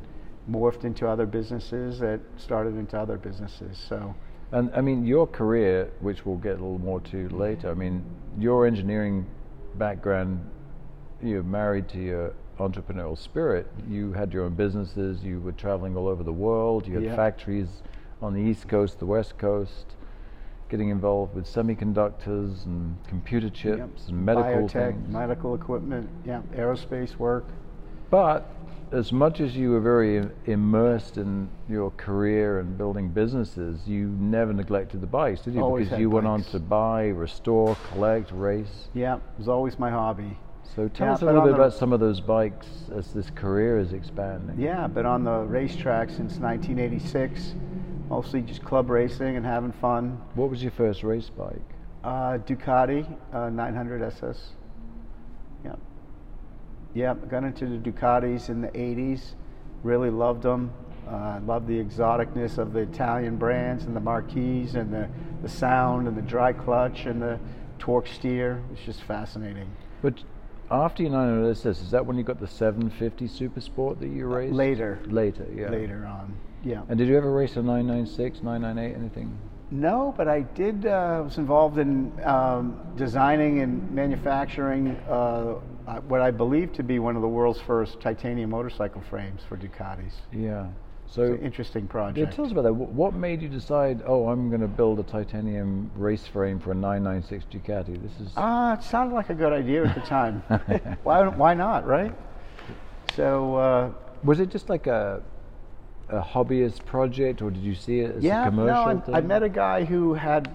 morphed 0.49 0.83
into 0.83 1.07
other 1.07 1.25
businesses 1.25 1.99
that 1.99 2.19
started 2.37 2.75
into 2.77 2.97
other 2.99 3.17
businesses. 3.17 3.77
So 3.89 4.13
And 4.51 4.69
I 4.75 4.81
mean, 4.81 5.05
your 5.05 5.25
career, 5.27 5.89
which 6.01 6.25
we'll 6.25 6.37
get 6.37 6.51
a 6.51 6.61
little 6.63 6.79
more 6.79 7.01
to 7.01 7.29
later. 7.29 7.71
I 7.71 7.73
mean, 7.73 8.03
your 8.37 8.67
engineering 8.67 9.25
background, 9.75 10.39
you're 11.21 11.43
married 11.43 11.89
to 11.89 11.97
your 11.99 12.33
entrepreneurial 12.59 13.17
spirit. 13.17 13.67
You 13.89 14.13
had 14.13 14.31
your 14.33 14.45
own 14.45 14.53
businesses. 14.53 15.23
You 15.23 15.39
were 15.41 15.51
traveling 15.51 15.97
all 15.97 16.07
over 16.07 16.23
the 16.23 16.31
world. 16.31 16.87
You 16.87 16.95
had 16.95 17.03
Yeah. 17.03 17.15
factories 17.15 17.81
on 18.21 18.33
the 18.33 18.39
East 18.41 18.67
Coast, 18.67 18.99
the 18.99 19.05
West 19.05 19.37
Coast, 19.37 19.95
getting 20.69 20.89
involved 20.89 21.35
with 21.35 21.45
semiconductors 21.45 22.65
and 22.65 22.95
computer 23.07 23.49
chips 23.49 23.77
yep, 23.79 23.89
and 24.09 24.25
medical 24.25 24.67
biotech, 24.67 24.93
things. 24.93 25.09
medical 25.13 25.53
equipment, 25.55 26.09
yeah, 26.23 26.41
aerospace 26.55 27.17
work. 27.17 27.45
But 28.09 28.49
as 28.91 29.11
much 29.11 29.39
as 29.41 29.55
you 29.55 29.71
were 29.71 29.79
very 29.79 30.27
immersed 30.45 31.17
in 31.17 31.49
your 31.67 31.91
career 31.91 32.59
and 32.59 32.77
building 32.77 33.09
businesses, 33.09 33.87
you 33.87 34.07
never 34.19 34.53
neglected 34.53 35.01
the 35.01 35.07
bikes, 35.07 35.41
did 35.41 35.53
you? 35.55 35.61
Always 35.61 35.85
because 35.87 35.99
you 35.99 36.09
went 36.09 36.27
on 36.27 36.43
to 36.43 36.59
buy, 36.59 37.07
restore, 37.07 37.75
collect, 37.91 38.31
race. 38.31 38.89
Yeah, 38.93 39.15
it 39.15 39.21
was 39.37 39.47
always 39.47 39.77
my 39.79 39.89
hobby. 39.89 40.37
So 40.75 40.87
tell 40.87 41.07
Yeah, 41.07 41.13
us 41.13 41.21
a 41.21 41.25
little 41.25 41.41
bit 41.41 41.49
the- 41.51 41.55
about 41.55 41.73
some 41.73 41.93
of 41.93 41.99
those 41.99 42.19
bikes 42.21 42.89
as 42.93 43.13
this 43.13 43.29
career 43.29 43.77
is 43.79 43.93
expanding. 43.93 44.59
Yeah, 44.59 44.87
been 44.87 45.05
on 45.05 45.23
the 45.23 45.39
racetrack 45.45 46.09
since 46.09 46.39
1986, 46.39 47.55
mostly 48.09 48.41
just 48.41 48.63
club 48.63 48.89
racing 48.89 49.35
and 49.37 49.45
having 49.45 49.71
fun. 49.71 50.19
What 50.35 50.49
was 50.49 50.61
your 50.61 50.71
first 50.71 51.03
race 51.03 51.29
bike? 51.29 51.61
Uh, 52.03 52.37
Ducati 52.39 53.05
uh, 53.33 53.49
900 53.49 54.01
SS. 54.03 54.51
Yeah. 56.95 57.13
Got 57.13 57.43
into 57.43 57.67
the 57.67 57.77
Ducatis 57.77 58.49
in 58.49 58.61
the 58.61 58.69
80s. 58.69 59.33
Really 59.83 60.09
loved 60.09 60.41
them. 60.41 60.73
Uh, 61.07 61.39
loved 61.45 61.67
the 61.67 61.83
exoticness 61.83 62.57
of 62.57 62.73
the 62.73 62.79
Italian 62.79 63.35
brands 63.35 63.83
and 63.83 63.95
the 63.95 63.99
marquees 63.99 64.73
and 64.73 64.91
the, 64.91 65.07
the 65.43 65.49
sound 65.49 66.07
and 66.07 66.17
the 66.17 66.21
dry 66.23 66.51
clutch 66.51 67.05
and 67.05 67.21
the 67.21 67.37
torque 67.77 68.07
steer. 68.07 68.63
It's 68.73 68.81
just 68.81 69.03
fascinating. 69.03 69.69
But 70.01 70.23
after 70.71 71.03
your 71.03 71.11
900 71.11 71.51
SS, 71.51 71.81
is 71.81 71.91
that 71.91 72.03
when 72.03 72.17
you 72.17 72.23
got 72.23 72.39
the 72.39 72.47
750 72.47 73.27
Super 73.27 73.61
Sport 73.61 73.99
that 73.99 74.07
you 74.07 74.25
raced? 74.25 74.55
Later. 74.55 74.99
Later, 75.05 75.45
yeah. 75.53 75.69
Later 75.69 76.07
on. 76.07 76.35
Yeah. 76.63 76.81
And 76.89 76.97
did 76.97 77.07
you 77.07 77.17
ever 77.17 77.31
race 77.31 77.55
a 77.57 77.61
996, 77.61 78.41
998, 78.41 78.97
anything? 78.97 79.37
No, 79.69 80.13
but 80.17 80.27
I 80.27 80.41
did. 80.41 80.87
Uh, 80.87 81.21
was 81.23 81.37
involved 81.37 81.77
in 81.77 82.11
um, 82.23 82.79
designing 82.95 83.59
and 83.59 83.91
manufacturing 83.91 84.95
uh, 85.07 85.55
uh, 85.87 85.99
what 86.01 86.21
I 86.21 86.31
believe 86.31 86.73
to 86.73 86.83
be 86.83 86.99
one 86.99 87.15
of 87.15 87.21
the 87.21 87.27
world's 87.27 87.59
first 87.61 87.99
titanium 87.99 88.49
motorcycle 88.49 89.01
frames 89.09 89.41
for 89.47 89.57
Ducatis. 89.57 90.13
Yeah. 90.31 90.67
It's 91.05 91.13
So 91.13 91.23
an 91.23 91.39
interesting 91.41 91.83
Yeah, 91.83 91.91
project. 91.91 92.33
tell 92.33 92.45
us 92.45 92.51
about 92.51 92.63
that. 92.63 92.73
What 92.73 93.13
made 93.13 93.41
you 93.41 93.49
decide, 93.49 94.01
oh, 94.07 94.27
I'm 94.27 94.49
going 94.49 94.61
to 94.61 94.67
build 94.67 94.99
a 94.99 95.03
titanium 95.03 95.91
race 95.95 96.25
frame 96.25 96.59
for 96.59 96.71
a 96.71 96.75
996 96.75 97.45
Ducati? 97.51 98.01
This 98.01 98.27
is. 98.27 98.33
Ah, 98.35 98.73
it 98.73 98.83
sounded 98.83 99.13
like 99.13 99.29
a 99.29 99.35
good 99.35 99.53
idea 99.53 99.85
at 99.85 99.93
the 99.93 100.01
time. 100.01 100.41
why? 101.03 101.27
Why 101.27 101.53
not? 101.53 101.85
Right. 101.85 102.13
So 103.15 103.55
uh, 103.55 103.91
was 104.23 104.39
it 104.39 104.49
just 104.49 104.67
like 104.67 104.87
a, 104.87 105.21
a 106.09 106.21
hobbyist 106.21 106.83
project, 106.85 107.41
or 107.41 107.51
did 107.51 107.61
you 107.63 107.75
see 107.75 107.99
it 107.99 108.15
as 108.15 108.23
yeah, 108.23 108.41
a 108.41 108.49
commercial 108.49 108.95
no, 108.95 109.01
thing? 109.01 109.13
I, 109.15 109.19
I 109.19 109.21
met 109.21 109.43
a 109.43 109.49
guy 109.49 109.85
who 109.85 110.15
had 110.15 110.51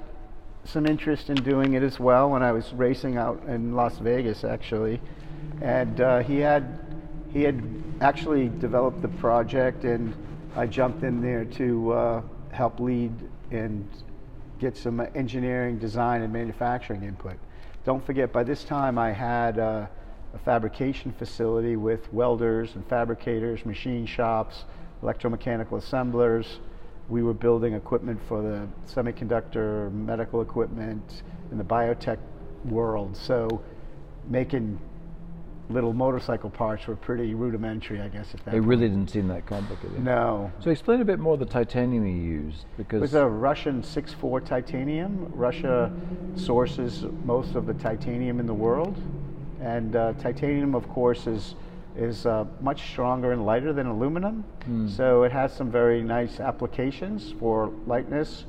some 0.71 0.87
interest 0.87 1.31
in 1.31 1.37
doing 1.37 1.75
it 1.75 1.83
as 1.83 1.99
well 1.99 2.31
when 2.31 2.43
I 2.43 2.53
was 2.53 2.73
racing 2.73 3.17
out 3.17 3.43
in 3.49 3.75
Las 3.75 3.99
Vegas, 3.99 4.45
actually, 4.45 5.01
and 5.61 6.01
uh, 6.01 6.21
he 6.21 6.39
had 6.39 6.79
he 7.33 7.43
had 7.43 7.63
actually 8.01 8.49
developed 8.49 9.03
the 9.03 9.09
project, 9.09 9.85
and 9.85 10.15
I 10.57 10.67
jumped 10.67 11.03
in 11.03 11.21
there 11.21 11.45
to 11.45 11.93
uh, 11.93 12.23
help 12.53 12.81
lead 12.81 13.13
and 13.51 13.89
get 14.59 14.77
some 14.77 15.01
engineering, 15.15 15.79
design, 15.79 16.23
and 16.23 16.33
manufacturing 16.33 17.03
input. 17.03 17.37
Don't 17.85 18.05
forget, 18.05 18.33
by 18.33 18.45
this 18.45 18.63
time 18.65 18.99
I 18.99 19.13
had 19.13 19.59
uh, 19.59 19.87
a 20.35 20.39
fabrication 20.39 21.13
facility 21.13 21.77
with 21.77 22.13
welders 22.13 22.75
and 22.75 22.87
fabricators, 22.87 23.65
machine 23.65 24.07
shops, 24.07 24.65
electromechanical 25.03 25.79
assemblers. 25.79 26.59
We 27.11 27.23
were 27.23 27.35
building 27.35 27.75
equipment 27.75 28.21
for 28.29 28.41
the 28.41 28.69
semiconductor, 28.87 29.93
medical 29.93 30.41
equipment, 30.41 31.23
in 31.51 31.59
the 31.59 31.65
biotech 31.65 32.19
world. 32.65 33.17
So 33.17 33.63
making 34.29 34.79
little 35.69 35.93
motorcycle 35.93 36.51
parts 36.51 36.87
were 36.87 36.97
pretty 36.97 37.35
rudimentary, 37.35 38.01
I 38.01 38.09
guess. 38.09 38.35
At 38.35 38.45
that 38.45 38.55
It 38.55 38.61
really 38.61 38.89
didn't 38.89 39.09
seem 39.11 39.29
that 39.29 39.47
complicated. 39.47 40.03
no. 40.03 40.51
So 40.61 40.71
explain 40.71 41.01
a 41.01 41.05
bit 41.05 41.19
more 41.19 41.37
the 41.37 41.47
titanium 41.47 42.07
you 42.07 42.15
used, 42.15 42.63
It 42.63 42.77
because 42.79 43.01
was 43.01 43.15
a 43.15 43.27
Russian 43.27 43.83
6.4 43.83 44.45
titanium. 44.45 45.31
Russia 45.35 45.93
sources 46.35 47.05
most 47.25 47.55
of 47.55 47.67
the 47.67 47.75
titanium 47.75 48.41
in 48.41 48.47
the 48.47 48.55
world. 48.55 48.97
And 49.61 49.95
uh, 49.95 50.15
titanium, 50.15 50.75
of 50.75 50.89
course, 50.89 51.27
is, 51.27 51.55
is 51.97 52.27
uh, 52.27 52.45
much 52.61 52.91
stronger 52.91 53.33
and 53.33 53.45
lighter 53.45 53.73
than 53.73 53.87
aluminum. 53.87 54.45
So 54.89 55.25
it 55.25 55.33
has 55.33 55.53
some 55.53 55.71
very 55.71 56.03
nice 56.03 56.41
applications 56.41 57.33
for 57.39 57.73
lightness. 57.87 58.45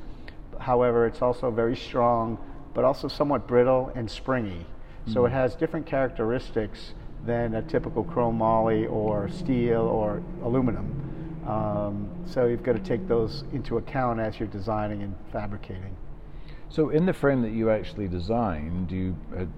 However, 0.60 1.06
it's 1.08 1.22
also 1.22 1.50
very 1.52 1.76
strong, 1.76 2.38
but 2.74 2.84
also 2.84 3.08
somewhat 3.08 3.48
brittle 3.48 3.92
and 3.96 4.10
springy. 4.10 4.66
So 5.08 5.26
it 5.26 5.32
has 5.32 5.56
different 5.56 5.88
characteristics 5.88 6.94
than 7.26 7.56
a 7.56 7.62
typical 7.64 8.04
chrome 8.04 8.38
moly 8.38 8.86
or 8.86 9.30
steel 9.30 9.82
or 9.82 10.22
aluminum. 10.44 10.86
Um, 11.48 12.10
so 12.26 12.46
you've 12.46 12.64
got 12.64 12.74
to 12.74 12.80
take 12.80 13.08
those 13.08 13.44
into 13.52 13.78
account 13.78 14.20
as 14.20 14.40
you're 14.40 14.48
designing 14.50 15.02
and 15.02 15.16
fabricating. 15.32 15.96
so 16.70 16.90
in 16.90 17.06
the 17.06 17.14
frame 17.14 17.42
that 17.42 17.52
you 17.52 17.72
actually 17.72 18.08
designed, 18.08 18.92
you 18.92 19.16
had 19.36 19.50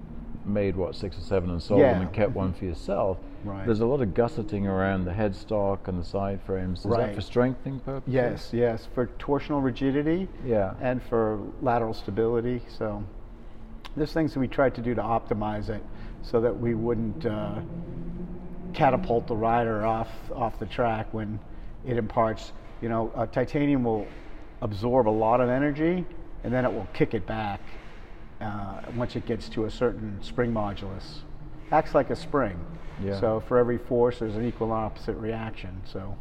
made 0.45 0.75
what 0.75 0.95
six 0.95 1.17
or 1.17 1.21
seven 1.21 1.49
and 1.49 1.61
sold 1.61 1.81
them 1.81 2.01
and 2.01 2.13
kept 2.13 2.31
one 2.35 2.53
for 2.53 2.65
yourself. 2.65 3.17
Right. 3.43 3.65
There's 3.65 3.81
a 3.81 3.85
lot 3.85 4.01
of 4.01 4.13
gusseting 4.13 4.67
around 4.67 5.05
the 5.05 5.11
headstock 5.11 5.87
and 5.87 5.99
the 5.99 6.03
side 6.05 6.41
frames. 6.45 6.79
Is 6.79 6.83
that 6.85 6.89
Right. 6.89 7.15
for 7.15 7.21
strengthening 7.21 7.79
purposes? 7.81 8.13
Yes, 8.13 8.49
yes, 8.53 8.87
for 8.93 9.07
torsional 9.19 9.63
rigidity 9.63 10.27
Yeah. 10.45 10.73
and 10.81 11.01
for 11.03 11.39
lateral 11.61 11.93
stability. 11.93 12.61
So 12.67 13.03
there's 13.95 14.13
things 14.13 14.33
that 14.33 14.39
we 14.39 14.47
tried 14.47 14.75
to 14.75 14.81
do 14.81 14.95
to 14.95 15.01
optimize 15.01 15.69
it 15.69 15.83
so 16.21 16.39
that 16.41 16.57
we 16.57 16.73
wouldn't 16.73 17.25
uh, 17.25 17.59
catapult 18.73 19.27
the 19.27 19.35
rider 19.35 19.85
off 19.85 20.09
off 20.33 20.57
the 20.59 20.65
track 20.65 21.07
when 21.13 21.39
it 21.85 21.97
imparts. 21.97 22.53
You 22.81 22.89
know, 22.89 23.11
uh, 23.15 23.25
titanium 23.27 23.83
will 23.83 24.07
absorb 24.61 25.07
a 25.07 25.11
lot 25.11 25.41
of 25.41 25.49
energy 25.49 26.05
and 26.43 26.53
then 26.53 26.65
it 26.65 26.73
will 26.73 26.87
kick 26.93 27.13
it 27.13 27.25
back 27.25 27.59
uh, 28.41 28.81
once 28.95 29.15
it 29.15 29.25
gets 29.25 29.49
to 29.49 29.65
a 29.65 29.71
certain 29.71 30.21
spring 30.21 30.51
modulus. 30.51 31.21
Acts 31.71 31.95
like 31.95 32.09
a 32.09 32.15
spring. 32.15 32.59
Yeah. 33.01 33.19
So 33.19 33.43
for 33.47 33.57
every 33.57 33.77
force, 33.77 34.19
there's 34.19 34.35
an 34.35 34.45
equal 34.45 34.73
and 34.73 34.85
opposite 34.85 35.15
reaction. 35.15 35.81
So 35.85 36.15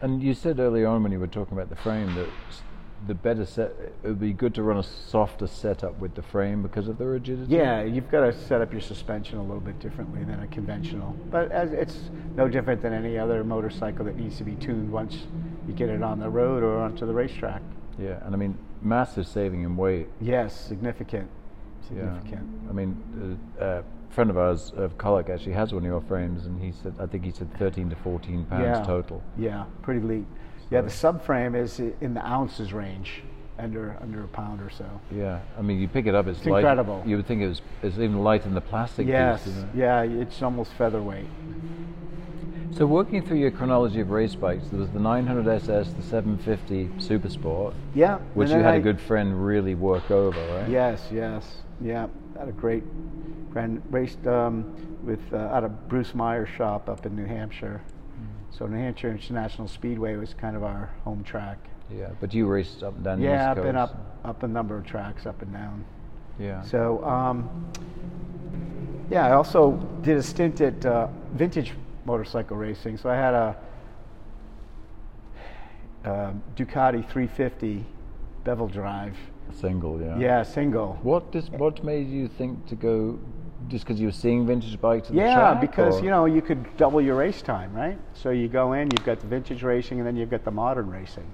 And 0.00 0.22
you 0.22 0.34
said 0.34 0.58
earlier 0.58 0.86
on 0.86 1.02
when 1.02 1.12
you 1.12 1.20
were 1.20 1.26
talking 1.26 1.56
about 1.56 1.68
the 1.68 1.76
frame 1.76 2.14
that 2.14 2.28
the 3.06 3.14
better 3.14 3.44
set. 3.44 3.72
It 4.02 4.08
would 4.08 4.20
be 4.20 4.32
good 4.32 4.54
to 4.54 4.62
run 4.62 4.78
a 4.78 4.82
softer 4.82 5.46
setup 5.46 5.98
with 5.98 6.14
the 6.14 6.22
frame 6.22 6.62
because 6.62 6.88
of 6.88 6.98
the 6.98 7.06
rigidity. 7.06 7.54
Yeah, 7.54 7.82
you've 7.82 8.10
got 8.10 8.20
to 8.20 8.32
set 8.32 8.60
up 8.60 8.72
your 8.72 8.80
suspension 8.80 9.38
a 9.38 9.42
little 9.42 9.60
bit 9.60 9.78
differently 9.78 10.24
than 10.24 10.40
a 10.42 10.46
conventional. 10.46 11.14
But 11.30 11.52
as 11.52 11.72
it's 11.72 12.10
no 12.34 12.48
different 12.48 12.82
than 12.82 12.92
any 12.92 13.18
other 13.18 13.44
motorcycle 13.44 14.04
that 14.06 14.16
needs 14.16 14.38
to 14.38 14.44
be 14.44 14.54
tuned 14.54 14.90
once 14.90 15.18
you 15.66 15.74
get 15.74 15.88
it 15.88 16.02
on 16.02 16.18
the 16.18 16.28
road 16.28 16.62
or 16.62 16.78
onto 16.78 17.06
the 17.06 17.12
racetrack. 17.12 17.62
Yeah, 17.98 18.24
and 18.24 18.34
I 18.34 18.38
mean, 18.38 18.58
massive 18.82 19.26
saving 19.26 19.62
in 19.62 19.76
weight. 19.76 20.08
Yes, 20.20 20.58
significant. 20.58 21.28
Yeah. 21.94 22.18
I 22.68 22.72
mean, 22.72 23.38
uh, 23.60 23.64
a 23.64 23.84
friend 24.10 24.30
of 24.30 24.38
ours, 24.38 24.72
of 24.76 24.96
Colic, 24.98 25.28
actually 25.28 25.52
has 25.52 25.72
one 25.72 25.82
of 25.82 25.86
your 25.86 26.00
frames, 26.02 26.46
and 26.46 26.60
he 26.60 26.72
said, 26.72 26.94
I 26.98 27.06
think 27.06 27.24
he 27.24 27.30
said 27.32 27.52
13 27.58 27.90
to 27.90 27.96
14 27.96 28.44
pounds 28.46 28.62
Yeah. 28.62 28.82
total. 28.84 29.22
Yeah, 29.36 29.64
pretty 29.82 30.00
lean. 30.00 30.26
Yeah, 30.70 30.80
the 30.80 30.88
subframe 30.90 31.54
is 31.54 31.78
in 31.78 32.14
the 32.14 32.26
ounces 32.26 32.72
range, 32.72 33.22
under 33.58 33.96
under 34.02 34.24
a 34.24 34.28
pound 34.28 34.60
or 34.60 34.68
so. 34.68 34.84
Yeah, 35.12 35.40
I 35.56 35.62
mean, 35.62 35.80
you 35.80 35.86
pick 35.88 36.06
it 36.06 36.14
up, 36.14 36.26
it's, 36.26 36.38
It's 36.38 36.46
light. 36.48 36.58
incredible. 36.60 37.02
You 37.06 37.16
would 37.16 37.26
think 37.26 37.40
it 37.42 37.48
was 37.48 37.62
it's 37.82 37.96
even 37.98 38.22
light 38.24 38.44
in 38.46 38.54
the 38.54 38.60
plastic 38.60 39.06
Yes, 39.06 39.44
piece. 39.44 39.64
Yeah, 39.74 40.02
it's 40.02 40.42
almost 40.42 40.72
featherweight. 40.72 41.26
So, 42.76 42.84
working 42.84 43.22
through 43.22 43.38
your 43.38 43.50
chronology 43.50 44.00
of 44.00 44.10
race 44.10 44.34
bikes, 44.34 44.68
there 44.68 44.78
was 44.78 44.90
the 44.90 45.00
900 45.00 45.48
SS, 45.48 45.94
the 45.94 46.02
750 46.02 46.90
Super 46.98 47.30
Sport, 47.30 47.72
Yeah, 47.94 48.18
which 48.34 48.50
you 48.50 48.56
had 48.56 48.74
a 48.74 48.76
I- 48.76 48.80
good 48.80 49.00
friend 49.00 49.46
really 49.46 49.74
work 49.74 50.10
over, 50.10 50.38
right? 50.54 50.68
Yes, 50.68 51.08
yes, 51.10 51.62
yeah. 51.80 52.08
Had 52.38 52.48
a 52.48 52.52
great 52.52 52.84
friend 53.50 53.80
raced 53.90 54.26
um, 54.26 54.74
with 55.02 55.20
uh, 55.32 55.38
out 55.38 55.64
of 55.64 55.88
Bruce 55.88 56.14
Meyer's 56.14 56.50
shop 56.50 56.90
up 56.90 57.06
in 57.06 57.16
New 57.16 57.24
Hampshire. 57.24 57.80
Mm. 58.20 58.54
So 58.58 58.66
New 58.66 58.76
Hampshire 58.76 59.10
International 59.10 59.68
Speedway 59.68 60.16
was 60.16 60.34
kind 60.34 60.54
of 60.54 60.62
our 60.62 60.90
home 61.02 61.24
track. 61.24 61.56
Yeah, 61.90 62.10
but 62.20 62.34
you 62.34 62.46
raced 62.46 62.82
up 62.82 62.94
and 62.96 63.04
down 63.04 63.20
the 63.20 63.24
yeah, 63.24 63.52
I've 63.52 63.62
been 63.62 63.76
up 63.76 64.20
up 64.22 64.42
a 64.42 64.48
number 64.48 64.76
of 64.76 64.84
tracks 64.84 65.24
up 65.24 65.40
and 65.40 65.50
down. 65.50 65.82
Yeah. 66.38 66.60
So 66.60 67.02
um, 67.06 67.72
yeah, 69.08 69.26
I 69.28 69.32
also 69.32 69.76
did 70.02 70.18
a 70.18 70.22
stint 70.22 70.60
at 70.60 70.84
uh, 70.84 71.08
vintage 71.32 71.72
motorcycle 72.16 72.56
racing. 72.56 72.96
So 72.96 73.10
I 73.10 73.16
had 73.16 73.34
a, 73.34 73.56
uh 76.04 76.32
Ducati 76.56 77.02
350 77.08 77.84
bevel 78.44 78.68
drive. 78.68 79.16
Single, 79.52 80.00
yeah. 80.00 80.18
Yeah, 80.18 80.42
single. 80.42 80.98
What 81.02 81.32
dis- 81.32 81.50
what 81.50 81.82
made 81.84 82.08
you 82.08 82.28
think 82.28 82.66
to 82.66 82.74
go 82.76 83.18
just 83.68 83.84
because 83.84 83.98
you 84.00 84.06
were 84.06 84.12
seeing 84.12 84.46
vintage 84.46 84.80
bikes 84.80 85.08
the 85.08 85.14
Yeah, 85.14 85.34
track? 85.34 85.60
because 85.60 85.96
or- 86.00 86.04
you 86.04 86.10
know 86.10 86.26
you 86.26 86.42
could 86.42 86.76
double 86.76 87.00
your 87.00 87.16
race 87.16 87.42
time, 87.42 87.72
right? 87.74 87.98
So 88.14 88.30
you 88.30 88.48
go 88.48 88.74
in, 88.74 88.88
you've 88.90 89.04
got 89.04 89.20
the 89.20 89.26
vintage 89.26 89.62
racing, 89.62 89.98
and 89.98 90.06
then 90.06 90.16
you've 90.16 90.30
got 90.30 90.44
the 90.44 90.50
modern 90.50 90.88
racing. 90.88 91.28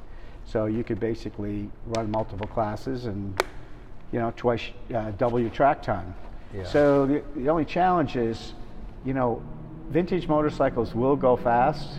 So 0.44 0.66
you 0.66 0.84
could 0.84 0.98
basically 1.00 1.70
run 1.86 2.10
multiple 2.10 2.46
classes 2.46 3.06
and 3.06 3.42
you 4.12 4.18
know 4.20 4.32
twice 4.36 4.62
uh, 4.94 5.10
double 5.12 5.38
your 5.40 5.50
track 5.50 5.82
time. 5.82 6.14
Yeah. 6.54 6.64
So 6.64 7.06
the, 7.06 7.22
the 7.36 7.48
only 7.48 7.64
challenge 7.64 8.16
is, 8.16 8.52
you 9.04 9.14
know, 9.14 9.42
vintage 9.90 10.28
motorcycles 10.28 10.94
will 10.94 11.16
go 11.16 11.36
fast. 11.36 11.98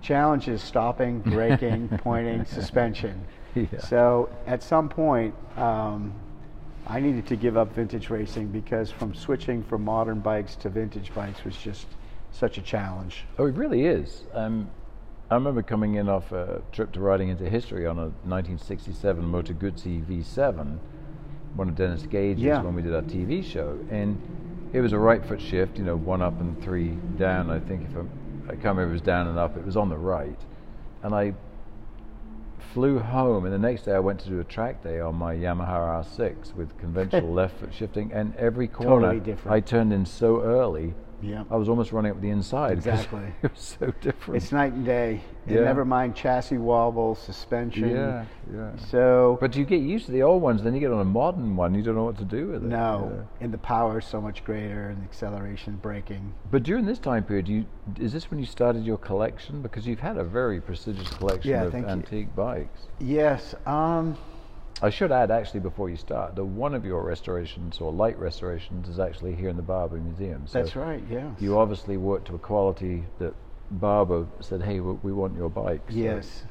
Challenge 0.00 0.48
is 0.48 0.62
stopping, 0.62 1.20
braking, 1.26 1.88
pointing, 2.02 2.44
suspension. 2.44 3.24
Yeah. 3.54 3.66
So 3.80 4.28
at 4.46 4.62
some 4.62 4.88
point, 4.88 5.34
um, 5.56 6.12
I 6.86 7.00
needed 7.00 7.26
to 7.28 7.36
give 7.36 7.56
up 7.56 7.74
vintage 7.74 8.08
racing 8.08 8.48
because 8.48 8.90
from 8.90 9.14
switching 9.14 9.62
from 9.64 9.84
modern 9.84 10.20
bikes 10.20 10.54
to 10.56 10.68
vintage 10.68 11.12
bikes 11.14 11.44
was 11.44 11.56
just 11.56 11.86
such 12.30 12.58
a 12.58 12.62
challenge. 12.62 13.24
Oh, 13.38 13.46
it 13.46 13.54
really 13.54 13.84
is. 13.84 14.24
Um, 14.32 14.70
I 15.30 15.34
remember 15.34 15.62
coming 15.62 15.94
in 15.96 16.08
off 16.08 16.32
a 16.32 16.62
trip 16.72 16.92
to 16.92 17.00
riding 17.00 17.28
into 17.28 17.48
history 17.50 17.86
on 17.86 17.98
a 17.98 18.02
1967 18.24 19.22
Moto 19.24 19.52
Guzzi 19.52 20.02
V7, 20.04 20.78
one 21.54 21.68
of 21.68 21.74
Dennis 21.74 22.04
Gage's 22.06 22.40
Yeah. 22.42 22.62
when 22.62 22.74
we 22.74 22.80
did 22.82 22.94
our 22.94 23.02
TV 23.02 23.44
show, 23.44 23.78
and 23.90 24.18
it 24.72 24.80
was 24.80 24.92
a 24.92 24.98
right 24.98 25.24
foot 25.24 25.40
shift, 25.40 25.78
you 25.78 25.84
know, 25.84 25.96
one 25.96 26.22
up 26.22 26.40
and 26.40 26.60
three 26.62 26.90
down. 27.16 27.50
I 27.50 27.60
think 27.60 27.84
if 27.84 27.96
I'm, 27.96 28.10
I 28.46 28.52
can't 28.52 28.64
remember 28.64 28.90
it 28.90 28.92
was 28.92 29.00
down 29.02 29.28
and 29.28 29.38
up, 29.38 29.56
it 29.56 29.64
was 29.64 29.76
on 29.76 29.88
the 29.88 29.96
right, 29.96 30.38
and 31.02 31.14
I 31.14 31.34
flew 32.72 32.98
home, 32.98 33.44
and 33.44 33.52
the 33.52 33.58
next 33.58 33.82
day 33.82 33.92
I 33.92 33.98
went 33.98 34.20
to 34.20 34.28
do 34.28 34.40
a 34.40 34.44
track 34.44 34.82
day 34.82 35.00
on 35.00 35.14
my 35.14 35.34
Yamaha 35.34 36.04
R6 36.04 36.54
with 36.54 36.76
conventional 36.78 37.32
left 37.32 37.58
foot 37.60 37.72
shifting, 37.72 38.12
and 38.12 38.34
every 38.36 38.68
corner 38.68 39.18
Totally. 39.18 39.36
I 39.46 39.60
turned 39.60 39.92
in 39.92 40.04
so 40.04 40.42
early. 40.42 40.94
Yeah. 41.20 41.44
I 41.50 41.56
was 41.56 41.68
almost 41.68 41.92
running 41.92 42.12
up 42.12 42.20
the 42.20 42.30
inside. 42.30 42.72
Exactly. 42.78 43.22
It 43.42 43.52
was 43.52 43.76
so 43.80 43.92
different. 44.00 44.42
It's 44.42 44.52
night 44.52 44.72
and 44.72 44.84
day. 44.84 45.20
And 45.46 45.56
Yeah. 45.56 45.64
never 45.64 45.84
mind 45.84 46.14
chassis 46.14 46.58
wobble, 46.58 47.14
suspension. 47.14 47.88
yeah, 47.90 48.24
yeah. 48.54 48.76
So 48.76 49.38
But 49.40 49.56
you 49.56 49.64
get 49.64 49.80
used 49.80 50.06
to 50.06 50.12
the 50.12 50.22
old 50.22 50.42
ones, 50.42 50.62
then 50.62 50.74
you 50.74 50.80
get 50.80 50.92
on 50.92 51.00
a 51.00 51.04
modern 51.04 51.56
one, 51.56 51.74
you 51.74 51.82
don't 51.82 51.94
know 51.96 52.04
what 52.04 52.18
to 52.18 52.24
do 52.24 52.48
with 52.48 52.62
it. 52.64 52.68
no, 52.68 53.10
Yeah. 53.14 53.44
and 53.44 53.52
the 53.52 53.58
power 53.58 53.98
is 53.98 54.04
so 54.04 54.20
much 54.20 54.44
greater, 54.44 54.88
and 54.90 54.98
the 55.00 55.04
acceleration, 55.04 55.78
braking. 55.82 56.34
But 56.50 56.62
during 56.62 56.84
this 56.86 56.98
time 56.98 57.24
period, 57.24 57.48
you 57.48 57.64
is 57.98 58.12
this 58.12 58.30
when 58.30 58.38
you 58.38 58.46
started 58.46 58.84
your 58.84 58.98
collection? 58.98 59.62
Because 59.62 59.86
you've 59.86 60.00
had 60.00 60.18
a 60.18 60.24
very 60.24 60.60
prestigious 60.60 61.08
collection 61.14 61.50
Yeah, 61.50 61.64
of 61.64 61.72
thank 61.72 61.86
you. 61.86 61.92
antique 61.92 62.36
bikes. 62.36 62.88
Yes. 63.00 63.54
Um, 63.66 64.16
I 64.80 64.90
should 64.90 65.10
add, 65.10 65.30
actually, 65.30 65.60
before 65.60 65.90
you 65.90 65.96
start, 65.96 66.36
that 66.36 66.44
one 66.44 66.74
of 66.74 66.84
your 66.84 67.02
restorations 67.02 67.80
or 67.80 67.92
light 67.92 68.18
restorations 68.18 68.88
is 68.88 68.98
actually 69.00 69.34
here 69.34 69.48
in 69.48 69.56
the 69.56 69.62
Barber 69.62 69.96
Museum. 69.96 70.46
So 70.46 70.62
that's 70.62 70.76
right. 70.76 71.02
Yeah. 71.10 71.30
You 71.40 71.58
obviously 71.58 71.96
worked 71.96 72.28
to 72.28 72.34
a 72.36 72.38
quality 72.38 73.04
that 73.18 73.34
Barber 73.72 74.26
said, 74.40 74.62
"Hey, 74.62 74.80
we, 74.80 75.12
want 75.12 75.36
your 75.36 75.50
bike." 75.50 75.82
So- 75.88 75.96
Yes. 75.96 76.44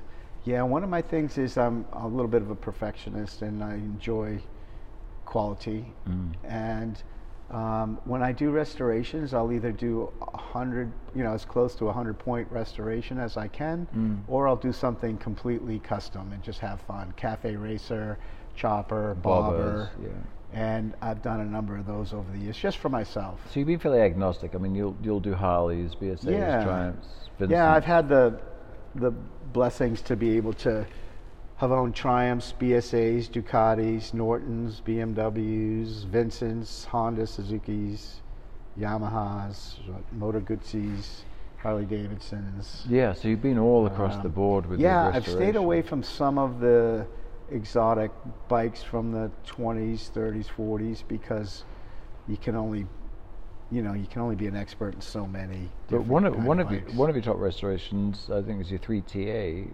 Yeah, 0.44 0.62
one 0.64 0.84
of 0.84 0.90
my 0.90 1.02
things 1.02 1.38
is 1.38 1.58
I'm 1.58 1.86
a 1.92 2.08
little 2.08 2.30
bit 2.30 2.42
of 2.42 2.50
a 2.52 2.56
perfectionist 2.56 3.42
and 3.42 3.62
I 3.64 3.74
enjoy 3.74 4.40
quality. 5.26 5.94
Mm. 6.08 6.34
And 6.46 7.04
um, 7.50 7.98
when 8.06 8.22
I 8.22 8.32
do 8.34 8.52
restorations, 8.52 9.34
I'll 9.34 9.52
either 9.52 9.72
do 9.72 10.12
a 10.34 10.38
hundred, 10.38 10.92
you 11.16 11.24
know, 11.24 11.34
as 11.34 11.46
close 11.46 11.76
to 11.76 11.88
a 11.88 11.94
hundred 11.94 12.20
point 12.20 12.48
restoration 12.52 13.18
as 13.20 13.38
I 13.38 13.48
can, 13.48 13.88
Mm. 13.96 14.20
or 14.28 14.48
I'll 14.48 14.56
do 14.58 14.74
something 14.74 15.18
completely 15.18 15.80
custom 15.80 16.32
and 16.34 16.44
just 16.44 16.60
have 16.60 16.82
fun. 16.82 17.14
Cafe 17.16 17.56
racer, 17.56 18.18
chopper, 18.56 19.16
bobber, 19.22 19.90
Bobbers, 20.02 20.04
yeah. 20.04 20.60
and 20.60 20.94
I've 21.02 21.22
done 21.22 21.40
a 21.40 21.46
number 21.46 21.78
of 21.78 21.86
those 21.86 22.12
over 22.14 22.30
the 22.34 22.40
years, 22.40 22.58
just 22.58 22.80
for 22.80 22.90
myself. 22.90 23.40
So 23.54 23.60
you've 23.62 23.68
been 23.68 23.80
fairly 23.80 24.02
agnostic. 24.02 24.54
I 24.54 24.58
mean, 24.58 24.76
you'll 24.76 24.98
you'll 25.02 25.22
do 25.22 25.34
Harleys, 25.34 25.96
BSA's, 25.96 26.26
Yeah. 26.26 26.64
Triumphs, 26.66 27.08
Vincent. 27.40 27.52
Yeah, 27.52 27.74
I've 27.74 27.86
had 27.86 28.10
the 28.10 28.40
the 28.96 29.12
blessings 29.54 30.02
to 30.02 30.16
be 30.18 30.36
able 30.36 30.54
to 30.54 30.86
have 31.58 31.72
owned 31.72 31.96
Triumphs, 31.96 32.54
BSA's, 32.60 33.28
Ducatis, 33.28 34.14
Nortons, 34.14 34.82
BMWs, 34.86 36.06
Vincent's, 36.06 36.86
Honda, 36.86 37.26
Suzuki's, 37.26 38.22
Yamahas, 38.80 39.78
Motor 40.12 40.42
Guzzis, 40.42 41.22
Harley 41.58 41.86
Davidsons. 41.86 42.86
Yeah, 42.88 43.14
so 43.14 43.28
you've 43.28 43.42
been 43.42 43.58
all 43.58 43.88
across 43.88 44.18
the 44.18 44.28
Um, 44.28 44.32
board 44.32 44.66
with 44.68 44.80
yeah, 44.80 45.12
I've 45.14 45.28
stayed 45.28 45.56
away 45.56 45.82
from 45.82 46.04
some 46.04 46.38
of 46.38 46.60
the 46.60 47.08
exotic 47.50 48.12
bikes 48.48 48.84
from 48.84 49.12
the 49.12 49.32
20s, 49.48 50.12
30s, 50.12 50.46
40s 50.48 51.04
because 51.08 51.64
you 52.28 52.38
can 52.38 52.56
only, 52.56 52.86
you 53.72 53.82
know, 53.82 53.94
you 53.94 54.06
can 54.06 54.22
only 54.22 54.36
be 54.36 54.46
an 54.46 54.56
expert 54.56 54.94
in 54.94 55.02
so 55.02 55.26
many. 55.26 55.72
But 55.90 56.06
one 56.06 56.26
of 56.26 56.36
one 56.46 56.58
kind 56.58 56.78
of 56.78 56.88
your, 56.90 56.98
one 56.98 57.10
of 57.10 57.16
your 57.16 57.24
top 57.24 57.40
restorations, 57.40 58.30
I 58.32 58.44
think, 58.44 58.60
was 58.60 58.70
your 58.70 58.80
three 58.80 59.02
TA. 59.02 59.68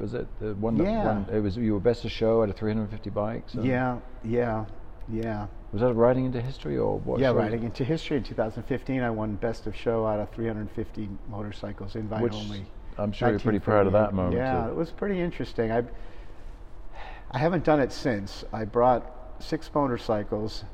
Was 0.00 0.14
it 0.14 0.26
the 0.40 0.54
one 0.54 0.76
that 0.78 0.84
Yeah. 0.84 1.04
won? 1.04 1.26
It 1.32 1.40
was 1.40 1.56
you 1.56 1.72
were 1.74 1.80
best 1.80 2.04
of 2.04 2.10
show 2.10 2.42
out 2.42 2.48
of 2.50 2.56
350 2.56 3.10
bikes. 3.10 3.54
and- 3.54 3.64
Yeah, 3.64 3.98
yeah, 4.22 4.64
yeah. 5.08 5.46
Was 5.72 5.82
that 5.82 5.94
riding 5.94 6.24
into 6.24 6.40
history 6.40 6.78
or 6.78 6.98
what? 6.98 7.20
yeah, 7.20 7.30
riding 7.30 7.62
into 7.62 7.84
history 7.84 8.16
in 8.16 8.22
2015, 8.22 9.02
I 9.02 9.10
won 9.10 9.34
best 9.36 9.66
of 9.66 9.74
show 9.74 10.06
out 10.06 10.20
of 10.20 10.30
350 10.30 11.08
motorcycles, 11.28 11.94
invite 11.96 12.22
Which 12.22 12.34
only. 12.34 12.66
I'm 12.96 13.12
sure 13.12 13.30
you're 13.30 13.38
pretty 13.38 13.58
proud 13.60 13.86
of 13.86 13.92
that 13.92 14.12
1938. 14.12 14.16
moment. 14.16 14.36
Yeah, 14.36 14.66
too. 14.66 14.72
it 14.72 14.76
was 14.76 14.90
pretty 14.90 15.20
interesting. 15.20 15.70
I 15.72 15.84
I 17.30 17.38
haven't 17.38 17.62
done 17.64 17.78
it 17.80 17.92
since. 17.92 18.42
I 18.54 18.64
brought 18.64 19.04
six 19.38 19.70
motorcycles, 19.74 20.64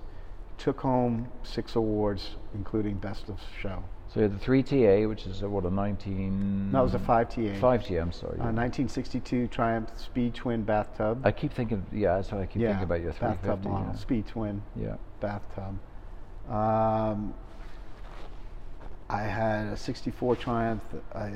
took 0.57 0.81
home 0.81 1.27
six 1.43 1.75
awards, 1.75 2.37
including 2.55 2.97
best 2.99 3.29
of 3.29 3.41
show. 3.59 3.83
So 4.15 4.21
you 4.21 4.29
had 4.29 4.33
the 4.33 4.39
three 4.39 4.63
TA, 4.63 5.09
which 5.09 5.27
is 5.27 5.43
a, 5.43 5.49
what 5.49 5.65
a 5.65 5.71
nineteen. 5.71 6.71
That 6.71 6.81
was 6.85 6.95
a 6.95 7.01
5TA. 7.01 7.59
Five 7.61 7.85
TA. 7.85 7.95
I'm 7.95 8.13
sorry. 8.13 8.39
Uh, 8.39 8.55
1962 8.55 9.49
Triumph 9.49 9.91
Speed 9.97 10.37
Twin 10.37 10.63
bathtub. 10.63 11.27
I 11.27 11.33
keep 11.33 11.53
thinking. 11.53 11.85
Yeah, 11.93 12.15
that's 12.15 12.31
what 12.31 12.41
I 12.41 12.47
keep 12.47 12.63
yeah, 12.63 12.69
thinking 12.69 12.85
about 12.85 13.01
your 13.01 13.13
bathtub 13.15 13.65
model, 13.65 13.89
yeah. 13.93 13.99
Speed 13.99 14.29
Twin. 14.29 14.63
Yeah. 14.77 14.95
bathtub. 15.19 15.81
Um, 16.49 17.35
I 19.11 19.23
had 19.23 19.73
a 19.73 19.77
64 19.77 20.37
Triumph, 20.37 20.83
I, 21.13 21.33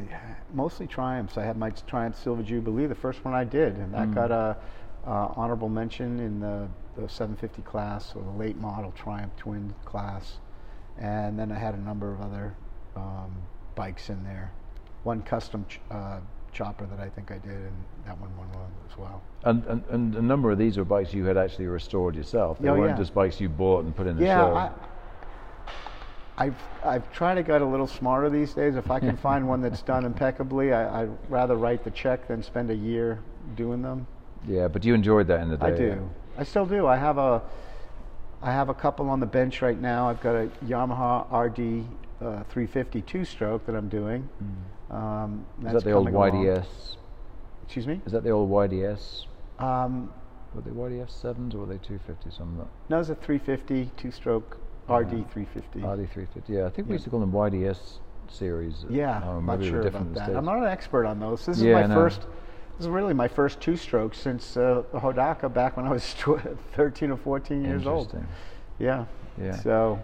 mostly 0.54 0.86
Triumphs. 0.86 1.36
I 1.36 1.42
had 1.42 1.56
my 1.56 1.70
Triumph 1.70 2.16
Silver 2.16 2.44
Jubilee, 2.44 2.86
the 2.86 2.94
first 2.94 3.24
one 3.24 3.34
I 3.34 3.42
did, 3.42 3.76
and 3.76 3.92
that 3.92 4.08
Mm. 4.08 4.14
got 4.14 4.30
a 4.30 4.56
uh, 5.04 5.32
honorable 5.36 5.68
mention 5.68 6.20
in 6.20 6.38
the, 6.38 6.68
the 6.96 7.08
750 7.08 7.62
class 7.62 8.14
or 8.14 8.22
the 8.22 8.38
late 8.38 8.56
model 8.56 8.92
Triumph 8.92 9.34
Twin 9.36 9.74
class. 9.84 10.38
And 10.96 11.38
then 11.38 11.50
I 11.50 11.58
had 11.58 11.74
a 11.74 11.78
number 11.80 12.12
of 12.12 12.20
other 12.20 12.54
um, 12.96 13.30
bikes 13.74 14.10
in 14.10 14.22
there. 14.24 14.52
One 15.04 15.22
custom 15.22 15.64
ch- 15.68 15.80
uh, 15.90 16.18
chopper 16.52 16.86
that 16.86 16.98
I 17.00 17.08
think 17.08 17.30
I 17.30 17.38
did, 17.38 17.52
and 17.52 17.84
that 18.06 18.18
one 18.20 18.36
won 18.36 18.48
one 18.52 18.70
as 18.90 18.98
well. 18.98 19.22
And, 19.44 19.64
and, 19.66 19.84
and 19.90 20.14
a 20.16 20.22
number 20.22 20.50
of 20.50 20.58
these 20.58 20.76
were 20.76 20.84
bikes 20.84 21.14
you 21.14 21.24
had 21.24 21.36
actually 21.36 21.66
restored 21.66 22.16
yourself. 22.16 22.58
They 22.58 22.68
Oh, 22.68 22.74
weren't 22.74 22.90
yeah. 22.90 22.96
just 22.96 23.14
bikes 23.14 23.40
you 23.40 23.48
bought 23.48 23.84
and 23.84 23.94
put 23.94 24.06
in 24.06 24.16
the 24.16 24.24
yeah, 24.24 24.38
show. 24.40 24.54
I, 24.56 24.70
I've 26.36 26.56
I've 26.84 27.12
tried 27.12 27.34
to 27.34 27.42
get 27.42 27.62
a 27.62 27.64
little 27.64 27.86
smarter 27.86 28.30
these 28.30 28.54
days. 28.54 28.76
If 28.76 28.90
I 28.90 29.00
can 29.00 29.16
find 29.28 29.48
one 29.48 29.60
that's 29.60 29.82
done 29.82 30.04
impeccably, 30.04 30.72
I, 30.72 31.02
I'd 31.02 31.10
rather 31.30 31.56
write 31.56 31.84
the 31.84 31.90
check 31.90 32.28
than 32.28 32.42
spend 32.42 32.70
a 32.70 32.74
year 32.74 33.20
doing 33.56 33.82
them. 33.82 34.06
yeah, 34.46 34.68
but 34.68 34.84
you 34.84 34.94
enjoyed 34.94 35.26
that 35.28 35.40
in 35.40 35.48
the 35.48 35.56
day. 35.56 35.66
I 35.66 35.70
do. 35.76 36.10
I 36.36 36.44
still 36.44 36.66
do. 36.66 36.86
I 36.86 36.96
have 36.96 37.18
a 37.18 37.42
I 38.40 38.52
have 38.52 38.68
a 38.68 38.74
couple 38.74 39.10
on 39.10 39.18
the 39.20 39.26
bench 39.26 39.62
right 39.62 39.80
now. 39.80 40.08
I've 40.08 40.20
got 40.20 40.34
a 40.36 40.48
Yamaha 40.64 41.26
RD 41.32 41.84
uh, 42.20 42.42
350 42.50 43.02
two-stroke 43.02 43.66
that 43.66 43.74
I'm 43.74 43.88
doing. 43.88 44.28
Um, 44.90 45.44
Is 45.58 45.64
that's 45.64 45.74
that 45.74 45.84
the 45.84 45.92
old 45.92 46.06
coming 46.12 46.14
along. 46.14 46.46
YDS? 46.46 46.96
Excuse 47.64 47.86
me. 47.86 48.00
Is 48.06 48.12
that 48.12 48.24
the 48.24 48.30
old 48.30 48.50
YDS? 48.50 49.26
Um, 49.58 50.12
Were 50.54 50.62
they 50.62 50.70
YDS 50.70 51.12
sevens 51.12 51.54
or 51.54 51.58
were 51.58 51.66
they 51.66 51.78
two 51.78 51.98
fifties? 52.06 52.38
I'm 52.40 52.56
not. 52.56 52.68
no, 52.88 53.00
it's 53.00 53.08
a 53.10 53.14
350 53.14 53.90
two-stroke 53.96 54.56
RD 54.88 55.10
350. 55.30 55.80
RD 55.80 56.10
three 56.10 56.26
fifty. 56.32 56.52
Yeah, 56.54 56.64
I 56.66 56.70
think 56.70 56.88
we 56.88 56.92
Yeah. 56.92 56.94
used 56.94 57.04
to 57.04 57.10
call 57.10 57.20
them 57.20 57.32
YDS 57.32 57.98
series. 58.28 58.86
Yeah, 58.88 59.18
I'm 59.18 59.44
not 59.44 59.58
maybe 59.58 59.70
they 59.70 59.76
were 59.76 59.82
sure 59.82 59.88
about 59.88 60.14
that. 60.14 60.22
states. 60.24 60.36
I'm 60.38 60.44
not 60.46 60.56
an 60.58 60.64
expert 60.64 61.04
on 61.04 61.20
those. 61.20 61.44
This 61.44 61.60
Yeah, 61.60 61.80
is 61.82 61.88
my 61.88 61.94
no. 61.94 62.00
first. 62.00 62.22
This 62.78 62.86
is 62.86 62.88
really 62.88 63.12
my 63.12 63.28
first 63.28 63.60
two-stroke 63.60 64.14
since 64.14 64.56
uh, 64.56 64.82
the 64.92 65.00
Hodaka 65.00 65.52
back 65.52 65.76
when 65.76 65.86
I 65.86 65.90
was 65.90 66.14
tw- 66.18 66.40
13 66.72 67.10
or 67.10 67.16
14 67.18 67.62
years 67.64 67.86
old. 67.86 68.06
Interesting. 68.14 68.26
Yeah. 68.78 69.04
Yeah. 69.38 69.56
So 69.56 70.02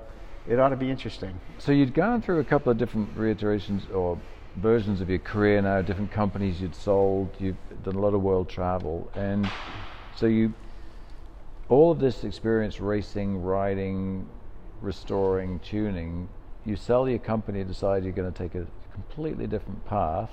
it 0.48 0.58
ought 0.58 0.70
to 0.70 0.76
be 0.76 0.90
interesting. 0.90 1.38
So 1.58 1.72
you'd 1.72 1.94
gone 1.94 2.20
through 2.22 2.40
a 2.40 2.44
couple 2.44 2.70
of 2.70 2.78
different 2.78 3.10
reiterations 3.16 3.86
or 3.92 4.18
versions 4.56 5.00
of 5.00 5.08
your 5.08 5.18
career 5.18 5.60
now, 5.62 5.82
different 5.82 6.10
companies 6.10 6.60
you'd 6.60 6.74
sold, 6.74 7.34
you've 7.38 7.56
done 7.82 7.96
a 7.96 8.00
lot 8.00 8.14
of 8.14 8.22
world 8.22 8.48
travel, 8.48 9.10
and 9.14 9.50
so 10.14 10.26
you, 10.26 10.54
all 11.68 11.90
of 11.90 11.98
this 11.98 12.24
experience 12.24 12.80
racing, 12.80 13.42
riding, 13.42 14.28
restoring, 14.80 15.58
tuning, 15.60 16.28
you 16.64 16.76
sell 16.76 17.08
your 17.08 17.18
company, 17.18 17.64
decide 17.64 18.04
you're 18.04 18.12
going 18.12 18.32
to 18.32 18.38
take 18.38 18.54
a 18.54 18.66
completely 18.92 19.46
different 19.46 19.84
path, 19.86 20.30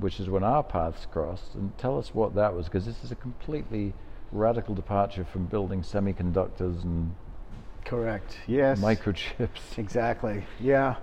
which 0.00 0.18
is 0.18 0.28
when 0.28 0.42
our 0.42 0.62
paths 0.62 1.06
crossed, 1.12 1.54
and 1.54 1.76
tell 1.78 1.98
us 1.98 2.14
what 2.14 2.34
that 2.34 2.54
was, 2.54 2.66
because 2.66 2.84
this 2.84 3.04
is 3.04 3.12
a 3.12 3.16
completely 3.16 3.92
radical 4.32 4.74
departure 4.74 5.24
from 5.24 5.46
building 5.46 5.82
semiconductors 5.82 6.82
and 6.82 7.14
Correct. 7.86 8.36
Yes. 8.46 8.80
microchips. 8.80 9.78
Exactly. 9.78 10.44
Yeah. 10.60 10.96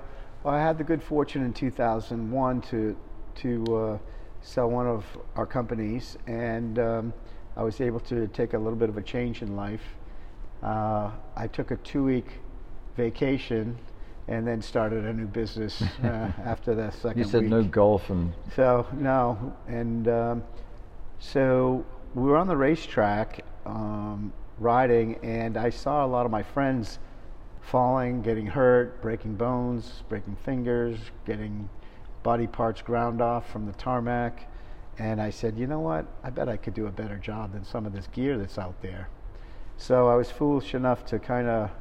Well, 0.44 0.54
I 0.54 0.62
had 0.62 0.78
the 0.78 0.84
good 0.84 1.02
fortune 1.02 1.44
in 1.44 1.54
2001 1.54 2.62
to 2.62 2.96
to 3.36 3.64
uh, 3.78 3.98
sell 4.42 4.70
one 4.70 4.86
of 4.86 5.06
our 5.36 5.46
companies, 5.48 6.18
and 6.28 6.78
um, 6.78 7.14
I 7.56 7.64
was 7.64 7.82
able 7.82 8.02
to 8.02 8.28
take 8.28 8.54
a 8.54 8.58
little 8.58 8.78
bit 8.78 8.90
of 8.90 8.98
a 8.98 9.02
change 9.02 9.42
in 9.42 9.56
life. 9.56 9.82
Uh, 10.62 11.10
I 11.36 11.48
took 11.48 11.72
a 11.72 11.78
two-week 11.78 12.28
vacation, 12.96 13.78
and 14.28 14.46
then 14.46 14.62
started 14.62 15.06
a 15.06 15.14
new 15.14 15.26
business 15.26 15.82
uh, 16.04 16.32
after 16.46 16.76
that 16.76 16.94
second 16.94 17.18
You 17.18 17.24
said 17.24 17.42
week. 17.42 17.50
no 17.50 17.64
golf 17.64 18.10
and 18.10 18.34
So 18.56 18.86
no, 18.94 19.56
and 19.68 20.08
um, 20.10 20.44
so 21.20 21.86
we 22.14 22.24
were 22.24 22.38
on 22.38 22.48
the 22.48 22.58
racetrack 22.58 23.44
um, 23.66 24.32
riding, 24.60 25.16
and 25.24 25.58
I 25.58 25.70
saw 25.70 26.06
a 26.06 26.08
lot 26.08 26.26
of 26.26 26.32
my 26.32 26.44
friends 26.44 27.00
falling, 27.62 28.22
getting 28.22 28.46
hurt, 28.46 29.02
breaking 29.02 29.36
bones, 29.36 30.04
breaking 30.10 30.36
fingers, 30.44 30.98
getting 31.26 31.70
body 32.24 32.48
parts 32.48 32.82
ground 32.82 33.22
off 33.22 33.50
from 33.52 33.66
the 33.66 33.74
tarmac. 33.74 34.48
And 35.00 35.22
I 35.22 35.30
said, 35.30 35.58
you 35.58 35.66
know 35.66 35.80
what? 35.80 36.06
I 36.24 36.30
bet 36.30 36.48
I 36.48 36.58
could 36.58 36.74
do 36.74 36.88
a 36.88 36.92
better 36.92 37.18
job 37.18 37.54
than 37.54 37.64
some 37.66 37.86
of 37.86 37.94
this 37.94 38.08
gear 38.08 38.38
that's 38.38 38.58
out 38.58 38.80
there. 38.82 39.10
So 39.78 40.08
I 40.08 40.16
was 40.16 40.30
foolish 40.30 40.76
enough 40.76 41.04
to 41.08 41.20
kind 41.20 41.48
of 41.48 41.72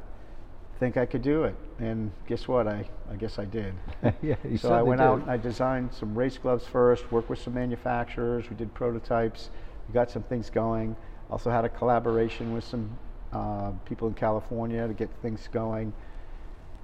think 0.81 0.97
I 0.97 1.05
could 1.05 1.23
do 1.23 1.45
it. 1.45 1.55
And 1.79 2.11
guess 2.27 2.49
what? 2.49 2.67
I, 2.67 2.89
I 3.11 3.17
guess 3.17 3.39
I 3.39 3.45
did. 3.45 3.75
yeah, 4.23 4.37
So 4.57 4.73
I 4.73 4.83
went 4.83 5.01
did. 5.01 5.05
out 5.05 5.21
and 5.21 5.31
I 5.31 5.37
designed 5.37 5.93
some 5.93 6.15
race 6.15 6.39
gloves 6.39 6.67
first, 6.67 7.11
worked 7.13 7.29
with 7.29 7.41
some 7.41 7.55
manufacturers, 7.55 8.49
we 8.49 8.57
did 8.57 8.73
prototypes, 8.73 9.51
we 9.89 9.95
got 9.95 10.11
some 10.11 10.23
things 10.23 10.49
going. 10.49 10.97
Also 11.31 11.51
had 11.51 11.65
a 11.65 11.69
collaboration 11.69 12.53
with 12.53 12.65
some 12.65 12.91
uh, 13.33 13.71
people 13.87 14.09
in 14.09 14.15
California 14.15 14.87
to 14.87 14.93
get 14.95 15.11
things 15.23 15.49
going. 15.53 15.93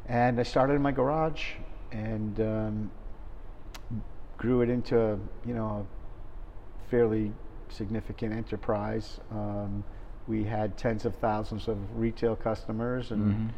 And 0.07 0.41
I 0.41 0.43
started 0.43 0.75
in 0.75 0.83
my 0.83 0.93
garage 0.93 1.53
and 1.93 2.41
um, 2.41 2.91
grew 4.39 4.63
it 4.63 4.71
into, 4.71 5.19
you 5.45 5.55
know, 5.55 5.87
a 6.87 6.91
fairly 6.91 7.33
significant 7.69 8.33
enterprise. 8.33 9.21
Um, 9.31 9.85
we 10.27 10.45
had 10.45 10.77
tens 10.79 11.05
of 11.05 11.15
thousands 11.17 11.69
of 11.69 11.77
retail 11.99 12.37
customers 12.37 13.11
and 13.11 13.51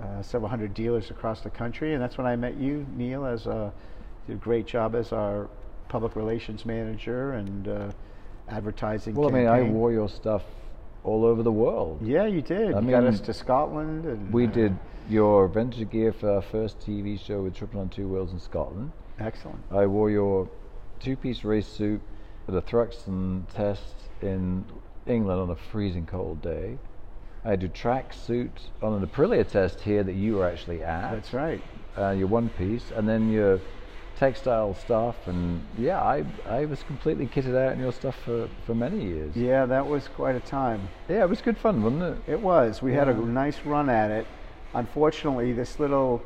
Mhm. 0.00 0.04
uh, 0.04 0.22
several 0.22 0.48
hundred 0.48 0.74
dealers 0.74 1.10
across 1.10 1.42
the 1.42 1.50
country, 1.50 1.94
and 1.94 2.02
that's 2.02 2.16
when 2.18 2.26
I 2.26 2.34
met 2.34 2.56
you, 2.56 2.86
Neil, 2.96 3.24
as 3.24 3.46
a 3.46 3.72
did 4.26 4.34
a 4.36 4.38
great 4.38 4.66
job 4.66 4.94
as 4.94 5.12
our 5.12 5.48
public 5.88 6.14
relations 6.16 6.64
manager 6.64 7.32
and 7.32 7.68
uh, 7.68 7.90
advertising. 8.48 9.14
Well, 9.14 9.28
I 9.28 9.32
mean, 9.32 9.46
I 9.46 9.62
wore 9.62 9.92
your 9.92 10.08
stuff 10.08 10.42
all 11.04 11.24
over 11.24 11.42
the 11.42 11.52
world. 11.52 11.98
Yeah, 12.02 12.26
you 12.26 12.42
did. 12.42 12.74
I 12.74 12.80
you 12.80 12.90
got 12.90 13.04
us 13.04 13.20
to 13.20 13.34
Scotland, 13.34 14.04
and 14.04 14.32
We 14.32 14.46
uh, 14.46 14.50
did 14.50 14.76
your 15.08 15.48
vintage 15.48 15.90
gear 15.90 16.12
for 16.12 16.30
our 16.30 16.42
first 16.42 16.78
TV 16.80 17.18
show 17.18 17.42
with 17.42 17.54
Triple 17.54 17.80
on 17.80 17.88
Two 17.88 18.08
Wheels 18.08 18.32
in 18.32 18.38
Scotland. 18.38 18.92
excellent. 19.18 19.60
I 19.70 19.86
wore 19.86 20.10
your 20.10 20.48
two-piece 21.00 21.42
race 21.44 21.66
suit 21.66 22.00
at 22.48 22.54
a 22.54 22.62
Thruxton 22.62 23.48
test 23.54 23.94
in 24.20 24.64
England 25.06 25.40
on 25.40 25.50
a 25.50 25.56
freezing 25.56 26.06
cold 26.06 26.40
day. 26.42 26.78
I 27.44 27.50
had 27.50 27.62
your 27.62 27.72
track 27.72 28.12
suit 28.12 28.52
on 28.80 28.92
an 29.02 29.04
Aprilia 29.04 29.44
test 29.46 29.80
here 29.80 30.04
that 30.04 30.14
you 30.14 30.36
were 30.36 30.46
actually 30.48 30.84
at. 30.84 31.10
That's 31.10 31.32
right. 31.32 31.60
uh, 31.98 32.10
your 32.10 32.28
one 32.28 32.48
piece, 32.50 32.92
and 32.94 33.08
then 33.08 33.30
your 33.32 33.58
textile 34.22 34.72
stuff, 34.74 35.16
and 35.26 35.66
yeah, 35.76 36.00
I 36.00 36.24
I 36.48 36.64
was 36.64 36.84
completely 36.84 37.26
kitted 37.26 37.56
out 37.56 37.72
in 37.72 37.80
your 37.80 37.92
stuff 37.92 38.16
for, 38.24 38.48
for 38.64 38.72
many 38.74 39.02
years. 39.02 39.34
Yeah, 39.34 39.66
that 39.66 39.84
was 39.84 40.06
quite 40.06 40.36
a 40.36 40.40
time. 40.40 40.88
Yeah, 41.08 41.24
it 41.24 41.28
was 41.28 41.42
good 41.42 41.58
fun, 41.58 41.82
wasn't 41.82 42.02
it? 42.04 42.32
It 42.34 42.40
was. 42.40 42.82
We 42.82 42.92
had 42.94 43.08
a 43.08 43.14
nice 43.14 43.58
run 43.64 43.90
at 43.90 44.12
it. 44.12 44.26
Unfortunately, 44.74 45.52
this 45.52 45.80
little 45.80 46.22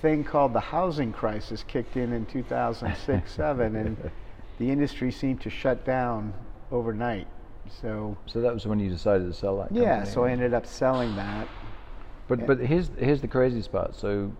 thing 0.00 0.22
called 0.22 0.52
the 0.52 0.60
housing 0.60 1.12
crisis 1.12 1.64
kicked 1.66 1.96
in 1.96 2.12
in 2.12 2.24
2006 2.26 3.32
7, 3.36 3.76
and 3.76 3.96
the 4.60 4.70
industry 4.70 5.10
seemed 5.10 5.40
to 5.40 5.50
shut 5.50 5.84
down 5.84 6.32
overnight. 6.70 7.26
So, 7.80 8.16
So 8.26 8.42
that 8.42 8.54
was 8.54 8.64
when 8.64 8.78
you 8.78 8.90
decided 8.90 9.26
to 9.26 9.34
sell 9.34 9.56
that. 9.58 9.72
yeah, 9.72 10.04
so 10.04 10.24
I 10.24 10.30
ended 10.30 10.54
up 10.54 10.66
selling 10.66 11.16
that. 11.16 11.48
But 12.28 12.46
but 12.46 12.58
here's 12.60 12.90
here's 12.96 13.20
the 13.20 13.28
craziest 13.28 13.72
part. 13.72 13.96
So 13.96 14.30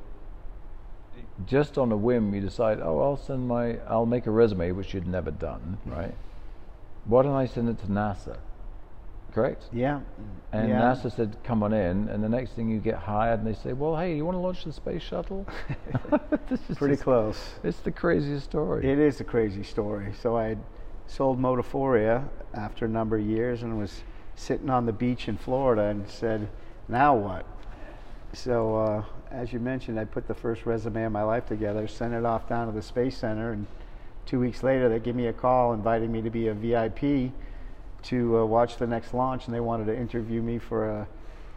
just 1.47 1.79
on 1.79 1.91
a 1.93 1.97
whim, 1.97 2.35
you 2.35 2.41
decide, 2.41 2.81
oh, 2.81 3.01
I'll 3.01 3.17
send 3.17 3.49
my 3.49 3.79
I'll 3.89 4.07
make 4.07 4.27
a 4.27 4.31
resume, 4.31 4.73
which 4.73 4.95
you'd 4.95 5.07
never 5.07 5.31
done, 5.31 5.79
right? 5.87 6.15
Why 7.07 7.23
don't 7.23 7.35
I 7.35 7.47
send 7.47 7.69
it 7.69 7.79
to 7.81 7.87
NASA? 7.87 8.39
Correct. 9.33 9.65
Yeah. 9.73 10.01
And 10.53 10.69
yeah. 10.69 10.81
NASA 10.81 11.11
said, 11.15 11.37
"Come 11.43 11.65
on 11.65 11.73
in." 11.73 12.09
And 12.09 12.23
the 12.23 12.29
next 12.29 12.53
thing 12.53 12.69
you 12.71 12.79
get 12.79 12.95
hired, 12.95 13.41
and 13.41 13.49
they 13.49 13.59
say, 13.59 13.73
"Well, 13.73 13.97
hey, 13.97 14.15
you 14.17 14.25
want 14.25 14.37
to 14.37 14.41
launch 14.41 14.63
the 14.65 14.73
space 14.73 15.03
shuttle?" 15.03 15.45
this 16.49 16.61
is 16.69 16.79
Pretty 16.79 16.95
just- 16.95 17.03
close. 17.03 17.55
It's 17.65 17.81
the 17.81 17.91
craziest 17.91 18.45
story. 18.45 18.89
It 18.89 19.01
is 19.01 19.21
a 19.21 19.25
crazy 19.25 19.65
story. 19.65 20.13
So 20.23 20.37
I 20.37 20.45
had 20.45 20.59
sold 21.09 21.41
Motoforia 21.41 22.29
after 22.55 22.85
a 22.85 22.89
number 22.89 23.17
of 23.17 23.27
years 23.27 23.63
and 23.65 23.77
was 23.77 24.03
sitting 24.37 24.71
on 24.71 24.87
the 24.87 24.93
beach 24.93 25.27
in 25.29 25.37
Florida 25.37 25.83
and 25.83 26.09
said, 26.09 26.49
now 26.89 27.15
what? 27.15 27.45
So 28.33 28.77
uh, 28.77 29.05
as 29.31 29.53
you 29.53 29.59
mentioned, 29.61 29.99
I 29.99 30.05
put 30.05 30.29
the 30.29 30.35
first 30.35 30.67
resume 30.67 31.05
of 31.05 31.13
my 31.13 31.23
life 31.23 31.47
together, 31.47 31.87
sent 31.89 32.15
it 32.15 32.25
off 32.25 32.49
down 32.49 32.67
to 32.67 32.73
the 32.73 32.83
Space 32.83 33.17
Center, 33.17 33.53
and 33.53 33.67
two 34.27 34.41
weeks 34.41 34.63
later 34.63 34.89
they 34.89 34.99
give 34.99 35.17
me 35.17 35.27
a 35.27 35.33
call 35.33 35.73
inviting 35.73 36.11
me 36.13 36.23
to 36.23 36.31
be 36.31 36.49
a 36.49 36.55
VIP 36.55 37.33
to 38.05 38.39
uh, 38.39 38.45
watch 38.45 38.77
the 38.77 38.87
next 38.87 39.15
launch, 39.15 39.47
and 39.47 39.55
they 39.55 39.61
wanted 39.61 39.87
to 39.87 39.97
interview 39.97 40.43
me 40.43 40.59
for 40.59 40.89
a 40.89 41.09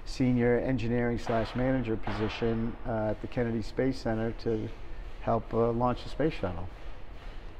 senior 0.05 0.59
engineering 0.59 1.19
slash 1.19 1.55
manager 1.55 1.97
position 1.97 2.75
uh, 2.87 3.09
at 3.09 3.21
the 3.21 3.27
Kennedy 3.27 3.61
Space 3.61 3.97
Center 3.99 4.31
to 4.43 4.69
help 5.21 5.53
uh, 5.53 5.71
launch 5.71 6.03
the 6.03 6.09
space 6.09 6.33
shuttle. 6.33 6.67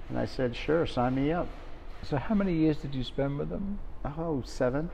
And 0.10 0.18
I 0.18 0.26
said, 0.26 0.56
sure, 0.56 0.88
sign 0.88 1.16
me 1.16 1.34
up. 1.34 1.50
so, 2.02 2.16
how 2.16 2.34
many 2.34 2.54
years 2.54 2.78
did 2.78 2.96
you 2.96 3.04
spend 3.04 3.38
with 3.38 3.50
them? 3.50 3.80
Oh, 4.06 4.42
seven? 4.46 4.90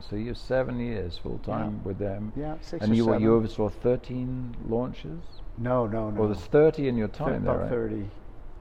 So 0.00 0.16
you're 0.16 0.34
seven 0.34 0.78
years 0.80 1.18
full 1.18 1.38
time 1.38 1.82
with 1.84 1.98
them. 1.98 2.32
Yeah, 2.36 2.54
six 2.60 2.82
And 2.84 2.92
or 2.92 2.96
you 2.96 3.04
seven. 3.04 3.22
you 3.22 3.34
oversaw 3.34 3.68
13 3.68 4.56
launches. 4.68 5.20
no, 5.58 5.86
no, 5.86 6.10
no. 6.10 6.20
Well, 6.20 6.28
there's 6.28 6.46
30 6.46 6.88
in 6.88 6.96
your 6.96 7.08
time 7.08 7.44
there, 7.44 7.54
about 7.54 7.62
right? 7.62 7.70
30. 7.70 8.08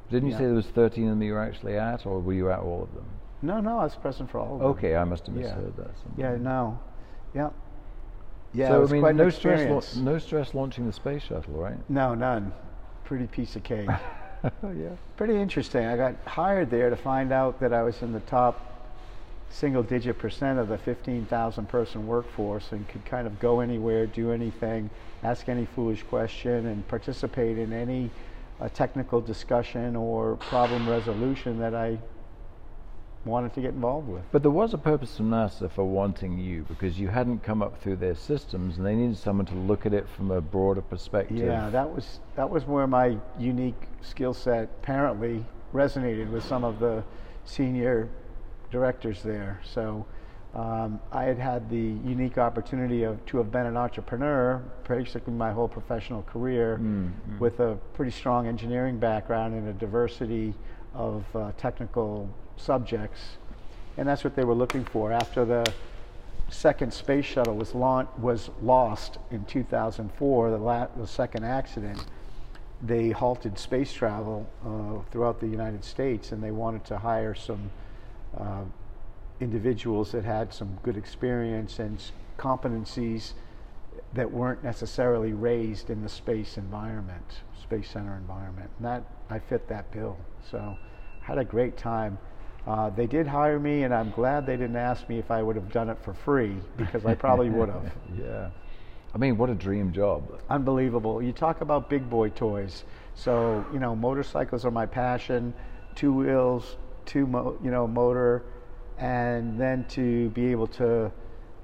Didn't 0.09 0.29
you 0.29 0.35
say 0.35 0.45
there 0.45 0.53
was 0.53 0.67
13 0.67 1.07
and 1.09 1.21
you 1.23 1.33
were 1.33 1.41
actually 1.43 1.77
at, 1.77 2.05
or 2.05 2.19
were 2.19 2.33
you 2.33 2.49
at 2.49 2.59
all 2.59 2.81
of 2.83 2.93
them? 2.95 3.05
No, 3.41 3.59
no, 3.59 3.77
I 3.79 3.83
was 3.83 3.95
present 3.95 4.31
for 4.31 4.39
all 4.39 4.55
of 4.55 4.59
them. 4.59 4.67
Okay, 4.69 4.95
I 4.95 5.03
must 5.03 5.27
have 5.27 5.35
Yeah. 5.35 5.43
misheard 5.43 5.75
that. 5.77 5.91
Yeah, 6.17 6.31
somewhere. 6.33 6.37
no. 6.39 6.79
Yeah. 7.35 7.49
Yeah, 8.53 8.69
so 8.69 8.77
it 8.77 8.79
was 8.81 8.89
I 8.91 8.93
mean, 8.93 9.01
quite 9.01 9.15
no 9.15 9.29
stress, 9.29 9.95
no 9.97 10.17
stress 10.17 10.53
launching 10.55 10.87
the 10.87 10.93
space 10.93 11.21
shuttle, 11.23 11.53
right? 11.53 11.77
No, 11.89 12.15
none. 12.15 12.51
Pretty 13.03 13.27
piece 13.27 13.55
of 13.55 13.63
cake. 13.71 13.87
yeah. 14.43 14.89
Pretty 15.17 15.35
interesting. 15.39 15.85
I 15.85 15.97
got 15.97 16.15
hired 16.25 16.69
there 16.71 16.89
to 16.89 16.95
find 16.95 17.31
out 17.31 17.59
that 17.59 17.73
I 17.73 17.83
was 17.83 18.01
in 18.01 18.13
the 18.13 18.21
top 18.21 18.66
single 19.49 19.83
digit 19.83 20.17
percent 20.17 20.59
of 20.59 20.67
the 20.67 20.77
15,000 20.77 21.67
person 21.67 22.05
workforce 22.05 22.71
and 22.71 22.87
could 22.87 23.05
kind 23.05 23.27
of 23.27 23.39
go 23.39 23.59
anywhere, 23.59 24.05
do 24.05 24.31
anything, 24.31 24.89
ask 25.23 25.49
any 25.49 25.65
foolish 25.65 26.03
question, 26.03 26.67
and 26.67 26.87
participate 26.87 27.57
in 27.57 27.73
any 27.73 28.09
uh, 28.59 28.69
technical 28.69 29.21
discussion 29.21 29.95
or 29.95 30.35
problem 30.35 30.87
resolution 30.87 31.59
that 31.59 31.73
I 31.73 31.97
wanted 33.25 33.53
to 33.53 33.61
get 33.61 33.73
involved 33.73 34.07
with. 34.07 34.23
But 34.31 34.41
there 34.41 34.51
was 34.51 34.73
a 34.73 34.77
purpose 34.77 35.17
from 35.17 35.31
NASA 35.31 35.69
for 35.69 35.83
wanting 35.83 36.39
you 36.39 36.65
because 36.67 36.99
you 36.99 37.09
hadn't 37.09 37.43
come 37.43 37.61
up 37.61 37.81
through 37.81 37.97
their 37.97 38.15
systems 38.15 38.77
and 38.77 38.85
they 38.85 38.95
needed 38.95 39.17
someone 39.17 39.45
to 39.47 39.55
look 39.55 39.85
at 39.85 39.93
it 39.93 40.07
from 40.09 40.31
a 40.31 40.39
broader 40.39 40.81
perspective. 40.81 41.37
Yeah, 41.37 41.69
that 41.69 41.93
was 41.93 42.19
that 42.35 42.49
was 42.49 42.65
where 42.65 42.87
my 42.87 43.17
unique 43.37 43.81
skill 44.01 44.33
set 44.33 44.69
apparently 44.81 45.43
resonated 45.73 46.31
with 46.31 46.43
some 46.43 46.63
of 46.63 46.79
the 46.79 47.03
senior 47.43 48.09
directors 48.71 49.21
there. 49.23 49.59
So 49.63 50.05
um, 50.53 50.99
I 51.11 51.23
had 51.25 51.37
had 51.37 51.69
the 51.69 51.77
unique 51.77 52.37
opportunity 52.37 53.03
of 53.03 53.23
to 53.27 53.37
have 53.37 53.51
been 53.51 53.65
an 53.65 53.77
entrepreneur 53.77 54.61
basically 54.87 55.33
my 55.33 55.51
whole 55.51 55.67
professional 55.67 56.23
career 56.23 56.77
Mm, 56.81 57.11
mm. 57.29 57.39
with 57.39 57.59
a 57.59 57.77
pretty 57.93 58.11
strong 58.11 58.47
engineering 58.47 58.97
background 58.97 59.53
and 59.53 59.67
a 59.67 59.73
diversity 59.73 60.53
of 60.93 61.23
uh, 61.35 61.51
technical 61.57 62.29
subjects. 62.55 63.37
And 63.97 64.07
that's 64.07 64.23
what 64.23 64.35
they 64.35 64.43
were 64.45 64.53
looking 64.55 64.85
for. 64.85 65.11
After 65.11 65.43
the 65.45 65.65
second 66.49 66.93
space 66.93 67.25
shuttle 67.25 67.55
was, 67.55 67.75
launch, 67.75 68.09
was 68.17 68.49
lost 68.61 69.17
in 69.31 69.43
2004, 69.45 70.49
the, 70.51 70.57
la- 70.57 70.87
the 70.97 71.05
second 71.07 71.43
accident, 71.43 72.05
they 72.81 73.09
halted 73.09 73.57
space 73.59 73.91
travel 73.91 74.47
uh, 74.65 75.01
throughout 75.11 75.39
the 75.39 75.47
United 75.47 75.83
States 75.83 76.31
and 76.31 76.41
they 76.43 76.51
wanted 76.51 76.85
to 76.85 76.97
hire 76.97 77.35
some 77.35 77.69
uh, 78.39 78.63
individuals 79.39 80.11
that 80.11 80.23
had 80.23 80.53
some 80.53 80.77
good 80.83 80.97
experience 80.97 81.79
and 81.79 82.01
competencies 82.37 83.33
that 84.13 84.31
weren't 84.31 84.63
necessarily 84.63 85.33
raised 85.33 85.89
in 85.89 86.01
the 86.01 86.09
space 86.09 86.57
environment, 86.57 87.41
space 87.61 87.89
center 87.89 88.15
environment. 88.15 88.69
And 88.77 88.85
that 88.85 89.03
I 89.29 89.39
fit 89.39 89.67
that 89.67 89.91
bill. 89.91 90.17
So 90.49 90.77
had 91.21 91.37
a 91.37 91.45
great 91.45 91.77
time. 91.77 92.17
Uh, 92.65 92.89
they 92.89 93.07
did 93.07 93.27
hire 93.27 93.59
me, 93.59 93.83
and 93.83 93.93
I'm 93.93 94.11
glad 94.11 94.45
they 94.45 94.57
didn't 94.57 94.75
ask 94.75 95.07
me 95.07 95.19
if 95.19 95.31
I 95.31 95.41
would 95.41 95.55
have 95.55 95.71
done 95.71 95.89
it 95.89 95.97
for 96.03 96.13
free 96.13 96.55
because 96.75 97.05
I 97.05 97.15
probably 97.15 97.49
would 97.49 97.69
have. 97.69 97.91
yeah. 98.19 98.49
I 99.15 99.17
mean, 99.17 99.37
what 99.37 99.49
a 99.49 99.55
dream 99.55 99.93
job. 99.93 100.41
Unbelievable. 100.49 101.21
You 101.21 101.31
talk 101.31 101.61
about 101.61 101.89
big 101.89 102.09
boy 102.09 102.29
toys. 102.29 102.83
So 103.15 103.65
you 103.71 103.79
know, 103.79 103.95
motorcycles 103.95 104.65
are 104.65 104.71
my 104.71 104.85
passion. 104.85 105.53
Two 105.95 106.13
wheels, 106.13 106.75
two 107.07 107.25
mo- 107.25 107.57
you 107.63 107.71
know 107.71 107.87
motor, 107.87 108.43
and 108.99 109.59
then 109.59 109.85
to 109.85 110.29
be 110.29 110.51
able 110.51 110.67
to 110.67 111.11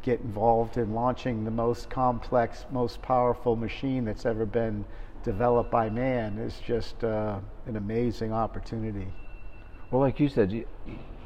get 0.02 0.20
involved 0.22 0.78
in 0.78 0.94
launching 0.94 1.44
the 1.46 1.52
most 1.52 1.90
complex, 1.90 2.66
most 2.72 3.02
powerful 3.02 3.56
machine 3.56 4.04
that's 4.06 4.26
ever 4.26 4.46
been 4.46 4.84
developed 5.24 5.72
by 5.72 5.90
man 5.90 6.38
is 6.38 6.60
just 6.66 7.04
uh, 7.04 7.40
an 7.68 7.78
amazing 7.78 8.34
opportunity. 8.34 9.08
Well, 9.92 10.02
like 10.02 10.20
you 10.20 10.28
said, 10.28 10.52
you, 10.52 10.66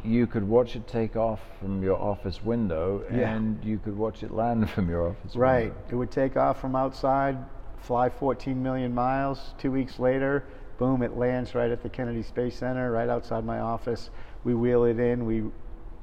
you 0.03 0.27
could 0.27 0.43
watch 0.47 0.75
it 0.75 0.87
take 0.87 1.15
off 1.15 1.39
from 1.59 1.81
your 1.81 1.97
office 1.99 2.43
window 2.43 3.03
Yeah. 3.11 3.33
and 3.35 3.63
you 3.65 3.79
could 3.79 3.97
watch 3.97 4.21
it 4.21 4.29
land 4.31 4.69
from 4.75 4.89
your 4.89 5.09
office 5.09 5.35
Right. 5.35 5.71
window. 5.73 5.81
It 5.89 5.95
would 5.95 6.11
take 6.11 6.37
off 6.37 6.61
from 6.61 6.75
outside, 6.75 7.37
fly 7.79 8.09
14 8.09 8.61
million 8.61 8.93
miles. 8.93 9.55
Two 9.57 9.71
weeks 9.71 9.97
later, 9.97 10.43
boom, 10.77 11.01
it 11.01 11.17
lands 11.17 11.55
right 11.55 11.71
at 11.71 11.81
the 11.83 11.89
Kennedy 11.89 12.23
Space 12.23 12.55
Center, 12.55 12.91
right 12.91 13.09
outside 13.09 13.43
my 13.43 13.59
office. 13.59 14.09
We 14.43 14.53
wheel 14.53 14.85
it 14.85 14.99
in, 14.99 15.25
we 15.25 15.43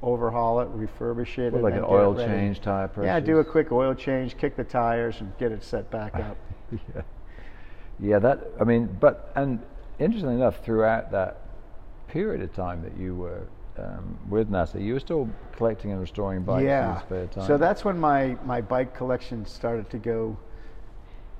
overhaul 0.01 0.59
it, 0.59 0.69
refurbish 0.75 1.37
it. 1.37 1.53
Well, 1.53 1.63
like 1.63 1.73
an 1.73 1.85
oil 1.87 2.15
change, 2.15 2.61
tire 2.61 2.87
pressures. 2.87 3.07
Yeah, 3.07 3.19
do 3.19 3.39
a 3.39 3.45
quick 3.45 3.71
oil 3.71 3.93
change, 3.93 4.37
kick 4.37 4.55
the 4.55 4.63
tires, 4.63 5.19
and 5.21 5.35
get 5.37 5.51
it 5.51 5.63
set 5.63 5.89
back 5.89 6.15
up. 6.19 6.37
yeah. 6.71 7.01
Yeah, 7.99 8.19
that, 8.19 8.41
I 8.59 8.65
mean, 8.65 8.95
but, 8.99 9.31
and 9.35 9.61
interestingly 9.99 10.35
enough, 10.35 10.63
throughout 10.63 11.11
that 11.11 11.41
period 12.07 12.41
of 12.41 12.53
time 12.53 12.81
that 12.83 12.97
you 12.97 13.15
were 13.15 13.47
um, 13.77 14.17
with 14.29 14.49
NASA, 14.51 14.81
you 14.81 14.93
were 14.93 14.99
still 14.99 15.29
collecting 15.55 15.91
and 15.91 16.01
restoring 16.01 16.43
bikes 16.43 16.61
in 16.61 16.67
yeah. 16.67 16.93
your 16.93 17.01
spare 17.01 17.27
time. 17.27 17.47
So 17.47 17.57
that's 17.57 17.85
when 17.85 17.97
my, 17.97 18.37
my 18.43 18.61
bike 18.61 18.93
collection 18.95 19.45
started 19.45 19.89
to 19.91 19.97
go 19.97 20.37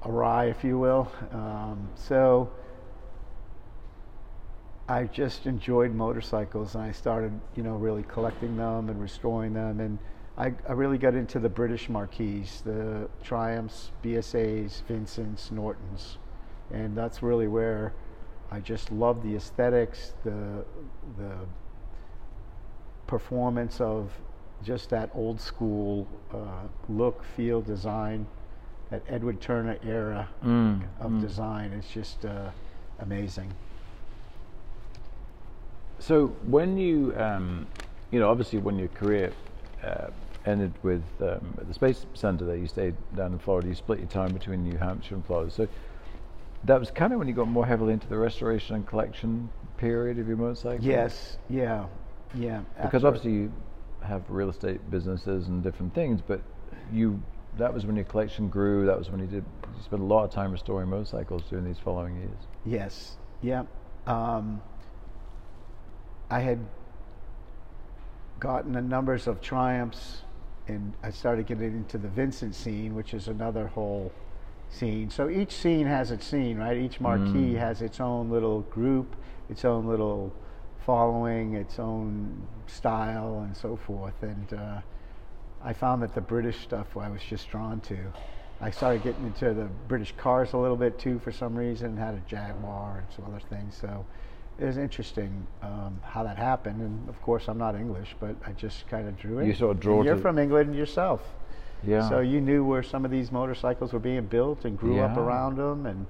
awry, 0.05 0.45
if 0.45 0.63
you 0.63 0.79
will. 0.79 1.11
Um, 1.31 1.89
so 1.95 2.49
I 4.87 5.05
just 5.05 5.47
enjoyed 5.47 5.93
motorcycles 5.93 6.75
and 6.75 6.83
I 6.83 6.91
started, 6.91 7.31
you 7.55 7.63
know, 7.63 7.75
really 7.75 8.03
collecting 8.03 8.55
them 8.55 8.89
and 8.89 9.01
restoring 9.01 9.53
them. 9.53 9.79
And 9.79 9.97
I, 10.37 10.53
I 10.69 10.73
really 10.73 10.99
got 10.99 11.15
into 11.15 11.39
the 11.39 11.49
British 11.49 11.89
marquees, 11.89 12.61
the 12.63 13.09
Triumphs, 13.23 13.91
BSAs, 14.03 14.83
Vincents, 14.83 15.49
Nortons. 15.51 16.17
And 16.71 16.95
that's 16.95 17.23
really 17.23 17.47
where 17.47 17.93
I 18.51 18.59
just 18.59 18.91
loved 18.91 19.23
the 19.23 19.35
aesthetics, 19.35 20.13
the, 20.23 20.63
the 21.17 21.33
performance 23.07 23.81
of 23.81 24.11
just 24.63 24.89
that 24.91 25.09
old 25.15 25.41
school 25.41 26.07
uh, 26.31 26.67
look, 26.89 27.23
feel, 27.35 27.61
design, 27.61 28.27
that 28.91 29.01
Edward 29.07 29.41
Turner 29.41 29.77
era 29.83 30.29
Mm, 30.43 30.83
of 30.99 31.11
mm. 31.11 31.21
design. 31.21 31.71
It's 31.73 31.89
just 31.89 32.23
uh, 32.23 32.49
amazing. 32.99 33.51
So 35.99 36.27
when 36.45 36.77
you, 36.77 37.15
um, 37.17 37.67
you 38.11 38.19
know, 38.19 38.29
obviously 38.29 38.59
when 38.59 38.77
your 38.77 38.89
career 38.89 39.33
uh, 39.83 40.07
ended 40.45 40.73
with 40.83 41.03
um, 41.21 41.57
the 41.67 41.73
Space 41.73 42.05
Center 42.13 42.45
there, 42.45 42.57
you 42.57 42.67
stayed 42.67 42.95
down 43.15 43.33
in 43.33 43.39
Florida. 43.39 43.67
You 43.67 43.75
split 43.75 43.99
your 43.99 44.07
time 44.07 44.33
between 44.33 44.63
New 44.63 44.77
Hampshire 44.77 45.15
and 45.15 45.25
Florida. 45.25 45.51
So 45.51 45.67
that 46.65 46.79
was 46.79 46.91
kind 46.91 47.13
of 47.13 47.19
when 47.19 47.27
you 47.27 47.33
got 47.33 47.47
more 47.47 47.65
heavily 47.65 47.93
into 47.93 48.07
the 48.07 48.17
restoration 48.17 48.75
and 48.75 48.85
collection 48.85 49.49
period 49.77 50.19
of 50.19 50.27
your 50.27 50.37
motorcycle. 50.37 50.85
Yes, 50.85 51.37
yeah, 51.49 51.85
yeah. 52.37 52.61
Because 52.81 53.03
After- 53.03 53.07
obviously 53.07 53.31
you 53.31 53.53
have 54.01 54.23
real 54.29 54.49
estate 54.49 54.89
businesses 54.89 55.47
and 55.47 55.63
different 55.63 55.93
things, 55.93 56.21
but 56.25 56.41
you 56.91 57.21
that 57.57 57.73
was 57.73 57.85
when 57.85 57.95
your 57.95 58.05
collection 58.05 58.49
grew. 58.49 58.85
That 58.85 58.97
was 58.97 59.09
when 59.09 59.21
you 59.21 59.27
did. 59.27 59.45
You 59.75 59.83
spent 59.83 60.01
a 60.01 60.05
lot 60.05 60.25
of 60.25 60.31
time 60.31 60.51
restoring 60.51 60.89
motorcycles 60.89 61.43
during 61.49 61.65
these 61.65 61.79
following 61.79 62.17
years. 62.17 62.47
Yes, 62.65 63.15
yeah. 63.41 63.63
Um, 64.07 64.61
I 66.35 66.39
had 66.41 66.59
gotten 68.41 68.75
a 68.75 68.81
numbers 68.81 69.25
of 69.25 69.39
triumphs, 69.39 70.23
and 70.67 70.91
I 71.01 71.09
started 71.09 71.45
getting 71.45 71.71
into 71.71 71.97
the 71.97 72.09
Vincent 72.09 72.55
scene, 72.55 72.93
which 72.93 73.13
is 73.13 73.29
another 73.29 73.67
whole 73.67 74.11
scene. 74.69 75.09
So 75.09 75.29
each 75.29 75.53
scene 75.53 75.87
has 75.87 76.11
its 76.11 76.25
scene, 76.25 76.57
right? 76.57 76.75
Each 76.75 76.99
marquee 76.99 77.53
Mm. 77.53 77.59
has 77.59 77.81
its 77.81 78.01
own 78.01 78.29
little 78.29 78.63
group, 78.63 79.15
its 79.47 79.63
own 79.63 79.87
little 79.87 80.33
following, 80.79 81.53
its 81.53 81.79
own 81.79 82.45
style, 82.67 83.39
and 83.45 83.55
so 83.55 83.77
forth. 83.77 84.21
And 84.21 84.53
uh, 84.53 84.81
I 85.63 85.71
found 85.71 86.01
that 86.03 86.13
the 86.13 86.19
British 86.33 86.59
stuff 86.59 86.97
I 86.97 87.07
was 87.07 87.23
just 87.23 87.47
drawn 87.49 87.79
to. 87.81 88.11
I 88.59 88.71
started 88.71 89.03
getting 89.03 89.25
into 89.25 89.53
the 89.53 89.69
British 89.87 90.13
cars 90.17 90.51
a 90.51 90.57
little 90.57 90.75
bit 90.75 90.99
too 90.99 91.17
for 91.17 91.31
some 91.31 91.55
reason, 91.55 91.95
had 91.95 92.15
a 92.15 92.23
Jaguar 92.27 92.97
and 92.97 93.07
some 93.15 93.23
other 93.23 93.39
things. 93.49 93.77
So 93.77 94.05
it 94.57 94.65
was 94.65 94.77
interesting 94.77 95.45
um, 95.61 95.99
how 96.03 96.23
that 96.23 96.37
happened. 96.37 96.81
And 96.81 97.09
of 97.09 97.21
course, 97.21 97.47
I'm 97.47 97.57
not 97.57 97.75
English, 97.75 98.15
but 98.19 98.35
I 98.45 98.51
just 98.53 98.87
kind 98.87 99.07
of 99.07 99.17
drew 99.17 99.39
it. 99.39 99.47
You 99.47 99.53
sort 99.53 99.75
of 99.75 99.81
draw 99.81 99.97
And 99.97 100.05
You're 100.05 100.17
from 100.17 100.39
England 100.39 100.75
yourself. 100.75 101.21
Yeah. 101.83 102.07
So 102.09 102.19
you 102.19 102.41
knew 102.41 102.63
where 102.63 102.81
some 102.83 103.05
of 103.05 103.11
these 103.11 103.31
motorcycles 103.31 103.93
were 103.93 103.99
being 103.99 104.25
built 104.25 104.65
and 104.65 104.77
grew 104.77 104.99
up 105.01 105.17
around 105.17 105.57
them 105.57 105.85
and 105.85 106.05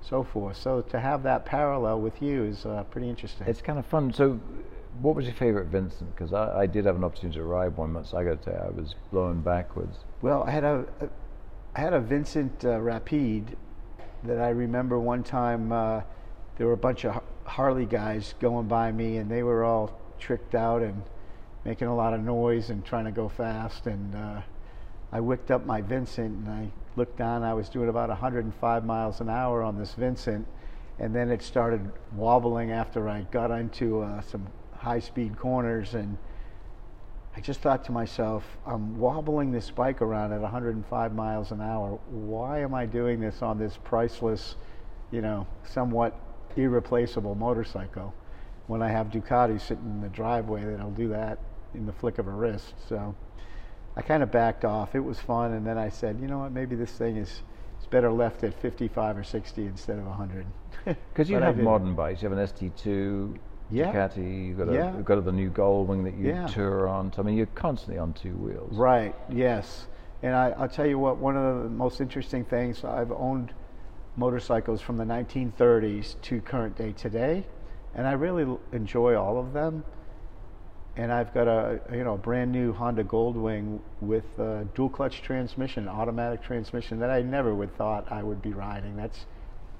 so 0.00 0.22
forth. 0.22 0.56
So 0.56 0.82
to 0.82 1.00
have 1.00 1.22
that 1.24 1.44
parallel 1.44 2.00
with 2.00 2.22
you 2.22 2.44
is 2.44 2.64
uh, 2.66 2.84
pretty 2.90 3.08
interesting. 3.08 3.46
It's 3.46 3.62
kind 3.62 3.78
of 3.78 3.86
fun. 3.86 4.12
So, 4.12 4.40
what 5.00 5.14
was 5.14 5.26
your 5.26 5.34
favorite 5.34 5.66
Vincent? 5.66 6.14
Because 6.14 6.32
I, 6.32 6.60
I 6.60 6.66
did 6.66 6.86
have 6.86 6.96
an 6.96 7.04
opportunity 7.04 7.38
to 7.38 7.44
ride 7.44 7.76
one 7.76 7.92
once. 7.92 8.14
I 8.14 8.24
got 8.24 8.42
to 8.42 8.50
say 8.50 8.56
I 8.56 8.70
was 8.70 8.94
blown 9.10 9.40
backwards. 9.40 9.98
Well, 10.22 10.42
I 10.44 10.50
had 10.50 10.64
a, 10.64 10.86
a 11.00 11.08
I 11.74 11.80
had 11.80 11.92
a 11.92 12.00
Vincent 12.00 12.64
uh, 12.64 12.80
Rapide 12.80 13.56
that 14.24 14.38
I 14.38 14.50
remember 14.50 14.98
one 14.98 15.22
time. 15.22 15.72
Uh, 15.72 16.02
there 16.56 16.66
were 16.66 16.72
a 16.72 16.78
bunch 16.78 17.04
of 17.04 17.22
Harley 17.44 17.84
guys 17.84 18.34
going 18.40 18.66
by 18.66 18.90
me, 18.90 19.18
and 19.18 19.30
they 19.30 19.42
were 19.42 19.64
all 19.64 19.98
tricked 20.18 20.54
out 20.54 20.82
and 20.82 21.02
making 21.64 21.88
a 21.88 21.94
lot 21.94 22.14
of 22.14 22.20
noise 22.20 22.70
and 22.70 22.84
trying 22.84 23.04
to 23.04 23.10
go 23.10 23.28
fast. 23.28 23.86
And 23.86 24.14
uh, 24.14 24.40
I 25.12 25.20
whipped 25.20 25.50
up 25.50 25.66
my 25.66 25.82
Vincent, 25.82 26.34
and 26.34 26.48
I 26.48 26.70
looked 26.96 27.18
down. 27.18 27.42
I 27.42 27.52
was 27.52 27.68
doing 27.68 27.88
about 27.88 28.08
105 28.08 28.84
miles 28.84 29.20
an 29.20 29.28
hour 29.28 29.62
on 29.62 29.78
this 29.78 29.92
Vincent, 29.94 30.46
and 30.98 31.14
then 31.14 31.30
it 31.30 31.42
started 31.42 31.92
wobbling 32.14 32.70
after 32.70 33.06
I 33.08 33.26
got 33.30 33.50
into 33.50 34.00
uh, 34.00 34.22
some 34.22 34.46
high-speed 34.74 35.38
corners 35.38 35.94
and. 35.94 36.16
I 37.38 37.40
just 37.40 37.60
thought 37.60 37.84
to 37.84 37.92
myself, 37.92 38.44
I'm 38.64 38.98
wobbling 38.98 39.52
this 39.52 39.70
bike 39.70 40.00
around 40.00 40.32
at 40.32 40.40
105 40.40 41.14
miles 41.14 41.50
an 41.50 41.60
hour. 41.60 41.98
Why 42.08 42.60
am 42.60 42.72
I 42.72 42.86
doing 42.86 43.20
this 43.20 43.42
on 43.42 43.58
this 43.58 43.76
priceless, 43.84 44.56
you 45.10 45.20
know, 45.20 45.46
somewhat 45.62 46.18
irreplaceable 46.56 47.34
motorcycle. 47.34 48.14
When 48.66 48.82
I 48.82 48.88
have 48.88 49.08
Ducati 49.08 49.60
sitting 49.60 49.84
in 49.84 50.00
the 50.00 50.08
driveway, 50.08 50.64
then 50.64 50.80
I'll 50.80 50.90
do 50.90 51.08
that 51.08 51.38
in 51.74 51.86
the 51.86 51.92
flick 51.92 52.18
of 52.18 52.26
a 52.26 52.30
wrist. 52.30 52.74
So 52.88 53.14
I 53.96 54.02
kind 54.02 54.22
of 54.22 54.30
backed 54.32 54.64
off. 54.64 54.94
It 54.94 55.00
was 55.00 55.18
fun, 55.20 55.52
and 55.52 55.66
then 55.66 55.78
I 55.78 55.88
said, 55.88 56.18
you 56.20 56.26
know 56.26 56.38
what? 56.38 56.52
Maybe 56.52 56.74
this 56.74 56.90
thing 56.92 57.16
is 57.16 57.42
it's 57.78 57.86
better 57.86 58.10
left 58.10 58.42
at 58.42 58.54
55 58.60 59.18
or 59.18 59.24
60 59.24 59.66
instead 59.66 59.98
of 59.98 60.06
100. 60.06 60.46
Because 61.12 61.28
you 61.30 61.36
have 61.38 61.56
modern 61.58 61.94
bikes. 61.94 62.22
You 62.22 62.28
have 62.28 62.38
an 62.38 62.44
ST2, 62.46 63.38
Yeah. 63.70 63.92
Ducati. 63.92 64.48
You've 64.48 64.58
got, 64.58 64.68
a, 64.68 64.74
Yeah. 64.74 64.96
you've 64.96 65.04
got 65.04 65.24
the 65.24 65.32
new 65.32 65.50
Goldwing 65.50 66.04
that 66.04 66.14
you 66.14 66.28
Yeah. 66.28 66.46
tour 66.46 66.86
on. 66.88 67.12
So, 67.12 67.22
I 67.22 67.24
mean, 67.24 67.36
you're 67.36 67.46
constantly 67.54 67.98
on 67.98 68.12
two 68.12 68.34
wheels. 68.36 68.76
Right. 68.76 69.14
Yes. 69.28 69.86
And 70.22 70.34
I, 70.34 70.50
I'll 70.50 70.68
tell 70.68 70.86
you 70.86 70.98
what. 70.98 71.18
One 71.18 71.36
of 71.36 71.62
the 71.64 71.68
most 71.68 72.00
interesting 72.00 72.44
things 72.44 72.84
I've 72.84 73.10
owned 73.12 73.52
motorcycles 74.16 74.80
from 74.80 74.96
the 74.96 75.04
1930s 75.04 76.20
to 76.22 76.40
current 76.40 76.76
day 76.76 76.92
today, 76.92 77.46
and 77.94 78.06
I 78.06 78.12
really 78.12 78.58
enjoy 78.72 79.16
all 79.16 79.38
of 79.38 79.52
them. 79.52 79.84
And 80.98 81.12
I've 81.12 81.34
got 81.34 81.46
a 81.46 81.80
you 81.92 82.04
know 82.04 82.16
brand 82.16 82.52
new 82.52 82.72
Honda 82.72 83.04
Goldwing 83.04 83.80
with 84.00 84.24
a 84.38 84.66
dual 84.74 84.88
clutch 84.88 85.20
transmission, 85.20 85.88
automatic 85.88 86.42
transmission 86.42 86.98
that 87.00 87.10
I 87.10 87.20
never 87.20 87.54
would 87.54 87.76
thought 87.76 88.10
I 88.10 88.22
would 88.22 88.40
be 88.40 88.52
riding. 88.52 88.96
That's 88.96 89.26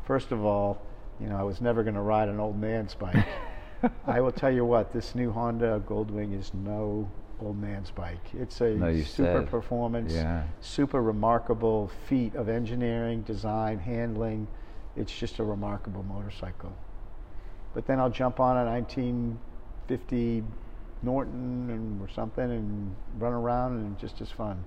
first 0.06 0.30
of 0.30 0.44
all, 0.44 0.82
you 1.20 1.28
know, 1.28 1.36
I 1.36 1.42
was 1.42 1.60
never 1.60 1.82
going 1.82 1.94
to 1.94 2.02
ride 2.02 2.28
an 2.28 2.38
old 2.38 2.60
man's 2.60 2.94
bike. 2.94 3.26
I 4.06 4.20
will 4.20 4.32
tell 4.32 4.50
you 4.50 4.64
what, 4.64 4.92
this 4.92 5.14
new 5.14 5.32
Honda 5.32 5.82
Goldwing 5.86 6.38
is 6.38 6.52
no 6.52 7.08
old 7.40 7.60
man's 7.60 7.90
bike. 7.90 8.20
It's 8.34 8.60
a 8.60 8.70
No, 8.74 8.92
super 9.02 9.40
said. 9.40 9.48
performance, 9.48 10.12
Yeah. 10.14 10.44
super 10.60 11.02
remarkable 11.02 11.88
feat 12.06 12.34
of 12.34 12.48
engineering, 12.48 13.22
design, 13.22 13.78
handling. 13.78 14.46
It's 14.96 15.12
just 15.16 15.38
a 15.38 15.44
remarkable 15.44 16.02
motorcycle. 16.02 16.72
But 17.74 17.86
then 17.86 18.00
I'll 18.00 18.10
jump 18.10 18.40
on 18.40 18.56
a 18.56 18.64
1950 18.64 20.42
Norton 21.02 21.68
and 21.70 22.00
or 22.02 22.08
something 22.08 22.50
and 22.50 22.94
run 23.18 23.32
around 23.34 23.72
and 23.76 23.98
just 23.98 24.20
as 24.22 24.30
fun. 24.30 24.64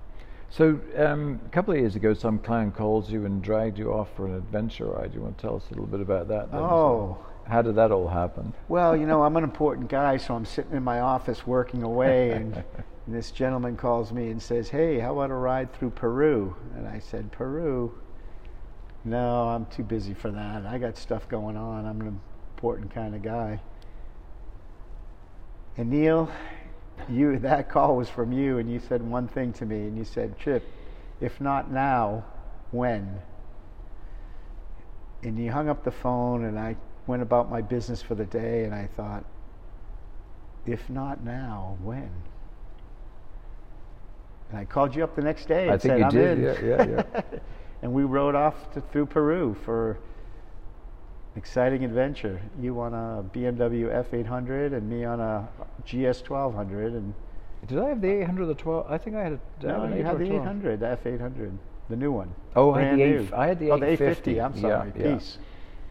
So, 0.48 0.80
um, 0.96 1.40
a 1.46 1.48
couple 1.50 1.74
of 1.74 1.80
years 1.80 1.94
ago, 1.96 2.12
some 2.14 2.38
clown 2.38 2.72
calls 2.72 3.10
you 3.10 3.24
and 3.24 3.40
dragged 3.42 3.78
you 3.78 3.92
off 3.92 4.08
for 4.16 4.26
an 4.26 4.34
adventure 4.34 4.86
ride. 4.86 5.14
You 5.14 5.20
want 5.20 5.38
to 5.38 5.42
tell 5.42 5.56
us 5.56 5.64
a 5.66 5.70
little 5.70 5.86
bit 5.86 6.00
about 6.00 6.26
that? 6.28 6.50
then? 6.50 6.60
Oh. 6.60 7.18
How 7.50 7.62
did 7.62 7.74
that 7.74 7.90
all 7.90 8.06
happen? 8.06 8.54
Well, 8.68 8.96
you 8.96 9.06
know, 9.06 9.24
I'm 9.24 9.36
an 9.36 9.42
important 9.42 9.88
guy, 9.88 10.18
so 10.18 10.36
I'm 10.36 10.44
sitting 10.44 10.72
in 10.72 10.84
my 10.84 11.00
office 11.00 11.44
working 11.44 11.82
away, 11.82 12.30
and, 12.30 12.54
and 12.54 12.64
this 13.08 13.32
gentleman 13.32 13.76
calls 13.76 14.12
me 14.12 14.30
and 14.30 14.40
says, 14.40 14.68
Hey, 14.68 15.00
how 15.00 15.14
about 15.14 15.32
a 15.32 15.34
ride 15.34 15.72
through 15.72 15.90
Peru? 15.90 16.54
And 16.76 16.86
I 16.86 17.00
said, 17.00 17.32
Peru? 17.32 17.92
No, 19.04 19.48
I'm 19.48 19.66
too 19.66 19.82
busy 19.82 20.14
for 20.14 20.30
that. 20.30 20.64
I 20.64 20.78
got 20.78 20.96
stuff 20.96 21.28
going 21.28 21.56
on. 21.56 21.86
I'm 21.86 22.00
an 22.00 22.20
important 22.54 22.94
kind 22.94 23.16
of 23.16 23.22
guy. 23.22 23.60
And 25.76 25.90
Neil, 25.90 26.30
you 27.08 27.36
that 27.40 27.68
call 27.68 27.96
was 27.96 28.08
from 28.08 28.30
you, 28.30 28.58
and 28.58 28.70
you 28.70 28.78
said 28.78 29.02
one 29.02 29.26
thing 29.26 29.52
to 29.54 29.66
me, 29.66 29.88
and 29.88 29.98
you 29.98 30.04
said, 30.04 30.38
Chip, 30.38 30.62
if 31.20 31.40
not 31.40 31.68
now, 31.68 32.24
when? 32.70 33.20
And 35.24 35.36
you 35.36 35.50
hung 35.50 35.68
up 35.68 35.82
the 35.82 35.90
phone, 35.90 36.44
and 36.44 36.56
I 36.56 36.76
went 37.10 37.22
about 37.22 37.50
my 37.50 37.60
business 37.60 38.00
for 38.00 38.14
the 38.14 38.24
day, 38.24 38.62
and 38.64 38.72
I 38.72 38.88
thought, 38.96 39.24
if 40.64 40.88
not 40.88 41.24
now, 41.24 41.76
when? 41.82 42.08
And 44.50 44.58
I 44.58 44.64
called 44.64 44.94
you 44.94 45.02
up 45.02 45.16
the 45.16 45.22
next 45.22 45.48
day 45.48 45.64
and 45.64 45.72
I 45.72 45.78
think 45.78 45.92
said, 45.92 45.98
you 45.98 46.04
I'm 46.04 46.10
did, 46.10 46.38
in. 46.38 46.44
yeah, 46.44 46.76
yeah, 46.76 47.02
yeah. 47.14 47.38
and 47.82 47.92
we 47.92 48.04
rode 48.04 48.36
off 48.36 48.72
to, 48.74 48.80
through 48.80 49.06
Peru 49.06 49.56
for 49.64 49.98
exciting 51.34 51.84
adventure. 51.84 52.40
You 52.60 52.80
on 52.80 52.94
a 52.94 53.24
BMW 53.36 53.90
F800 54.08 54.72
and 54.72 54.88
me 54.88 55.04
on 55.04 55.20
a 55.20 55.48
GS 55.84 56.22
1200. 56.28 56.92
And 56.94 57.14
Did 57.66 57.78
I 57.78 57.88
have 57.88 58.00
the 58.00 58.08
800 58.22 58.42
or 58.42 58.46
the 58.46 58.54
12? 58.54 58.86
I 58.88 58.98
think 58.98 59.16
I 59.16 59.22
had 59.22 59.32
a. 59.32 59.66
no, 59.66 59.84
you 59.84 60.04
had 60.04 60.16
800 60.16 60.18
the 60.18 60.24
or 60.24 60.38
12? 60.38 60.42
800, 60.42 60.80
the 60.80 60.86
F800, 60.86 61.56
the 61.88 61.96
new 61.96 62.12
one. 62.12 62.32
Oh, 62.54 62.72
I 62.72 62.82
had 62.82 62.98
the 62.98 63.02
eight- 63.02 63.32
I 63.32 63.46
had 63.46 63.58
the 63.58 63.70
oh, 63.70 63.78
the 63.78 63.86
850. 63.86 64.30
850. 64.32 64.40
I'm 64.40 64.60
sorry, 64.60 64.92
yeah. 64.96 65.14
peace. 65.16 65.38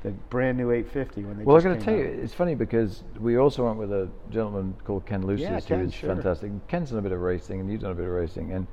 The 0.01 0.11
brand 0.11 0.57
new 0.57 0.71
850 0.71 1.23
when 1.23 1.37
they 1.37 1.43
Well, 1.43 1.57
I 1.57 1.61
got 1.61 1.77
to 1.77 1.83
tell 1.83 1.93
you, 1.93 2.03
it's 2.03 2.33
funny 2.33 2.55
because 2.55 3.03
we 3.19 3.37
also 3.37 3.65
went 3.65 3.77
with 3.77 3.91
a 3.91 4.09
gentleman 4.29 4.75
called 4.85 5.05
Ken 5.05 5.21
Lucis, 5.25 5.43
Yeah, 5.43 5.59
Ken, 5.59 5.81
is 5.81 5.93
sure. 5.93 6.15
fantastic. 6.15 6.51
Ken's 6.69 6.91
done 6.91 6.99
a 6.99 7.01
bit 7.01 7.11
of 7.11 7.19
racing, 7.19 7.59
and 7.59 7.69
you've 7.69 7.81
done 7.81 7.91
a 7.91 7.95
bit 7.95 8.05
of 8.05 8.11
racing. 8.11 8.53
And 8.53 8.65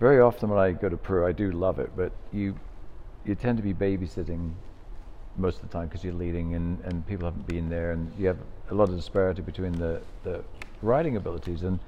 very 0.00 0.20
often 0.20 0.48
when 0.48 0.58
I 0.58 0.72
go 0.72 0.88
to 0.88 0.96
Peru, 0.96 1.26
I 1.26 1.32
do 1.32 1.52
love 1.52 1.78
it, 1.78 1.90
but 1.94 2.12
you 2.32 2.54
you 3.24 3.34
tend 3.34 3.56
to 3.56 3.62
be 3.62 3.72
babysitting 3.74 4.52
most 5.36 5.62
of 5.62 5.68
the 5.68 5.78
time 5.78 5.88
because 5.88 6.02
you're 6.04 6.14
leading, 6.14 6.54
and, 6.54 6.80
and 6.84 7.06
people 7.06 7.24
haven't 7.26 7.46
been 7.46 7.68
there, 7.68 7.92
and 7.92 8.12
you 8.18 8.26
have 8.26 8.38
a 8.70 8.74
lot 8.74 8.88
of 8.88 8.96
disparity 8.96 9.42
between 9.42 9.72
the, 9.72 10.02
the 10.24 10.42
riding 10.82 11.16
abilities. 11.16 11.62
And 11.62 11.78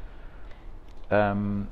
um, 1.11 1.68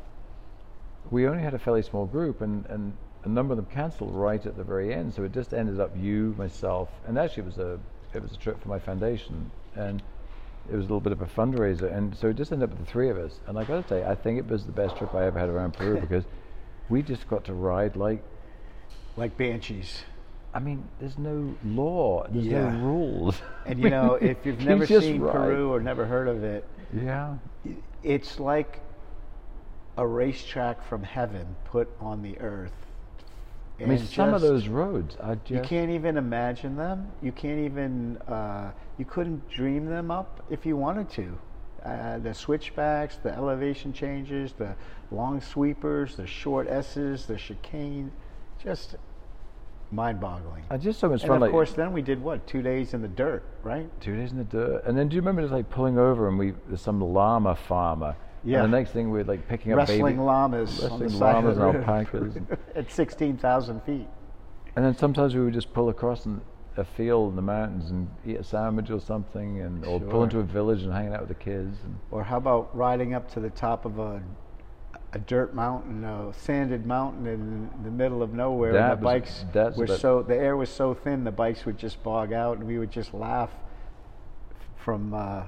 we 1.10 1.26
only 1.26 1.42
had 1.42 1.54
a 1.54 1.58
fairly 1.58 1.82
small 1.82 2.06
group, 2.06 2.40
and, 2.40 2.66
and 2.66 2.92
a 3.24 3.28
number 3.28 3.52
of 3.52 3.56
them 3.56 3.66
cancelled 3.66 4.14
right 4.14 4.44
at 4.44 4.56
the 4.56 4.64
very 4.64 4.92
end. 4.92 5.14
So 5.14 5.22
it 5.24 5.32
just 5.32 5.54
ended 5.54 5.80
up 5.80 5.90
you, 5.96 6.34
myself, 6.38 6.88
and 7.06 7.18
actually 7.18 7.44
it 7.44 7.46
was 7.46 7.58
a 7.58 7.78
it 8.14 8.22
was 8.22 8.32
a 8.32 8.36
trip 8.36 8.60
for 8.60 8.68
my 8.68 8.78
foundation, 8.78 9.50
and 9.74 10.02
it 10.70 10.76
was 10.76 10.80
a 10.84 10.88
little 10.88 11.00
bit 11.00 11.12
of 11.12 11.22
a 11.22 11.26
fundraiser, 11.26 11.92
and 11.94 12.16
so 12.16 12.28
it 12.28 12.36
just 12.36 12.52
ended 12.52 12.70
up 12.70 12.76
with 12.76 12.86
the 12.86 12.90
three 12.92 13.08
of 13.08 13.16
us. 13.18 13.40
And 13.46 13.58
I 13.58 13.64
got 13.64 13.82
to 13.82 13.88
say, 13.88 14.04
I 14.04 14.14
think 14.14 14.38
it 14.38 14.46
was 14.46 14.64
the 14.66 14.72
best 14.72 14.96
trip 14.96 15.14
I 15.14 15.24
ever 15.24 15.38
had 15.38 15.48
around 15.48 15.72
Peru 15.74 15.98
because 16.00 16.24
we 16.88 17.02
just 17.02 17.28
got 17.28 17.44
to 17.46 17.54
ride 17.54 17.96
like. 17.96 18.22
like 19.16 19.36
banshees. 19.36 20.04
I 20.54 20.58
mean, 20.58 20.86
there's 21.00 21.16
no 21.16 21.54
law, 21.64 22.26
there's 22.28 22.44
Yeah. 22.44 22.68
no 22.70 22.78
rules. 22.84 23.40
And 23.64 23.80
you 23.82 23.88
know, 23.88 24.14
if 24.16 24.44
you've 24.44 24.60
never 24.60 24.86
seen 24.86 25.20
ride. 25.22 25.32
Peru 25.32 25.72
or 25.72 25.80
never 25.80 26.04
heard 26.04 26.28
of 26.28 26.44
it, 26.44 26.66
yeah, 26.94 27.36
it's 28.02 28.38
like 28.38 28.80
a 29.96 30.06
racetrack 30.06 30.84
from 30.86 31.02
heaven 31.02 31.56
put 31.64 31.88
on 32.00 32.20
the 32.22 32.38
earth. 32.40 32.72
I 33.82 33.86
mean, 33.86 34.06
some 34.06 34.34
of 34.34 34.40
those 34.40 34.68
roads 34.68 35.16
are 35.20 35.36
just. 35.36 35.50
You 35.50 35.60
can't 35.60 35.90
even 35.90 36.16
imagine 36.16 36.76
them. 36.76 37.10
You 37.22 37.32
can't 37.32 37.60
even. 37.60 38.16
Uh, 38.28 38.72
you 38.98 39.04
couldn't 39.04 39.48
dream 39.48 39.86
them 39.86 40.10
up 40.10 40.44
if 40.50 40.64
you 40.64 40.76
wanted 40.76 41.08
to. 41.10 41.38
Uh, 41.84 42.18
the 42.18 42.32
switchbacks, 42.32 43.16
the 43.16 43.30
elevation 43.32 43.92
changes, 43.92 44.52
the 44.52 44.74
long 45.10 45.40
sweepers, 45.40 46.14
the 46.16 46.26
short 46.26 46.68
S's, 46.68 47.26
the 47.26 47.36
chicane, 47.36 48.12
just 48.62 48.94
mind-boggling. 49.90 50.64
I 50.70 50.76
just 50.76 51.00
so 51.00 51.08
much 51.08 51.22
fun. 51.22 51.30
And 51.30 51.36
of 51.36 51.40
like, 51.42 51.50
course, 51.50 51.72
then 51.72 51.92
we 51.92 52.02
did 52.02 52.22
what? 52.22 52.46
Two 52.46 52.62
days 52.62 52.94
in 52.94 53.02
the 53.02 53.08
dirt, 53.08 53.42
right? 53.62 53.88
Two 54.00 54.16
days 54.16 54.30
in 54.30 54.38
the 54.38 54.44
dirt. 54.44 54.84
And 54.84 54.96
then 54.96 55.08
do 55.08 55.16
you 55.16 55.20
remember 55.20 55.42
just 55.42 55.52
like 55.52 55.70
pulling 55.70 55.98
over 55.98 56.28
and 56.28 56.38
we 56.38 56.54
there's 56.68 56.80
some 56.80 57.00
llama 57.00 57.56
farmer. 57.56 58.16
Yeah. 58.44 58.64
And 58.64 58.72
the 58.72 58.76
next 58.78 58.90
thing 58.90 59.10
we're 59.10 59.24
like 59.24 59.46
picking 59.48 59.72
up 59.72 59.78
Wrestling 59.78 60.02
baby 60.16 60.18
llamas 60.18 60.82
on 60.84 60.98
the 60.98 61.04
wrestling 61.06 61.10
side 61.20 61.34
llamas 61.34 61.58
of 61.58 61.62
the 61.62 61.68
and 61.68 61.76
alpacas. 61.88 62.36
at 62.74 62.90
16,000 62.90 63.82
feet. 63.82 64.08
and 64.76 64.84
then 64.84 64.96
sometimes 64.96 65.34
we 65.34 65.40
would 65.44 65.54
just 65.54 65.72
pull 65.72 65.88
across 65.88 66.26
in 66.26 66.40
a 66.76 66.84
field 66.84 67.30
in 67.30 67.36
the 67.36 67.42
mountains 67.42 67.90
and 67.90 68.08
eat 68.26 68.36
a 68.36 68.42
sandwich 68.44 68.90
or 68.90 68.98
something 69.00 69.60
and 69.60 69.84
or 69.84 70.00
pull 70.00 70.24
into 70.24 70.38
a 70.38 70.42
village 70.42 70.82
and 70.82 70.92
hanging 70.92 71.12
out 71.12 71.20
with 71.20 71.28
the 71.28 71.34
kids. 71.34 71.76
Or 72.10 72.24
how 72.24 72.38
about 72.38 72.74
riding 72.76 73.14
up 73.14 73.30
to 73.34 73.40
the 73.40 73.50
top 73.50 73.84
of 73.84 73.98
a 73.98 74.22
a 75.14 75.18
dirt 75.18 75.54
mountain, 75.54 76.02
a 76.04 76.32
sanded 76.32 76.86
mountain 76.86 77.26
in 77.26 77.68
the 77.84 77.90
middle 77.90 78.22
of 78.22 78.32
nowhere, 78.32 78.72
That 78.72 78.92
and 78.94 79.02
the 79.02 79.04
was- 79.04 79.44
bikes 79.52 79.76
were 79.76 79.86
so 79.86 80.22
the 80.22 80.34
air 80.34 80.56
was 80.56 80.70
so 80.70 80.94
thin, 80.94 81.24
the 81.24 81.30
bikes 81.30 81.66
would 81.66 81.76
just 81.76 82.02
bog 82.02 82.32
out, 82.32 82.56
and 82.56 82.66
we 82.66 82.78
would 82.78 82.90
just 82.90 83.12
laugh 83.12 83.50
from 84.76 85.12
uh, 85.12 85.42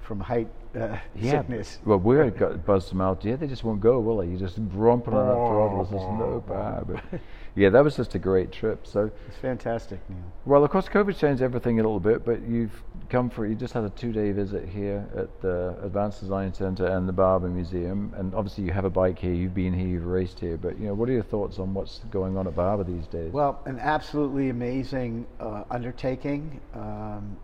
from 0.00 0.20
height 0.20 0.48
uh, 0.78 0.96
sickness. 1.20 1.78
Well, 1.84 1.98
we 1.98 2.16
got 2.30 2.64
buzzed 2.64 2.88
some 2.88 3.00
out. 3.00 3.24
Yeah, 3.24 3.36
they 3.36 3.46
just 3.46 3.64
won't 3.64 3.80
go, 3.80 4.00
will 4.00 4.18
they? 4.18 4.26
You're 4.26 4.38
just 4.38 4.58
romping 4.72 5.14
on 5.14 5.26
that 5.28 5.34
throttle. 5.34 5.80
It's 5.82 5.90
just 5.90 6.04
no 6.04 6.44
bad. 6.46 7.02
But 7.54 7.60
yeah, 7.60 7.68
that 7.68 7.84
was 7.84 7.96
just 7.96 8.14
a 8.14 8.18
great 8.18 8.50
trip. 8.50 8.86
So, 8.86 9.10
It's 9.28 9.36
fantastic, 9.36 10.00
Neil. 10.08 10.18
well, 10.46 10.64
of 10.64 10.70
course, 10.70 10.88
COVID 10.88 11.18
changed 11.18 11.42
everything 11.42 11.78
a 11.80 11.82
little 11.82 12.00
bit, 12.00 12.24
but 12.24 12.40
you've 12.48 12.82
come 13.10 13.28
for 13.28 13.46
you 13.46 13.54
just 13.54 13.74
had 13.74 13.84
a 13.84 13.90
two-day 13.90 14.32
visit 14.32 14.66
here 14.66 15.06
at 15.14 15.42
the 15.42 15.76
Advanced 15.82 16.20
Design 16.20 16.54
Center 16.54 16.86
and 16.86 17.06
the 17.06 17.12
Barber 17.12 17.48
Museum, 17.48 18.14
and 18.16 18.34
obviously 18.34 18.64
you 18.64 18.72
have 18.72 18.86
a 18.86 18.90
bike 18.90 19.18
here. 19.18 19.34
You've 19.34 19.52
been 19.54 19.74
here, 19.74 19.86
you've 19.86 20.06
raced 20.06 20.40
here, 20.40 20.56
but 20.56 20.78
you 20.80 20.86
know, 20.86 20.94
what 20.94 21.10
are 21.10 21.12
your 21.12 21.22
thoughts 21.22 21.58
on 21.58 21.74
what's 21.74 21.98
going 22.10 22.38
on 22.38 22.46
at 22.46 22.56
Barber 22.56 22.84
these 22.84 23.06
days? 23.08 23.30
Well, 23.34 23.60
an 23.66 23.78
absolutely 23.78 24.48
amazing 24.48 25.26
uh, 25.38 25.64
undertaking. 25.70 26.58
Um, 26.72 27.36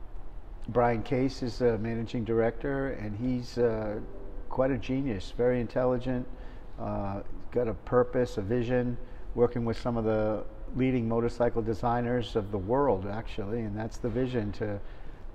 Brian 0.68 1.02
Case 1.02 1.42
is 1.42 1.58
the 1.58 1.78
managing 1.78 2.24
director, 2.24 2.88
and 2.88 3.16
he's 3.16 3.56
uh, 3.56 3.98
quite 4.50 4.70
a 4.70 4.76
genius, 4.76 5.32
very 5.34 5.62
intelligent, 5.62 6.28
uh, 6.78 7.20
got 7.52 7.68
a 7.68 7.74
purpose, 7.74 8.36
a 8.36 8.42
vision, 8.42 8.98
working 9.34 9.64
with 9.64 9.80
some 9.80 9.96
of 9.96 10.04
the 10.04 10.44
leading 10.76 11.08
motorcycle 11.08 11.62
designers 11.62 12.36
of 12.36 12.50
the 12.50 12.58
world, 12.58 13.06
actually, 13.06 13.60
and 13.60 13.74
that's 13.74 13.96
the 13.96 14.10
vision 14.10 14.52
to 14.52 14.78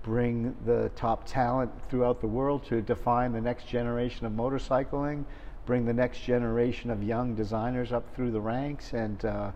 bring 0.03 0.55
the 0.65 0.91
top 0.95 1.25
talent 1.25 1.71
throughout 1.89 2.21
the 2.21 2.27
world 2.27 2.63
to 2.65 2.81
define 2.81 3.31
the 3.31 3.41
next 3.41 3.67
generation 3.67 4.27
of 4.27 4.33
motorcycling, 4.33 5.25
bring 5.65 5.83
the 5.83 5.93
next 5.93 6.19
generation 6.19 6.91
of 6.91 7.01
young 7.01 7.33
designers 7.33 7.91
up 7.91 8.15
through 8.15 8.29
the 8.29 8.39
ranks, 8.39 8.93
and 8.93 9.25
uh, 9.25 9.49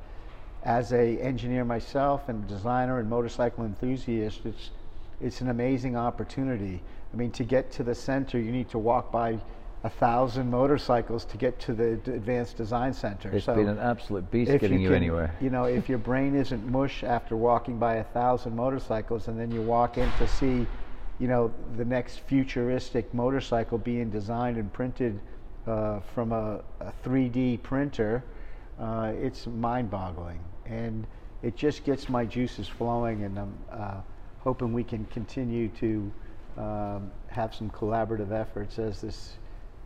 as 0.64 0.92
a 0.92 1.20
engineer 1.20 1.64
myself 1.64 2.30
and 2.30 2.48
designer 2.48 3.00
and 3.00 3.08
motorcycle 3.08 3.64
enthusiast, 3.64 4.42
it's 4.44 4.72
it's 5.22 5.42
an 5.42 5.50
amazing 5.50 5.96
opportunity. 5.96 6.82
I 7.14 7.18
mean, 7.18 7.32
to 7.32 7.44
get 7.44 7.72
to 7.74 7.84
the 7.84 7.96
center, 7.96 8.40
you 8.40 8.52
need 8.52 8.70
to 8.70 8.80
walk 8.80 9.12
by 9.12 9.40
a 9.84 9.90
thousand 9.90 10.50
motorcycles 10.50 11.24
to 11.26 11.38
get 11.38 11.60
to 11.60 11.74
the 11.74 11.94
Advanced 11.94 12.58
Design 12.58 12.94
Center. 12.94 13.32
It's 13.32 13.46
so 13.46 13.56
been 13.56 13.68
an 13.68 13.80
absolute 13.80 14.30
beast 14.32 14.52
getting 14.60 14.82
you, 14.82 14.90
can- 14.90 14.96
anywhere. 14.96 15.36
You 15.40 15.50
know, 15.50 15.66
if 15.66 15.88
your 15.88 15.98
brain 16.00 16.36
isn't 16.36 16.68
mush 16.70 17.04
after 17.04 17.36
walking 17.36 17.78
by 17.78 17.96
a 17.96 18.04
thousand 18.04 18.56
motorcycles, 18.56 19.28
and 19.28 19.40
then 19.40 19.52
you 19.52 19.62
walk 19.62 19.98
in 19.98 20.12
to 20.18 20.28
see, 20.28 20.66
you 21.20 21.28
know, 21.28 21.54
the 21.78 21.86
next 21.86 22.20
futuristic 22.22 23.12
motorcycle 23.14 23.78
being 23.78 24.10
designed 24.10 24.58
and 24.58 24.72
printed 24.74 25.20
uh, 25.68 26.00
from 26.00 26.32
a, 26.32 26.62
a 26.80 26.94
3D 27.04 27.62
printer, 27.64 28.24
uh, 28.80 29.12
it's 29.16 29.48
mind-boggling, 29.48 30.40
and 30.66 31.06
it 31.44 31.56
just 31.56 31.84
gets 31.84 32.10
my 32.10 32.26
juices 32.26 32.68
flowing, 32.68 33.24
and 33.24 33.38
I'm 33.40 33.58
uh, 33.72 34.02
hoping 34.48 34.72
we 34.72 34.82
can 34.82 35.04
continue 35.08 35.68
to 35.68 36.10
um, 36.58 37.12
have 37.28 37.54
some 37.54 37.70
collaborative 37.70 38.32
efforts 38.32 38.80
as 38.80 39.02
this 39.02 39.34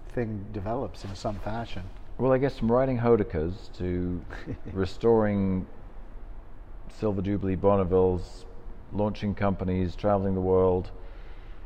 thing 0.10 0.46
develops 0.54 1.04
in 1.04 1.16
some 1.16 1.36
fashion. 1.40 1.82
Well, 2.20 2.32
I 2.32 2.38
guess 2.38 2.60
from 2.60 2.72
writing 2.72 3.00
Hodakas 3.00 3.76
to 3.80 4.24
restoring 4.72 5.66
Silver 7.00 7.24
Jubilee 7.24 7.56
Bonnevilles, 7.56 8.46
launching 8.94 9.34
companies, 9.34 9.96
traveling 9.96 10.36
the 10.36 10.42
world, 10.42 10.92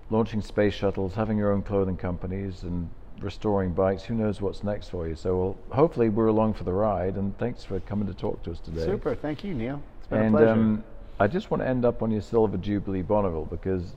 launching 0.09 0.41
space 0.41 0.73
shuttles, 0.73 1.15
having 1.15 1.37
your 1.37 1.51
own 1.51 1.63
clothing 1.63 1.97
companies, 1.97 2.63
and 2.63 2.89
restoring 3.19 3.73
bikes. 3.73 4.03
Who 4.03 4.13
knows 4.15 4.39
what's 4.39 4.63
next 4.63 4.87
for 4.87 5.05
you? 5.05 5.15
So, 5.15 5.37
well, 5.37 5.57
hopefully, 5.71 6.07
we're 6.07 6.27
along 6.27 6.53
for 6.53 6.63
the 6.63 6.71
ride. 6.71 7.17
And 7.17 7.37
thanks 7.37 7.65
for 7.65 7.77
coming 7.81 8.07
to 8.07 8.13
talk 8.13 8.41
to 8.43 8.51
us 8.51 8.61
today. 8.61 8.85
Super, 8.85 9.15
thank 9.15 9.43
you, 9.43 9.53
Neil. 9.53 9.83
It's 9.99 10.07
been 10.07 10.19
and 10.21 10.35
a 10.35 10.37
pleasure. 10.37 10.51
um, 10.51 10.83
I 11.19 11.27
just 11.27 11.49
want 11.49 11.61
to 11.63 11.67
end 11.67 11.85
up 11.85 12.01
on 12.01 12.11
your 12.11 12.21
Silver 12.21 12.57
Jubilee 12.57 13.01
Bonneville 13.01 13.45
because 13.45 13.95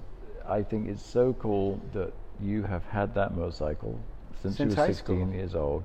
I 0.48 0.62
think 0.62 0.88
it's 0.88 1.02
so 1.04 1.32
cool 1.34 1.80
that 1.92 2.12
you 2.40 2.62
have 2.62 2.84
had 2.84 3.14
that 3.14 3.34
motorcycle 3.36 3.98
since, 4.40 4.56
Since 4.56 4.74
you 4.74 4.80
were 4.80 4.86
16 4.86 4.94
school. 4.94 5.34
years 5.34 5.54
old. 5.54 5.84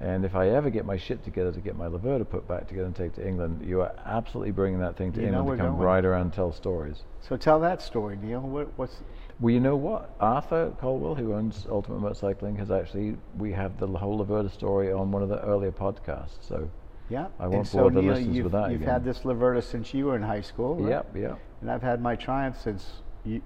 And 0.00 0.24
if 0.24 0.36
I 0.36 0.50
ever 0.50 0.70
get 0.70 0.84
my 0.84 0.96
shit 0.96 1.24
together 1.24 1.50
to 1.52 1.60
get 1.60 1.76
my 1.76 1.86
Laverda 1.86 2.28
put 2.28 2.46
back 2.46 2.68
together 2.68 2.86
and 2.86 2.94
take 2.94 3.14
to 3.14 3.26
England, 3.26 3.64
you 3.66 3.80
are 3.80 3.92
absolutely 4.04 4.52
bringing 4.52 4.78
that 4.80 4.96
thing 4.96 5.12
to 5.12 5.20
You 5.20 5.28
England 5.28 5.58
to 5.58 5.64
come 5.64 5.72
going. 5.74 5.78
ride 5.84 6.04
around 6.04 6.20
and 6.22 6.32
tell 6.32 6.52
stories. 6.52 7.02
so 7.20 7.36
tell 7.36 7.58
that 7.60 7.82
story, 7.82 8.16
Neil. 8.22 8.40
What, 8.40 8.68
what's 8.76 8.96
Well, 9.40 9.52
you 9.52 9.58
know 9.60 9.74
what? 9.76 10.14
Arthur 10.20 10.72
Coldwells, 10.80 11.18
who 11.18 11.34
owns 11.34 11.66
Ultimate 11.68 12.00
Motorcycling, 12.00 12.56
has 12.58 12.70
actually, 12.70 13.16
we 13.38 13.50
have 13.52 13.78
the 13.80 13.88
whole 13.88 14.24
Laverda 14.24 14.52
story 14.52 14.92
on 14.92 15.10
one 15.10 15.22
of 15.22 15.28
the 15.28 15.40
earlier 15.44 15.72
podcasts. 15.72 16.38
So, 16.42 16.70
yeah? 17.08 17.28
I 17.38 17.46
won't 17.46 17.66
so, 17.66 17.78
bore 17.78 17.90
the 17.90 18.02
Neil, 18.02 18.14
listeners 18.14 18.36
you've, 18.36 18.44
with 18.44 18.52
that 18.52 18.70
You've 18.70 18.82
again. 18.82 18.92
had 18.94 19.04
this 19.04 19.20
Laverda 19.20 19.62
since 19.62 19.92
you 19.94 20.06
were 20.06 20.16
in 20.16 20.22
high 20.22 20.40
school, 20.40 20.76
right? 20.76 20.90
yep, 20.90 21.16
yep, 21.16 21.38
And 21.60 21.70
I've 21.70 21.82
had 21.82 22.00
my 22.00 22.16
Triumph 22.16 22.58
since 22.60 22.86
you, 23.24 23.40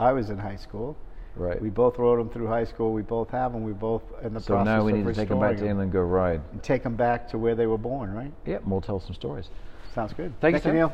I 0.00 0.12
was 0.12 0.30
in 0.30 0.38
high 0.38 0.56
school. 0.56 0.96
right. 1.36 1.60
We 1.60 1.70
both 1.70 1.98
rode 1.98 2.18
them 2.18 2.28
through 2.30 2.46
high 2.48 2.64
school. 2.64 2.92
We 2.92 3.02
both 3.02 3.30
have 3.30 3.52
them. 3.52 3.64
We 3.64 3.72
both 3.72 4.02
in 4.22 4.34
the 4.34 4.40
so 4.40 4.54
process 4.54 4.66
now 4.66 4.84
we 4.84 4.92
of 4.92 4.98
need 4.98 5.06
to 5.06 5.14
take 5.14 5.28
them 5.28 5.40
back 5.40 5.56
to 5.56 5.62
England 5.66 5.82
and 5.82 5.92
go 5.92 6.00
ride. 6.02 6.40
and 6.52 6.62
take 6.62 6.82
them 6.82 6.96
back 6.96 7.28
to 7.30 7.38
where 7.38 7.54
they 7.54 7.66
were 7.66 7.78
born, 7.78 8.12
right? 8.12 8.32
Yep, 8.46 8.62
and 8.62 8.70
we'll 8.70 8.80
tell 8.80 9.00
some 9.00 9.14
stories. 9.14 9.48
Sounds 9.94 10.12
good. 10.12 10.32
Thank 10.40 10.54
Thank 10.56 10.64
you. 10.66 10.72
Neil. 10.72 10.92